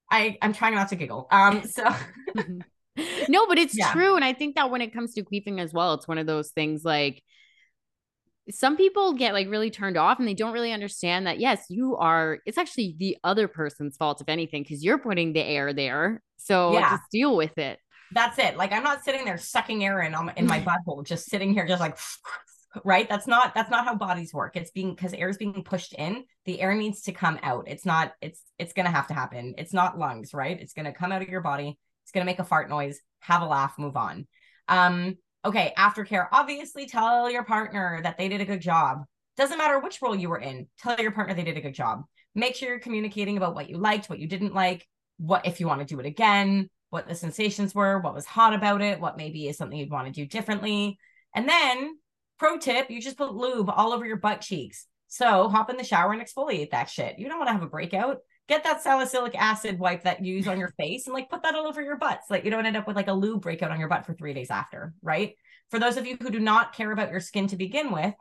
I 0.10 0.38
I'm 0.42 0.54
trying 0.54 0.76
not 0.76 0.88
to 0.90 0.96
giggle. 0.96 1.28
Um 1.32 1.66
so 1.66 1.84
no, 3.30 3.48
but 3.48 3.58
it's 3.58 3.78
yeah. 3.78 3.92
true. 3.92 4.16
And 4.16 4.26
I 4.26 4.34
think 4.34 4.56
that 4.56 4.70
when 4.70 4.82
it 4.82 4.94
comes 4.94 5.14
to 5.14 5.24
queefing 5.24 5.60
as 5.60 5.74
well, 5.74 5.94
it's 5.94 6.08
one 6.08 6.18
of 6.18 6.28
those 6.28 6.50
things 6.50 6.84
like 6.84 7.24
some 8.52 8.78
people 8.78 9.14
get 9.14 9.34
like 9.34 9.50
really 9.50 9.70
turned 9.70 9.98
off 9.98 10.20
and 10.20 10.28
they 10.28 10.34
don't 10.34 10.54
really 10.54 10.72
understand 10.72 11.28
that 11.28 11.40
yes 11.40 11.66
you 11.70 11.96
are 11.98 12.40
it's 12.46 12.58
actually 12.58 12.96
the 12.98 13.18
other 13.24 13.48
person's 13.48 13.98
fault 13.98 14.22
if 14.22 14.30
anything 14.30 14.64
because 14.64 14.84
you're 14.84 14.98
putting 14.98 15.34
the 15.34 15.44
air 15.44 15.74
there 15.74 16.22
so 16.38 16.74
yeah. 16.74 16.92
just 16.92 17.04
deal 17.12 17.36
with 17.36 17.58
it 17.58 17.80
that's 18.12 18.40
it 18.40 18.58
like 18.58 18.72
i'm 18.72 18.84
not 18.84 19.04
sitting 19.04 19.26
there 19.26 19.38
sucking 19.38 19.84
air 19.84 20.02
in 20.02 20.16
on, 20.16 20.32
in 20.36 20.48
my 20.48 20.60
butthole 20.88 21.06
just 21.06 21.30
sitting 21.30 21.54
here 21.54 21.68
just 21.68 21.82
like 21.82 21.98
right 22.84 23.10
that's 23.10 23.28
not 23.28 23.54
that's 23.56 23.72
not 23.72 23.86
how 23.86 23.96
bodies 23.96 24.34
work 24.34 24.56
it's 24.56 24.72
being 24.72 24.94
because 24.94 25.14
air 25.14 25.30
is 25.30 25.38
being 25.38 25.64
pushed 25.64 25.94
in 25.94 26.24
the 26.46 26.62
air 26.62 26.76
needs 26.76 27.02
to 27.02 27.12
come 27.12 27.40
out 27.42 27.66
it's 27.68 27.86
not 27.86 28.14
it's 28.22 28.42
it's 28.58 28.74
gonna 28.74 28.92
have 28.92 29.08
to 29.08 29.14
happen 29.14 29.56
it's 29.58 29.74
not 29.74 29.98
lungs 29.98 30.34
right 30.34 30.60
it's 30.60 30.74
gonna 30.74 30.94
come 30.94 31.12
out 31.12 31.22
of 31.22 31.30
your 31.30 31.42
body 31.42 31.78
it's 32.10 32.16
going 32.16 32.26
to 32.26 32.32
make 32.32 32.40
a 32.40 32.44
fart 32.44 32.72
noise. 32.72 33.00
Have 33.20 33.44
a 33.44 33.46
laugh, 33.46 33.76
move 33.78 33.96
on. 33.96 34.26
Um, 34.68 35.16
okay, 35.46 35.74
aftercare. 35.78 36.28
Obviously, 36.32 36.88
tell 36.88 37.30
your 37.30 37.44
partner 37.44 38.00
that 38.02 38.18
they 38.18 38.30
did 38.30 38.42
a 38.42 38.46
good 38.46 38.62
job. 38.62 39.04
Doesn't 39.38 39.60
matter 39.60 39.80
which 39.80 40.02
role 40.02 40.16
you 40.16 40.28
were 40.28 40.40
in, 40.40 40.66
tell 40.80 41.00
your 41.00 41.12
partner 41.12 41.36
they 41.36 41.44
did 41.44 41.58
a 41.58 41.62
good 41.62 41.76
job. 41.76 42.02
Make 42.34 42.56
sure 42.56 42.68
you're 42.68 42.80
communicating 42.80 43.38
about 43.38 43.54
what 43.54 43.70
you 43.70 43.78
liked, 43.78 44.10
what 44.10 44.18
you 44.18 44.28
didn't 44.28 44.56
like, 44.56 44.88
what 45.18 45.46
if 45.46 45.60
you 45.60 45.68
want 45.68 45.82
to 45.82 45.86
do 45.86 46.00
it 46.00 46.08
again, 46.08 46.68
what 46.90 47.08
the 47.08 47.14
sensations 47.14 47.76
were, 47.76 48.00
what 48.00 48.16
was 48.16 48.26
hot 48.26 48.56
about 48.56 48.82
it, 48.82 49.00
what 49.00 49.16
maybe 49.16 49.48
is 49.48 49.56
something 49.56 49.78
you'd 49.78 49.92
want 49.92 50.08
to 50.08 50.12
do 50.12 50.26
differently. 50.26 50.98
And 51.36 51.48
then, 51.48 51.96
pro 52.40 52.58
tip, 52.58 52.90
you 52.90 53.00
just 53.00 53.20
put 53.20 53.36
lube 53.36 53.70
all 53.70 53.94
over 53.94 54.06
your 54.06 54.18
butt 54.18 54.42
cheeks. 54.42 54.88
So 55.10 55.48
hop 55.48 55.70
in 55.70 55.78
the 55.78 55.84
shower 55.84 56.12
and 56.12 56.24
exfoliate 56.24 56.72
that 56.72 56.90
shit. 56.90 57.20
You 57.20 57.30
don't 57.30 57.38
want 57.38 57.50
to 57.50 57.54
have 57.54 57.62
a 57.62 57.68
breakout 57.68 58.18
get 58.50 58.64
that 58.64 58.82
salicylic 58.82 59.40
acid 59.40 59.80
wipe 59.80 60.04
that 60.04 60.26
you 60.26 60.36
use 60.36 60.48
on 60.48 60.60
your 60.60 60.74
face 60.78 61.06
and 61.06 61.14
like 61.14 61.30
put 61.30 61.44
that 61.44 61.56
all 61.56 61.68
over 61.68 61.82
your 61.82 61.98
butts. 61.98 62.30
Like 62.30 62.44
you 62.44 62.52
don't 62.52 62.66
end 62.66 62.76
up 62.76 62.88
with 62.88 62.96
like 62.96 63.08
a 63.08 63.14
lube 63.14 63.42
breakout 63.42 63.72
on 63.72 63.80
your 63.80 63.88
butt 63.88 64.06
for 64.06 64.14
three 64.14 64.34
days 64.34 64.50
after, 64.50 64.94
right? 65.02 65.36
For 65.70 65.80
those 65.80 65.96
of 65.96 66.06
you 66.06 66.18
who 66.20 66.32
do 66.32 66.40
not 66.40 66.74
care 66.74 66.92
about 66.92 67.12
your 67.12 67.20
skin 67.20 67.48
to 67.48 67.56
begin 67.56 67.92
with, 67.92 68.14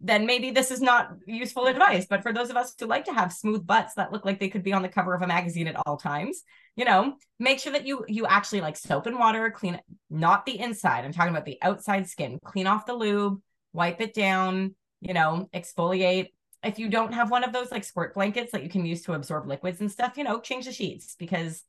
then 0.00 0.24
maybe 0.24 0.50
this 0.50 0.70
is 0.70 0.80
not 0.80 1.10
useful 1.26 1.66
advice. 1.66 2.06
But 2.08 2.22
for 2.22 2.32
those 2.32 2.48
of 2.48 2.56
us 2.56 2.74
who 2.78 2.86
like 2.86 3.04
to 3.06 3.12
have 3.12 3.32
smooth 3.32 3.66
butts 3.66 3.94
that 3.94 4.12
look 4.12 4.24
like 4.24 4.40
they 4.40 4.48
could 4.48 4.62
be 4.62 4.72
on 4.72 4.82
the 4.82 4.88
cover 4.88 5.14
of 5.14 5.22
a 5.22 5.26
magazine 5.26 5.66
at 5.66 5.76
all 5.84 5.96
times, 5.96 6.42
you 6.76 6.84
know, 6.84 7.14
make 7.38 7.58
sure 7.58 7.72
that 7.72 7.86
you 7.86 8.04
you 8.08 8.24
actually 8.26 8.60
like 8.60 8.76
soap 8.76 9.06
and 9.06 9.18
water, 9.18 9.50
clean 9.50 9.80
not 10.10 10.46
the 10.46 10.58
inside. 10.58 11.04
I'm 11.04 11.12
talking 11.12 11.32
about 11.32 11.44
the 11.44 11.58
outside 11.60 12.08
skin. 12.08 12.38
Clean 12.44 12.66
off 12.66 12.86
the 12.86 12.94
lube, 12.94 13.40
wipe 13.72 14.00
it 14.00 14.14
down, 14.14 14.74
you 15.00 15.14
know, 15.14 15.48
exfoliate, 15.52 16.28
if 16.68 16.78
you 16.78 16.88
don't 16.88 17.14
have 17.14 17.30
one 17.30 17.44
of 17.44 17.52
those 17.52 17.70
like 17.70 17.82
squirt 17.82 18.14
blankets 18.14 18.52
that 18.52 18.62
you 18.62 18.68
can 18.68 18.84
use 18.84 19.02
to 19.02 19.14
absorb 19.14 19.46
liquids 19.46 19.80
and 19.80 19.90
stuff, 19.90 20.16
you 20.16 20.24
know, 20.24 20.38
change 20.38 20.66
the 20.66 20.72
sheets 20.72 21.16
because 21.18 21.64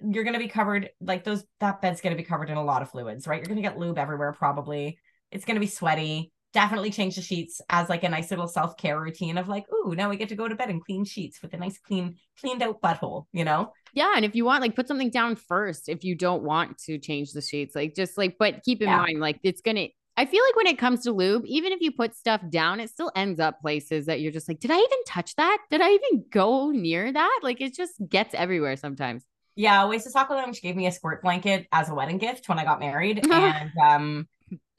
you're 0.00 0.24
going 0.24 0.34
to 0.34 0.40
be 0.40 0.48
covered 0.48 0.90
like 1.00 1.24
those 1.24 1.44
that 1.58 1.82
bed's 1.82 2.00
going 2.00 2.16
to 2.16 2.22
be 2.22 2.26
covered 2.26 2.48
in 2.48 2.56
a 2.56 2.64
lot 2.64 2.80
of 2.80 2.90
fluids, 2.90 3.26
right? 3.26 3.38
You're 3.38 3.48
going 3.48 3.56
to 3.56 3.68
get 3.68 3.76
lube 3.76 3.98
everywhere 3.98 4.32
probably. 4.32 4.98
It's 5.32 5.44
going 5.44 5.56
to 5.56 5.60
be 5.60 5.66
sweaty. 5.66 6.32
Definitely 6.54 6.90
change 6.90 7.16
the 7.16 7.22
sheets 7.22 7.60
as 7.68 7.88
like 7.88 8.04
a 8.04 8.08
nice 8.08 8.30
little 8.30 8.48
self-care 8.48 8.98
routine 8.98 9.36
of 9.36 9.48
like, 9.48 9.66
ooh, 9.72 9.94
now 9.94 10.08
we 10.08 10.16
get 10.16 10.30
to 10.30 10.36
go 10.36 10.48
to 10.48 10.54
bed 10.54 10.70
and 10.70 10.82
clean 10.82 11.04
sheets 11.04 11.42
with 11.42 11.52
a 11.52 11.58
nice 11.58 11.78
clean 11.78 12.16
cleaned 12.40 12.62
out 12.62 12.80
butthole, 12.80 13.24
you 13.32 13.44
know? 13.44 13.72
Yeah, 13.92 14.12
and 14.14 14.24
if 14.24 14.34
you 14.34 14.44
want 14.44 14.62
like 14.62 14.76
put 14.76 14.88
something 14.88 15.10
down 15.10 15.36
first 15.36 15.88
if 15.88 16.04
you 16.04 16.14
don't 16.14 16.42
want 16.42 16.78
to 16.84 16.98
change 16.98 17.32
the 17.32 17.42
sheets, 17.42 17.74
like 17.74 17.94
just 17.94 18.16
like 18.16 18.36
but 18.38 18.62
keep 18.62 18.80
in 18.80 18.88
yeah. 18.88 18.98
mind 18.98 19.20
like 19.20 19.40
it's 19.42 19.60
going 19.60 19.76
to 19.76 19.88
I 20.18 20.26
feel 20.26 20.42
like 20.44 20.56
when 20.56 20.66
it 20.66 20.78
comes 20.78 21.04
to 21.04 21.12
lube, 21.12 21.44
even 21.46 21.70
if 21.70 21.80
you 21.80 21.92
put 21.92 22.16
stuff 22.16 22.40
down, 22.50 22.80
it 22.80 22.90
still 22.90 23.12
ends 23.14 23.38
up 23.38 23.60
places 23.60 24.06
that 24.06 24.20
you're 24.20 24.32
just 24.32 24.48
like, 24.48 24.58
did 24.58 24.72
I 24.72 24.76
even 24.76 25.04
touch 25.06 25.36
that? 25.36 25.58
Did 25.70 25.80
I 25.80 25.90
even 25.90 26.24
go 26.32 26.72
near 26.72 27.12
that? 27.12 27.40
Like 27.44 27.60
it 27.60 27.72
just 27.72 27.92
gets 28.08 28.34
everywhere 28.34 28.74
sometimes. 28.74 29.24
Yeah, 29.54 29.84
Oasis 29.84 30.16
Lounge 30.16 30.60
gave 30.60 30.74
me 30.74 30.88
a 30.88 30.92
squirt 30.92 31.22
blanket 31.22 31.68
as 31.70 31.88
a 31.88 31.94
wedding 31.94 32.18
gift 32.18 32.48
when 32.48 32.58
I 32.58 32.64
got 32.64 32.80
married. 32.80 33.24
and 33.30 33.70
um 33.80 34.28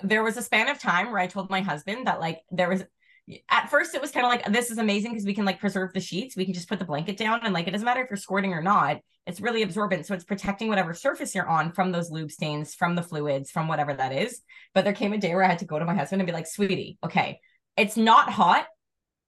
there 0.01 0.23
was 0.23 0.35
a 0.35 0.41
span 0.41 0.67
of 0.67 0.77
time 0.77 1.09
where 1.09 1.19
I 1.19 1.27
told 1.27 1.49
my 1.49 1.61
husband 1.61 2.07
that 2.07 2.19
like 2.19 2.41
there 2.51 2.67
was 2.67 2.83
at 3.49 3.69
first 3.69 3.93
it 3.93 4.01
was 4.01 4.11
kind 4.11 4.25
of 4.25 4.31
like 4.31 4.45
this 4.51 4.71
is 4.71 4.77
amazing 4.77 5.11
because 5.11 5.25
we 5.25 5.33
can 5.33 5.45
like 5.45 5.59
preserve 5.59 5.93
the 5.93 5.99
sheets 5.99 6.35
we 6.35 6.45
can 6.45 6.53
just 6.53 6.69
put 6.69 6.79
the 6.79 6.85
blanket 6.85 7.17
down 7.17 7.39
and 7.43 7.53
like 7.53 7.67
it 7.67 7.71
doesn't 7.71 7.85
matter 7.85 8.01
if 8.01 8.09
you're 8.09 8.17
squirting 8.17 8.53
or 8.53 8.61
not 8.61 8.97
it's 9.27 9.41
really 9.41 9.61
absorbent 9.61 10.05
so 10.05 10.13
it's 10.13 10.23
protecting 10.23 10.67
whatever 10.67 10.93
surface 10.93 11.35
you're 11.35 11.47
on 11.47 11.71
from 11.71 11.91
those 11.91 12.09
lube 12.09 12.31
stains 12.31 12.73
from 12.73 12.95
the 12.95 13.03
fluids 13.03 13.51
from 13.51 13.67
whatever 13.67 13.93
that 13.93 14.11
is 14.11 14.41
but 14.73 14.83
there 14.83 14.93
came 14.93 15.13
a 15.13 15.17
day 15.17 15.33
where 15.35 15.43
i 15.43 15.47
had 15.47 15.59
to 15.59 15.65
go 15.65 15.77
to 15.77 15.85
my 15.85 15.95
husband 15.95 16.21
and 16.21 16.27
be 16.27 16.33
like 16.33 16.47
sweetie 16.47 16.97
okay 17.03 17.39
it's 17.77 17.97
not 17.97 18.29
hot 18.29 18.65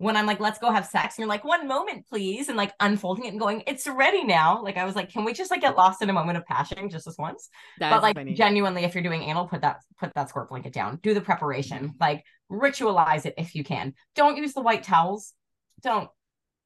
when 0.02 0.18
I'm 0.18 0.26
like, 0.26 0.40
let's 0.40 0.58
go 0.58 0.72
have 0.72 0.88
sex, 0.88 1.16
and 1.16 1.20
you're 1.20 1.30
like, 1.30 1.44
one 1.44 1.68
moment, 1.68 2.08
please, 2.10 2.48
and 2.48 2.58
like 2.58 2.74
unfolding 2.80 3.26
it 3.26 3.28
and 3.30 3.40
going, 3.40 3.62
it's 3.68 3.86
ready 3.86 4.24
now. 4.24 4.64
Like 4.64 4.76
I 4.76 4.84
was 4.84 4.96
like, 4.96 5.12
can 5.12 5.24
we 5.24 5.32
just 5.32 5.52
like 5.52 5.62
get 5.62 5.78
lost 5.78 6.02
in 6.02 6.10
a 6.10 6.14
moment 6.14 6.40
of 6.40 6.46
passion 6.48 6.90
just 6.90 7.06
this 7.06 7.20
once? 7.20 7.50
That's 7.78 7.94
but 7.94 8.02
like 8.02 8.16
funny. 8.16 8.34
genuinely, 8.34 8.84
if 8.84 8.96
you're 8.96 9.04
doing 9.04 9.22
anal, 9.22 9.48
put 9.48 9.62
that 9.62 9.82
put 10.00 10.12
that 10.16 10.30
squirt 10.30 10.50
blanket 10.50 10.74
down. 10.74 11.00
Do 11.04 11.14
the 11.14 11.22
preparation, 11.22 11.90
mm-hmm. 11.90 11.98
like 12.00 12.26
ritualize 12.52 13.26
it 13.26 13.36
if 13.38 13.56
you 13.56 13.64
can. 13.64 13.94
Don't 14.16 14.38
use 14.38 14.54
the 14.54 14.62
white 14.62 14.84
towels. 14.84 15.34
Don't. 15.82 16.10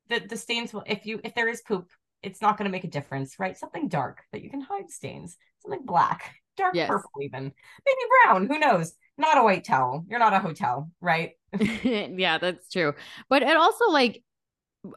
The 0.10 0.20
the 0.20 0.38
stains 0.38 0.74
will 0.74 0.84
if 0.86 1.06
you 1.06 1.20
if 1.24 1.34
there 1.36 1.48
is 1.48 1.62
poop, 1.62 1.90
it's 2.22 2.42
not 2.42 2.58
going 2.58 2.66
to 2.66 2.72
make 2.72 2.84
a 2.84 2.90
difference, 2.90 3.40
right? 3.40 3.58
Something 3.58 3.88
dark 3.88 4.24
that 4.32 4.44
you 4.44 4.50
can 4.50 4.62
hide 4.62 4.90
stains. 4.90 5.38
Something 5.62 5.86
black, 5.86 6.36
dark 6.58 6.76
yes. 6.76 6.88
purple, 6.88 7.22
even 7.22 7.44
maybe 7.44 8.00
brown. 8.24 8.48
Who 8.48 8.60
knows? 8.60 8.94
Not 9.18 9.38
a 9.38 9.44
white 9.44 9.64
towel. 9.64 10.06
You're 10.10 10.20
not 10.20 10.34
a 10.34 10.40
hotel, 10.40 10.92
right? 11.00 11.32
yeah, 11.60 12.38
that's 12.38 12.70
true. 12.70 12.94
But 13.30 13.44
it 13.44 13.56
also 13.56 13.90
like 13.90 14.24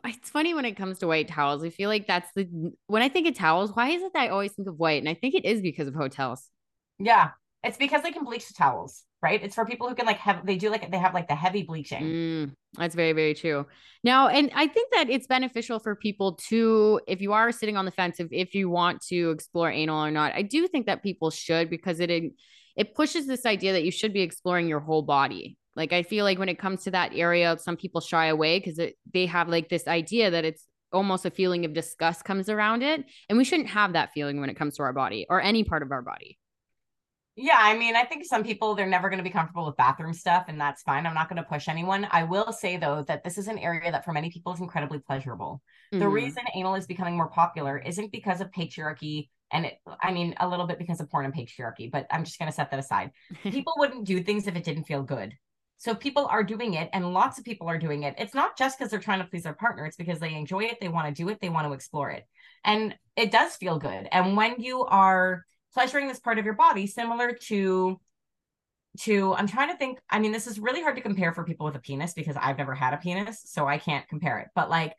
it's 0.04 0.30
funny 0.30 0.54
when 0.54 0.64
it 0.64 0.76
comes 0.76 0.98
to 0.98 1.06
white 1.06 1.28
towels. 1.28 1.62
I 1.62 1.70
feel 1.70 1.88
like 1.88 2.06
that's 2.06 2.30
the 2.34 2.72
when 2.86 3.02
I 3.02 3.08
think 3.08 3.28
of 3.28 3.34
towels, 3.34 3.74
why 3.74 3.90
is 3.90 4.02
it 4.02 4.12
that 4.14 4.22
I 4.22 4.28
always 4.28 4.52
think 4.52 4.68
of 4.68 4.78
white? 4.78 5.00
And 5.00 5.08
I 5.08 5.14
think 5.14 5.34
it 5.34 5.44
is 5.44 5.60
because 5.60 5.88
of 5.88 5.94
hotels. 5.94 6.48
Yeah. 6.98 7.30
It's 7.64 7.76
because 7.76 8.02
they 8.02 8.12
can 8.12 8.24
bleach 8.24 8.46
the 8.46 8.54
towels, 8.54 9.04
right? 9.20 9.42
It's 9.42 9.54
for 9.54 9.66
people 9.66 9.88
who 9.88 9.94
can 9.94 10.06
like 10.06 10.18
have 10.18 10.46
they 10.46 10.56
do 10.56 10.70
like 10.70 10.90
they 10.90 10.98
have 10.98 11.14
like 11.14 11.28
the 11.28 11.34
heavy 11.34 11.62
bleaching. 11.62 12.02
Mm, 12.02 12.52
that's 12.74 12.94
very, 12.94 13.12
very 13.12 13.34
true. 13.34 13.66
Now, 14.04 14.28
and 14.28 14.50
I 14.54 14.68
think 14.68 14.92
that 14.92 15.10
it's 15.10 15.26
beneficial 15.26 15.80
for 15.80 15.96
people 15.96 16.38
to, 16.48 17.00
if 17.08 17.20
you 17.20 17.32
are 17.32 17.50
sitting 17.50 17.76
on 17.76 17.84
the 17.84 17.90
fence, 17.90 18.20
if, 18.20 18.28
if 18.30 18.54
you 18.54 18.70
want 18.70 19.02
to 19.08 19.30
explore 19.30 19.70
anal 19.70 20.04
or 20.04 20.10
not, 20.12 20.34
I 20.34 20.42
do 20.42 20.68
think 20.68 20.86
that 20.86 21.02
people 21.02 21.30
should 21.30 21.68
because 21.68 22.00
it 22.00 22.10
it 22.76 22.94
pushes 22.94 23.26
this 23.26 23.44
idea 23.44 23.72
that 23.72 23.82
you 23.82 23.90
should 23.90 24.12
be 24.12 24.20
exploring 24.20 24.68
your 24.68 24.78
whole 24.78 25.02
body 25.02 25.58
like 25.78 25.92
I 25.92 26.02
feel 26.02 26.24
like 26.24 26.40
when 26.40 26.48
it 26.48 26.58
comes 26.58 26.82
to 26.82 26.90
that 26.90 27.12
area, 27.14 27.56
some 27.60 27.76
people 27.76 28.00
shy 28.00 28.26
away 28.26 28.58
because 28.58 28.80
they 29.14 29.26
have 29.26 29.48
like 29.48 29.68
this 29.68 29.86
idea 29.86 30.28
that 30.28 30.44
it's 30.44 30.66
almost 30.92 31.24
a 31.24 31.30
feeling 31.30 31.64
of 31.64 31.72
disgust 31.72 32.24
comes 32.24 32.48
around 32.48 32.82
it. 32.82 33.04
And 33.28 33.38
we 33.38 33.44
shouldn't 33.44 33.68
have 33.68 33.92
that 33.92 34.10
feeling 34.12 34.40
when 34.40 34.50
it 34.50 34.56
comes 34.56 34.76
to 34.76 34.82
our 34.82 34.92
body 34.92 35.24
or 35.30 35.40
any 35.40 35.62
part 35.62 35.84
of 35.84 35.92
our 35.92 36.02
body. 36.02 36.36
Yeah, 37.40 37.56
I 37.56 37.78
mean, 37.78 37.94
I 37.94 38.02
think 38.02 38.24
some 38.24 38.42
people 38.42 38.74
they're 38.74 38.84
never 38.84 39.08
going 39.08 39.18
to 39.18 39.24
be 39.24 39.30
comfortable 39.30 39.64
with 39.64 39.76
bathroom 39.76 40.12
stuff, 40.12 40.46
and 40.48 40.60
that's 40.60 40.82
fine. 40.82 41.06
I'm 41.06 41.14
not 41.14 41.28
going 41.28 41.40
to 41.40 41.48
push 41.48 41.68
anyone. 41.68 42.08
I 42.10 42.24
will 42.24 42.52
say 42.52 42.76
though 42.78 43.04
that 43.06 43.22
this 43.22 43.38
is 43.38 43.46
an 43.46 43.58
area 43.58 43.92
that 43.92 44.04
for 44.04 44.12
many 44.12 44.28
people 44.28 44.52
is 44.52 44.60
incredibly 44.60 44.98
pleasurable. 44.98 45.62
Mm-hmm. 45.92 46.00
The 46.00 46.08
reason 46.08 46.42
anal 46.56 46.74
is 46.74 46.88
becoming 46.88 47.16
more 47.16 47.28
popular 47.28 47.78
isn't 47.78 48.10
because 48.10 48.40
of 48.40 48.50
patriarchy, 48.50 49.28
and 49.52 49.66
it, 49.66 49.74
I 50.02 50.10
mean, 50.10 50.34
a 50.40 50.48
little 50.48 50.66
bit 50.66 50.80
because 50.80 51.00
of 51.00 51.08
porn 51.10 51.26
and 51.26 51.34
patriarchy, 51.34 51.88
but 51.88 52.08
I'm 52.10 52.24
just 52.24 52.40
going 52.40 52.50
to 52.50 52.54
set 52.54 52.72
that 52.72 52.80
aside. 52.80 53.12
people 53.44 53.74
wouldn't 53.76 54.04
do 54.04 54.20
things 54.20 54.48
if 54.48 54.56
it 54.56 54.64
didn't 54.64 54.84
feel 54.88 55.04
good. 55.04 55.32
So 55.76 55.94
people 55.94 56.26
are 56.26 56.42
doing 56.42 56.74
it, 56.74 56.90
and 56.92 57.14
lots 57.14 57.38
of 57.38 57.44
people 57.44 57.68
are 57.68 57.78
doing 57.78 58.02
it. 58.02 58.16
It's 58.18 58.34
not 58.34 58.58
just 58.58 58.76
because 58.76 58.90
they're 58.90 58.98
trying 58.98 59.20
to 59.20 59.28
please 59.28 59.44
their 59.44 59.52
partner, 59.52 59.86
it's 59.86 59.96
because 59.96 60.18
they 60.18 60.34
enjoy 60.34 60.64
it, 60.64 60.78
they 60.80 60.88
want 60.88 61.06
to 61.06 61.22
do 61.22 61.28
it, 61.28 61.38
they 61.40 61.50
want 61.50 61.68
to 61.68 61.72
explore 61.72 62.10
it. 62.10 62.24
And 62.64 62.96
it 63.14 63.30
does 63.30 63.54
feel 63.54 63.78
good. 63.78 64.08
And 64.10 64.36
when 64.36 64.60
you 64.60 64.84
are 64.86 65.44
pleasuring 65.72 66.08
this 66.08 66.20
part 66.20 66.38
of 66.38 66.44
your 66.44 66.54
body, 66.54 66.86
similar 66.86 67.32
to 67.32 68.00
to 69.00 69.34
I'm 69.34 69.46
trying 69.46 69.70
to 69.70 69.76
think. 69.76 70.00
I 70.10 70.18
mean, 70.18 70.32
this 70.32 70.46
is 70.46 70.58
really 70.58 70.82
hard 70.82 70.96
to 70.96 71.02
compare 71.02 71.32
for 71.32 71.44
people 71.44 71.66
with 71.66 71.76
a 71.76 71.80
penis 71.80 72.14
because 72.14 72.36
I've 72.36 72.58
never 72.58 72.74
had 72.74 72.94
a 72.94 72.98
penis, 72.98 73.42
so 73.44 73.66
I 73.66 73.78
can't 73.78 74.08
compare 74.08 74.38
it. 74.38 74.48
But 74.54 74.70
like 74.70 74.94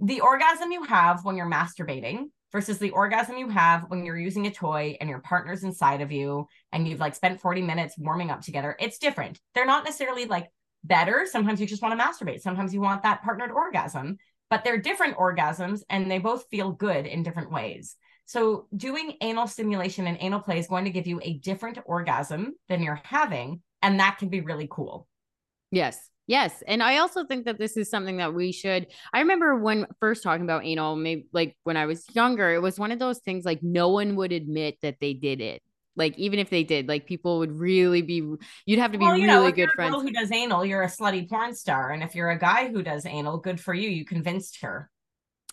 the 0.00 0.20
orgasm 0.20 0.72
you 0.72 0.84
have 0.84 1.24
when 1.24 1.36
you're 1.36 1.50
masturbating 1.50 2.26
versus 2.52 2.78
the 2.78 2.90
orgasm 2.90 3.36
you 3.36 3.48
have 3.48 3.84
when 3.88 4.04
you're 4.04 4.18
using 4.18 4.46
a 4.46 4.50
toy 4.50 4.96
and 5.00 5.10
your 5.10 5.20
partner's 5.20 5.64
inside 5.64 6.00
of 6.00 6.10
you 6.10 6.46
and 6.72 6.88
you've 6.88 7.00
like 7.00 7.14
spent 7.14 7.40
40 7.40 7.62
minutes 7.62 7.96
warming 7.98 8.30
up 8.30 8.40
together, 8.40 8.76
it's 8.80 8.98
different. 8.98 9.38
They're 9.54 9.66
not 9.66 9.84
necessarily 9.84 10.24
like 10.24 10.48
better. 10.84 11.26
Sometimes 11.30 11.60
you 11.60 11.66
just 11.66 11.82
want 11.82 11.98
to 11.98 12.04
masturbate. 12.04 12.40
Sometimes 12.40 12.72
you 12.72 12.80
want 12.80 13.02
that 13.02 13.22
partnered 13.22 13.50
orgasm, 13.50 14.18
but 14.50 14.64
they're 14.64 14.78
different 14.78 15.16
orgasms 15.16 15.82
and 15.90 16.10
they 16.10 16.18
both 16.18 16.46
feel 16.50 16.72
good 16.72 17.06
in 17.06 17.22
different 17.22 17.52
ways. 17.52 17.96
So, 18.28 18.66
doing 18.76 19.14
anal 19.22 19.46
stimulation 19.46 20.06
and 20.06 20.18
anal 20.20 20.40
play 20.40 20.58
is 20.58 20.66
going 20.66 20.84
to 20.84 20.90
give 20.90 21.06
you 21.06 21.18
a 21.22 21.38
different 21.38 21.78
orgasm 21.86 22.52
than 22.68 22.82
you're 22.82 23.00
having. 23.02 23.62
And 23.80 23.98
that 24.00 24.18
can 24.18 24.28
be 24.28 24.42
really 24.42 24.68
cool. 24.70 25.08
Yes. 25.70 26.10
Yes. 26.26 26.62
And 26.66 26.82
I 26.82 26.98
also 26.98 27.24
think 27.24 27.46
that 27.46 27.58
this 27.58 27.78
is 27.78 27.88
something 27.88 28.18
that 28.18 28.34
we 28.34 28.52
should. 28.52 28.88
I 29.14 29.20
remember 29.20 29.56
when 29.56 29.86
first 29.98 30.22
talking 30.22 30.44
about 30.44 30.66
anal, 30.66 30.94
maybe 30.94 31.26
like 31.32 31.56
when 31.64 31.78
I 31.78 31.86
was 31.86 32.04
younger, 32.12 32.52
it 32.52 32.60
was 32.60 32.78
one 32.78 32.92
of 32.92 32.98
those 32.98 33.18
things 33.20 33.46
like 33.46 33.62
no 33.62 33.88
one 33.88 34.14
would 34.16 34.32
admit 34.32 34.76
that 34.82 34.96
they 35.00 35.14
did 35.14 35.40
it. 35.40 35.62
Like 35.96 36.18
even 36.18 36.38
if 36.38 36.50
they 36.50 36.64
did, 36.64 36.86
like 36.86 37.06
people 37.06 37.38
would 37.38 37.58
really 37.58 38.02
be. 38.02 38.22
You'd 38.66 38.78
have 38.78 38.92
to 38.92 38.98
be 38.98 39.06
well, 39.06 39.14
really 39.14 39.26
know, 39.26 39.50
good 39.50 39.70
friends. 39.70 39.96
who 40.02 40.12
does 40.12 40.30
anal, 40.30 40.66
you're 40.66 40.82
a 40.82 40.86
slutty 40.86 41.26
porn 41.26 41.54
star, 41.54 41.92
and 41.92 42.02
if 42.02 42.14
you're 42.14 42.30
a 42.30 42.38
guy 42.38 42.68
who 42.68 42.82
does 42.82 43.06
anal, 43.06 43.38
good 43.38 43.58
for 43.58 43.72
you. 43.72 43.88
You 43.88 44.04
convinced 44.04 44.60
her. 44.60 44.90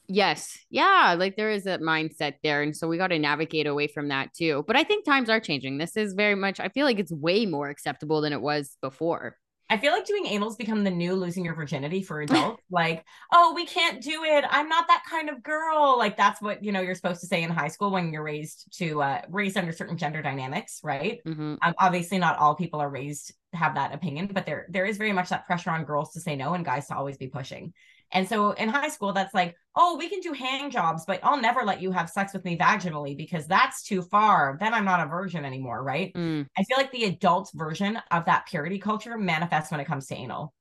Yes. 0.07 0.57
Yeah. 0.69 1.15
Like 1.17 1.35
there 1.35 1.51
is 1.51 1.65
a 1.65 1.77
mindset 1.79 2.35
there. 2.43 2.61
And 2.61 2.75
so 2.75 2.87
we 2.87 2.97
got 2.97 3.07
to 3.07 3.19
navigate 3.19 3.67
away 3.67 3.87
from 3.87 4.09
that 4.09 4.33
too. 4.33 4.63
But 4.67 4.75
I 4.75 4.83
think 4.83 5.05
times 5.05 5.29
are 5.29 5.39
changing. 5.39 5.77
This 5.77 5.97
is 5.97 6.13
very 6.13 6.35
much, 6.35 6.59
I 6.59 6.69
feel 6.69 6.85
like 6.85 6.99
it's 6.99 7.11
way 7.11 7.45
more 7.45 7.69
acceptable 7.69 8.21
than 8.21 8.33
it 8.33 8.41
was 8.41 8.77
before. 8.81 9.37
I 9.69 9.77
feel 9.77 9.93
like 9.93 10.05
doing 10.05 10.27
anal's 10.27 10.55
become 10.55 10.83
the 10.83 10.91
new 10.91 11.15
losing 11.15 11.43
your 11.43 11.55
virginity 11.55 12.03
for 12.03 12.21
adults. 12.21 12.61
like, 12.69 13.03
oh, 13.33 13.53
we 13.55 13.65
can't 13.65 14.01
do 14.01 14.23
it. 14.23 14.45
I'm 14.47 14.69
not 14.69 14.87
that 14.87 15.03
kind 15.09 15.29
of 15.29 15.41
girl. 15.41 15.97
Like 15.97 16.17
that's 16.17 16.41
what 16.41 16.63
you 16.63 16.71
know 16.71 16.81
you're 16.81 16.95
supposed 16.95 17.21
to 17.21 17.27
say 17.27 17.41
in 17.41 17.49
high 17.49 17.69
school 17.69 17.89
when 17.91 18.13
you're 18.13 18.23
raised 18.23 18.67
to 18.77 19.01
uh, 19.01 19.21
raised 19.29 19.57
under 19.57 19.71
certain 19.71 19.97
gender 19.97 20.21
dynamics, 20.21 20.81
right? 20.83 21.19
Mm-hmm. 21.25 21.55
Um, 21.61 21.73
obviously, 21.79 22.19
not 22.19 22.37
all 22.37 22.55
people 22.55 22.79
are 22.79 22.89
raised 22.89 23.33
have 23.53 23.75
that 23.75 23.93
opinion, 23.93 24.29
but 24.31 24.45
there 24.45 24.67
there 24.69 24.85
is 24.85 24.97
very 24.97 25.13
much 25.13 25.29
that 25.29 25.45
pressure 25.45 25.71
on 25.71 25.83
girls 25.83 26.13
to 26.13 26.19
say 26.19 26.35
no 26.35 26.53
and 26.53 26.63
guys 26.63 26.87
to 26.87 26.95
always 26.95 27.17
be 27.17 27.27
pushing. 27.27 27.73
And 28.15 28.27
so 28.27 28.51
in 28.51 28.69
high 28.69 28.87
school, 28.87 29.11
that's 29.11 29.33
like, 29.33 29.57
oh, 29.75 29.97
we 29.97 30.07
can 30.07 30.21
do 30.21 30.31
hand 30.31 30.71
jobs, 30.71 31.03
but 31.05 31.19
I'll 31.21 31.39
never 31.39 31.63
let 31.63 31.81
you 31.81 31.91
have 31.91 32.09
sex 32.09 32.33
with 32.33 32.45
me 32.45 32.57
vaginally 32.57 33.15
because 33.15 33.45
that's 33.45 33.83
too 33.83 34.01
far. 34.01 34.57
Then 34.57 34.73
I'm 34.73 34.85
not 34.85 35.05
a 35.05 35.05
virgin 35.05 35.43
anymore, 35.43 35.83
right? 35.83 36.13
Mm. 36.13 36.47
I 36.57 36.63
feel 36.63 36.77
like 36.77 36.93
the 36.93 37.03
adult 37.03 37.51
version 37.53 37.99
of 38.11 38.23
that 38.25 38.45
purity 38.47 38.79
culture 38.79 39.17
manifests 39.17 39.69
when 39.69 39.81
it 39.81 39.85
comes 39.85 40.07
to 40.07 40.15
anal. 40.15 40.53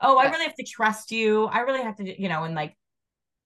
Oh, 0.00 0.16
I 0.16 0.30
really 0.30 0.44
have 0.44 0.54
to 0.54 0.64
trust 0.64 1.10
you. 1.10 1.46
I 1.46 1.60
really 1.60 1.82
have 1.82 1.96
to, 1.96 2.22
you 2.22 2.28
know, 2.28 2.44
and 2.44 2.54
like, 2.54 2.76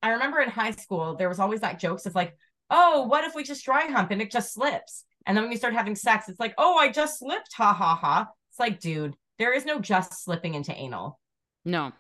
I 0.02 0.10
remember 0.10 0.40
in 0.40 0.50
high 0.50 0.72
school, 0.72 1.16
there 1.16 1.30
was 1.30 1.38
always 1.38 1.62
that 1.62 1.80
jokes 1.80 2.04
of 2.04 2.14
like, 2.14 2.36
oh, 2.68 3.06
what 3.06 3.24
if 3.24 3.34
we 3.34 3.42
just 3.42 3.64
dry 3.64 3.86
hump 3.86 4.10
and 4.10 4.20
it 4.20 4.30
just 4.30 4.52
slips? 4.52 5.04
And 5.24 5.34
then 5.34 5.44
when 5.44 5.50
we 5.50 5.56
start 5.56 5.72
having 5.72 5.96
sex, 5.96 6.28
it's 6.28 6.38
like, 6.38 6.52
oh, 6.58 6.76
I 6.76 6.92
just 6.92 7.20
slipped. 7.20 7.54
Ha 7.54 7.72
ha 7.72 7.96
ha. 7.96 8.28
It's 8.50 8.60
like, 8.60 8.80
dude, 8.80 9.16
there 9.38 9.54
is 9.54 9.64
no 9.64 9.80
just 9.80 10.22
slipping 10.22 10.52
into 10.52 10.74
anal. 10.74 11.18
No 11.64 11.92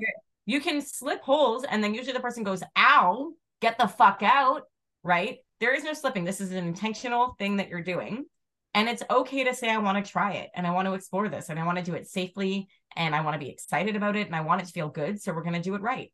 you 0.46 0.60
can 0.60 0.80
slip 0.80 1.22
holes 1.22 1.64
and 1.64 1.84
then 1.84 1.94
usually 1.94 2.12
the 2.12 2.20
person 2.20 2.44
goes 2.44 2.62
ow 2.78 3.32
get 3.60 3.78
the 3.78 3.86
fuck 3.86 4.22
out 4.22 4.62
right? 5.06 5.38
There 5.60 5.74
is 5.74 5.84
no 5.84 5.94
slipping. 5.94 6.24
This 6.24 6.40
is 6.40 6.50
an 6.50 6.66
intentional 6.66 7.34
thing 7.38 7.56
that 7.56 7.68
you're 7.68 7.82
doing. 7.82 8.26
And 8.74 8.90
it's 8.90 9.02
okay 9.08 9.44
to 9.44 9.54
say 9.54 9.70
i 9.70 9.78
want 9.78 10.04
to 10.04 10.10
try 10.10 10.34
it 10.34 10.50
and 10.54 10.66
i 10.66 10.70
want 10.70 10.86
to 10.86 10.92
explore 10.92 11.30
this 11.30 11.48
and 11.48 11.58
i 11.58 11.64
want 11.64 11.78
to 11.78 11.84
do 11.84 11.94
it 11.94 12.06
safely 12.06 12.68
and 12.94 13.14
i 13.14 13.22
want 13.22 13.32
to 13.32 13.38
be 13.38 13.50
excited 13.50 13.96
about 13.96 14.16
it 14.16 14.26
and 14.26 14.36
i 14.36 14.42
want 14.42 14.60
it 14.60 14.66
to 14.66 14.72
feel 14.72 14.90
good 14.90 15.18
so 15.18 15.32
we're 15.32 15.42
going 15.42 15.54
to 15.54 15.62
do 15.62 15.74
it 15.74 15.80
right. 15.80 16.12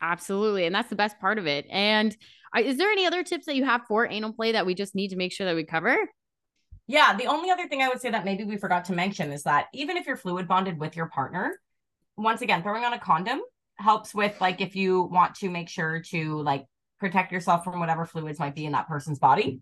Absolutely 0.00 0.64
and 0.64 0.74
that's 0.74 0.88
the 0.88 0.96
best 0.96 1.20
part 1.20 1.38
of 1.38 1.46
it. 1.46 1.66
And 1.68 2.16
uh, 2.56 2.60
is 2.60 2.78
there 2.78 2.90
any 2.90 3.04
other 3.04 3.22
tips 3.22 3.44
that 3.44 3.56
you 3.56 3.64
have 3.66 3.82
for 3.86 4.08
anal 4.08 4.32
play 4.32 4.52
that 4.52 4.64
we 4.64 4.74
just 4.74 4.94
need 4.94 5.08
to 5.08 5.16
make 5.16 5.32
sure 5.32 5.44
that 5.44 5.56
we 5.56 5.64
cover? 5.64 5.98
Yeah 6.86 7.14
the 7.14 7.26
only 7.26 7.50
other 7.50 7.68
thing 7.68 7.82
i 7.82 7.88
would 7.88 8.00
say 8.00 8.10
that 8.10 8.24
maybe 8.24 8.44
we 8.44 8.56
forgot 8.56 8.86
to 8.86 8.94
mention 8.94 9.30
is 9.30 9.42
that 9.42 9.66
even 9.74 9.98
if 9.98 10.06
you're 10.06 10.16
fluid 10.16 10.48
bonded 10.48 10.80
with 10.80 10.96
your 10.96 11.10
partner 11.10 11.60
once 12.16 12.40
again 12.40 12.62
throwing 12.62 12.84
on 12.84 12.94
a 12.94 12.98
condom 12.98 13.42
helps 13.78 14.14
with 14.14 14.40
like 14.40 14.60
if 14.60 14.76
you 14.76 15.02
want 15.02 15.36
to 15.36 15.48
make 15.48 15.68
sure 15.68 16.02
to 16.10 16.40
like 16.42 16.66
protect 16.98 17.32
yourself 17.32 17.64
from 17.64 17.78
whatever 17.80 18.04
fluids 18.04 18.38
might 18.38 18.54
be 18.54 18.66
in 18.66 18.72
that 18.72 18.88
person's 18.88 19.18
body. 19.18 19.60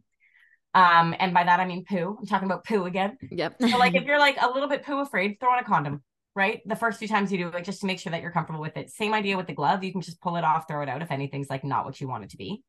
Um, 0.75 1.15
and 1.19 1.33
by 1.33 1.45
that 1.45 1.61
I 1.61 1.67
mean 1.67 1.85
poo. 1.89 2.17
I'm 2.19 2.27
talking 2.27 2.47
about 2.47 2.65
poo 2.65 2.85
again. 2.85 3.17
Yep. 3.31 3.57
so 3.61 3.79
like 3.79 3.95
if 3.95 4.05
you're 4.07 4.19
like 4.19 4.37
a 4.41 4.51
little 4.51 4.69
bit 4.69 4.85
poo 4.85 5.01
afraid, 5.01 5.39
throw 5.41 5.51
on 5.51 5.59
a 5.59 5.65
condom, 5.65 6.03
right? 6.35 6.61
The 6.67 6.77
first 6.77 6.99
few 6.99 7.09
times 7.09 7.31
you 7.31 7.39
do 7.39 7.49
it, 7.49 7.65
just 7.65 7.81
to 7.81 7.87
make 7.87 7.99
sure 7.99 8.11
that 8.11 8.23
you're 8.23 8.31
comfortable 8.31 8.61
with 8.61 8.77
it. 8.77 8.91
Same 8.91 9.15
idea 9.15 9.37
with 9.37 9.47
the 9.47 9.55
glove. 9.55 9.85
You 9.85 9.93
can 9.93 10.01
just 10.01 10.21
pull 10.21 10.37
it 10.37 10.45
off, 10.45 10.67
throw 10.69 10.83
it 10.83 10.89
out 10.89 11.03
if 11.03 11.11
anything's 11.11 11.51
like 11.51 11.65
not 11.65 11.85
what 11.85 12.01
you 12.01 12.09
want 12.09 12.25
it 12.25 12.31
to 12.31 12.37
be. 12.37 12.63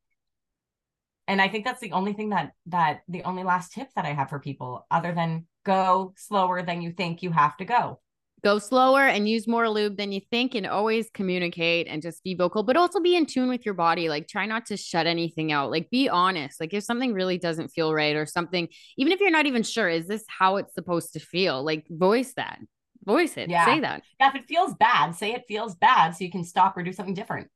And 1.30 1.42
I 1.42 1.50
think 1.50 1.66
that's 1.66 1.82
the 1.82 1.92
only 1.92 2.14
thing 2.14 2.30
that 2.30 2.52
that 2.68 3.02
the 3.10 3.24
only 3.24 3.44
last 3.44 3.74
tip 3.74 3.90
that 3.96 4.06
I 4.06 4.14
have 4.14 4.30
for 4.30 4.40
people, 4.40 4.86
other 4.90 5.14
than 5.14 5.46
go 5.66 6.14
slower 6.16 6.62
than 6.62 6.82
you 6.82 6.92
think 6.92 7.22
you 7.22 7.32
have 7.32 7.58
to 7.58 7.66
go 7.66 8.00
go 8.44 8.60
slower 8.60 9.02
and 9.02 9.28
use 9.28 9.48
more 9.48 9.70
lube 9.70 9.98
than 9.98 10.12
you 10.12 10.22
think 10.32 10.56
and 10.56 10.66
always 10.66 11.10
communicate 11.14 11.88
and 11.88 12.02
just 12.02 12.24
be 12.24 12.36
vocal 12.36 12.64
but 12.64 12.78
also 12.78 13.00
be 13.00 13.16
in 13.16 13.26
tune 13.26 13.50
with 13.50 13.66
your 13.66 13.74
body 13.74 14.10
like 14.10 14.28
try 14.28 14.46
not 14.46 14.66
to 14.66 14.78
shut 14.78 15.08
anything 15.08 15.52
out 15.52 15.72
like 15.72 15.90
be 15.90 16.08
honest 16.08 16.60
like 16.60 16.74
if 16.74 16.84
something 16.84 17.14
really 17.14 17.38
doesn't 17.38 17.70
feel 17.70 17.94
right 17.94 18.16
or 18.16 18.26
something 18.26 18.68
even 18.98 19.12
if 19.12 19.20
you're 19.20 19.32
not 19.32 19.46
even 19.46 19.64
sure 19.64 19.90
is 19.90 20.08
this 20.08 20.24
how 20.28 20.58
it's 20.58 20.74
supposed 20.74 21.14
to 21.14 21.20
feel 21.20 21.64
like 21.64 21.86
voice 21.90 22.34
that 22.36 22.60
voice 23.06 23.38
it 23.38 23.50
yeah. 23.50 23.66
say 23.66 23.80
that 23.80 24.04
yeah 24.20 24.30
if 24.30 24.36
it 24.36 24.46
feels 24.48 24.74
bad 24.76 25.12
say 25.12 25.34
it 25.34 25.44
feels 25.48 25.76
bad 25.76 26.12
so 26.12 26.24
you 26.24 26.32
can 26.32 26.44
stop 26.44 26.78
or 26.78 26.84
do 26.84 26.94
something 26.94 27.16
different 27.16 27.50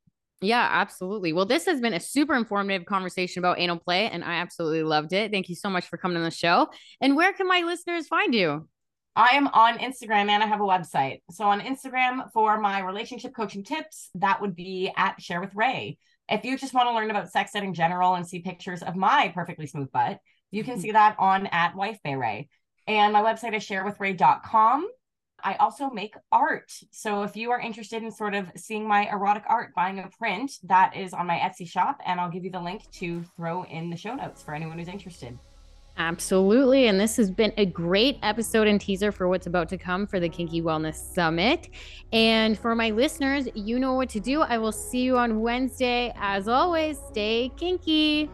yeah, 0.44 0.67
absolutely. 0.72 1.34
Well, 1.34 1.46
this 1.46 1.67
has 1.67 1.80
been 1.82 1.94
a 1.94 2.00
super 2.00 2.34
informative 2.34 2.88
conversation 2.88 3.41
about 3.41 3.60
anal 3.60 3.78
play, 3.78 4.10
and 4.10 4.24
I 4.24 4.38
absolutely 4.38 4.82
loved 4.82 5.13
it. 5.13 5.32
Thank 5.32 5.50
you 5.50 5.56
so 5.56 5.70
much 5.70 5.86
for 5.86 5.98
coming 5.98 6.17
on 6.17 6.24
the 6.24 6.32
show. 6.32 6.67
And 7.00 7.15
where 7.15 7.32
can 7.32 7.48
my 7.48 7.62
listeners 7.62 8.08
find 8.08 8.34
you? 8.34 8.67
I 9.15 9.32
am 9.32 9.47
on 9.47 9.78
Instagram 9.80 10.30
and 10.30 10.41
I 10.41 10.45
have 10.45 10.62
a 10.62 10.65
website. 10.65 11.21
So 11.32 11.45
on 11.45 11.60
Instagram 11.60 12.32
for 12.32 12.60
my 12.60 12.80
relationship 12.80 13.36
coaching 13.36 13.63
tips, 13.63 14.10
that 14.15 14.41
would 14.41 14.56
be 14.56 14.91
at 14.95 15.21
Share 15.21 15.41
with 15.41 15.54
Rae. 15.54 15.97
If 16.30 16.45
you 16.45 16.58
just 16.58 16.74
want 16.74 16.88
to 16.88 16.93
learn 16.93 17.12
about 17.12 17.30
sex 17.30 17.54
ed 17.54 17.63
in 17.63 17.74
general 17.74 18.15
and 18.15 18.26
see 18.26 18.39
pictures 18.39 18.82
of 18.82 18.95
my 18.95 19.32
perfectly 19.36 19.67
smooth 19.67 19.91
butt, 19.91 20.19
you 20.50 20.63
can 20.63 20.76
mm-hmm. 20.76 20.82
see 20.82 20.91
that 20.91 21.17
on 21.19 21.47
at 21.47 21.76
Wife 21.76 22.00
Bae 22.04 22.13
Rae. 22.13 22.50
And 22.88 23.12
my 23.12 23.21
website 23.21 23.56
is 23.56 23.67
sharewithrae.com. 23.67 24.88
I 25.43 25.56
also 25.56 25.89
make 25.89 26.15
art. 26.32 26.71
So 26.91 27.24
if 27.24 27.36
you 27.36 27.52
are 27.52 27.60
interested 27.60 28.04
in 28.04 28.12
sort 28.12 28.34
of 28.34 28.50
seeing 28.56 28.88
my 28.88 29.10
erotic 29.10 29.43
art, 29.47 29.71
buying 29.76 30.00
a 30.00 30.10
print, 30.19 30.54
that 30.63 30.95
is 30.95 31.13
on 31.13 31.28
my 31.28 31.38
Etsy 31.38 31.67
shop. 31.67 32.00
And 32.06 32.19
I'll 32.19 32.30
give 32.30 32.45
you 32.45 32.52
the 32.52 32.62
link 32.62 32.89
to 32.93 33.24
throw 33.36 33.63
in 33.65 33.89
the 33.89 33.97
show 33.97 34.13
notes 34.13 34.41
for 34.41 34.54
anyone 34.54 34.78
who's 34.78 34.88
interested. 34.88 35.38
Absolutely. 35.97 36.88
And 36.88 36.99
this 36.99 37.17
has 37.17 37.30
been 37.30 37.54
a 37.58 37.65
great 37.65 38.17
episode 38.23 38.67
and 38.67 38.80
teaser 38.80 39.12
for 39.12 39.27
what's 39.27 39.45
about 39.45 39.69
to 39.69 39.77
come 39.77 40.08
for 40.08 40.19
the 40.19 40.30
Kinky 40.30 40.62
Wellness 40.62 40.95
Summit. 40.95 41.69
And 42.12 42.58
for 42.58 42.75
my 42.75 42.89
listeners, 42.89 43.47
you 43.54 43.77
know 43.80 43.93
what 43.93 44.10
to 44.10 44.19
do. 44.19 44.41
I 44.41 44.58
will 44.58 44.71
see 44.71 45.01
you 45.01 45.17
on 45.17 45.41
Wednesday. 45.41 46.13
As 46.15 46.47
always, 46.47 46.97
stay 47.10 47.51
kinky. 47.58 48.30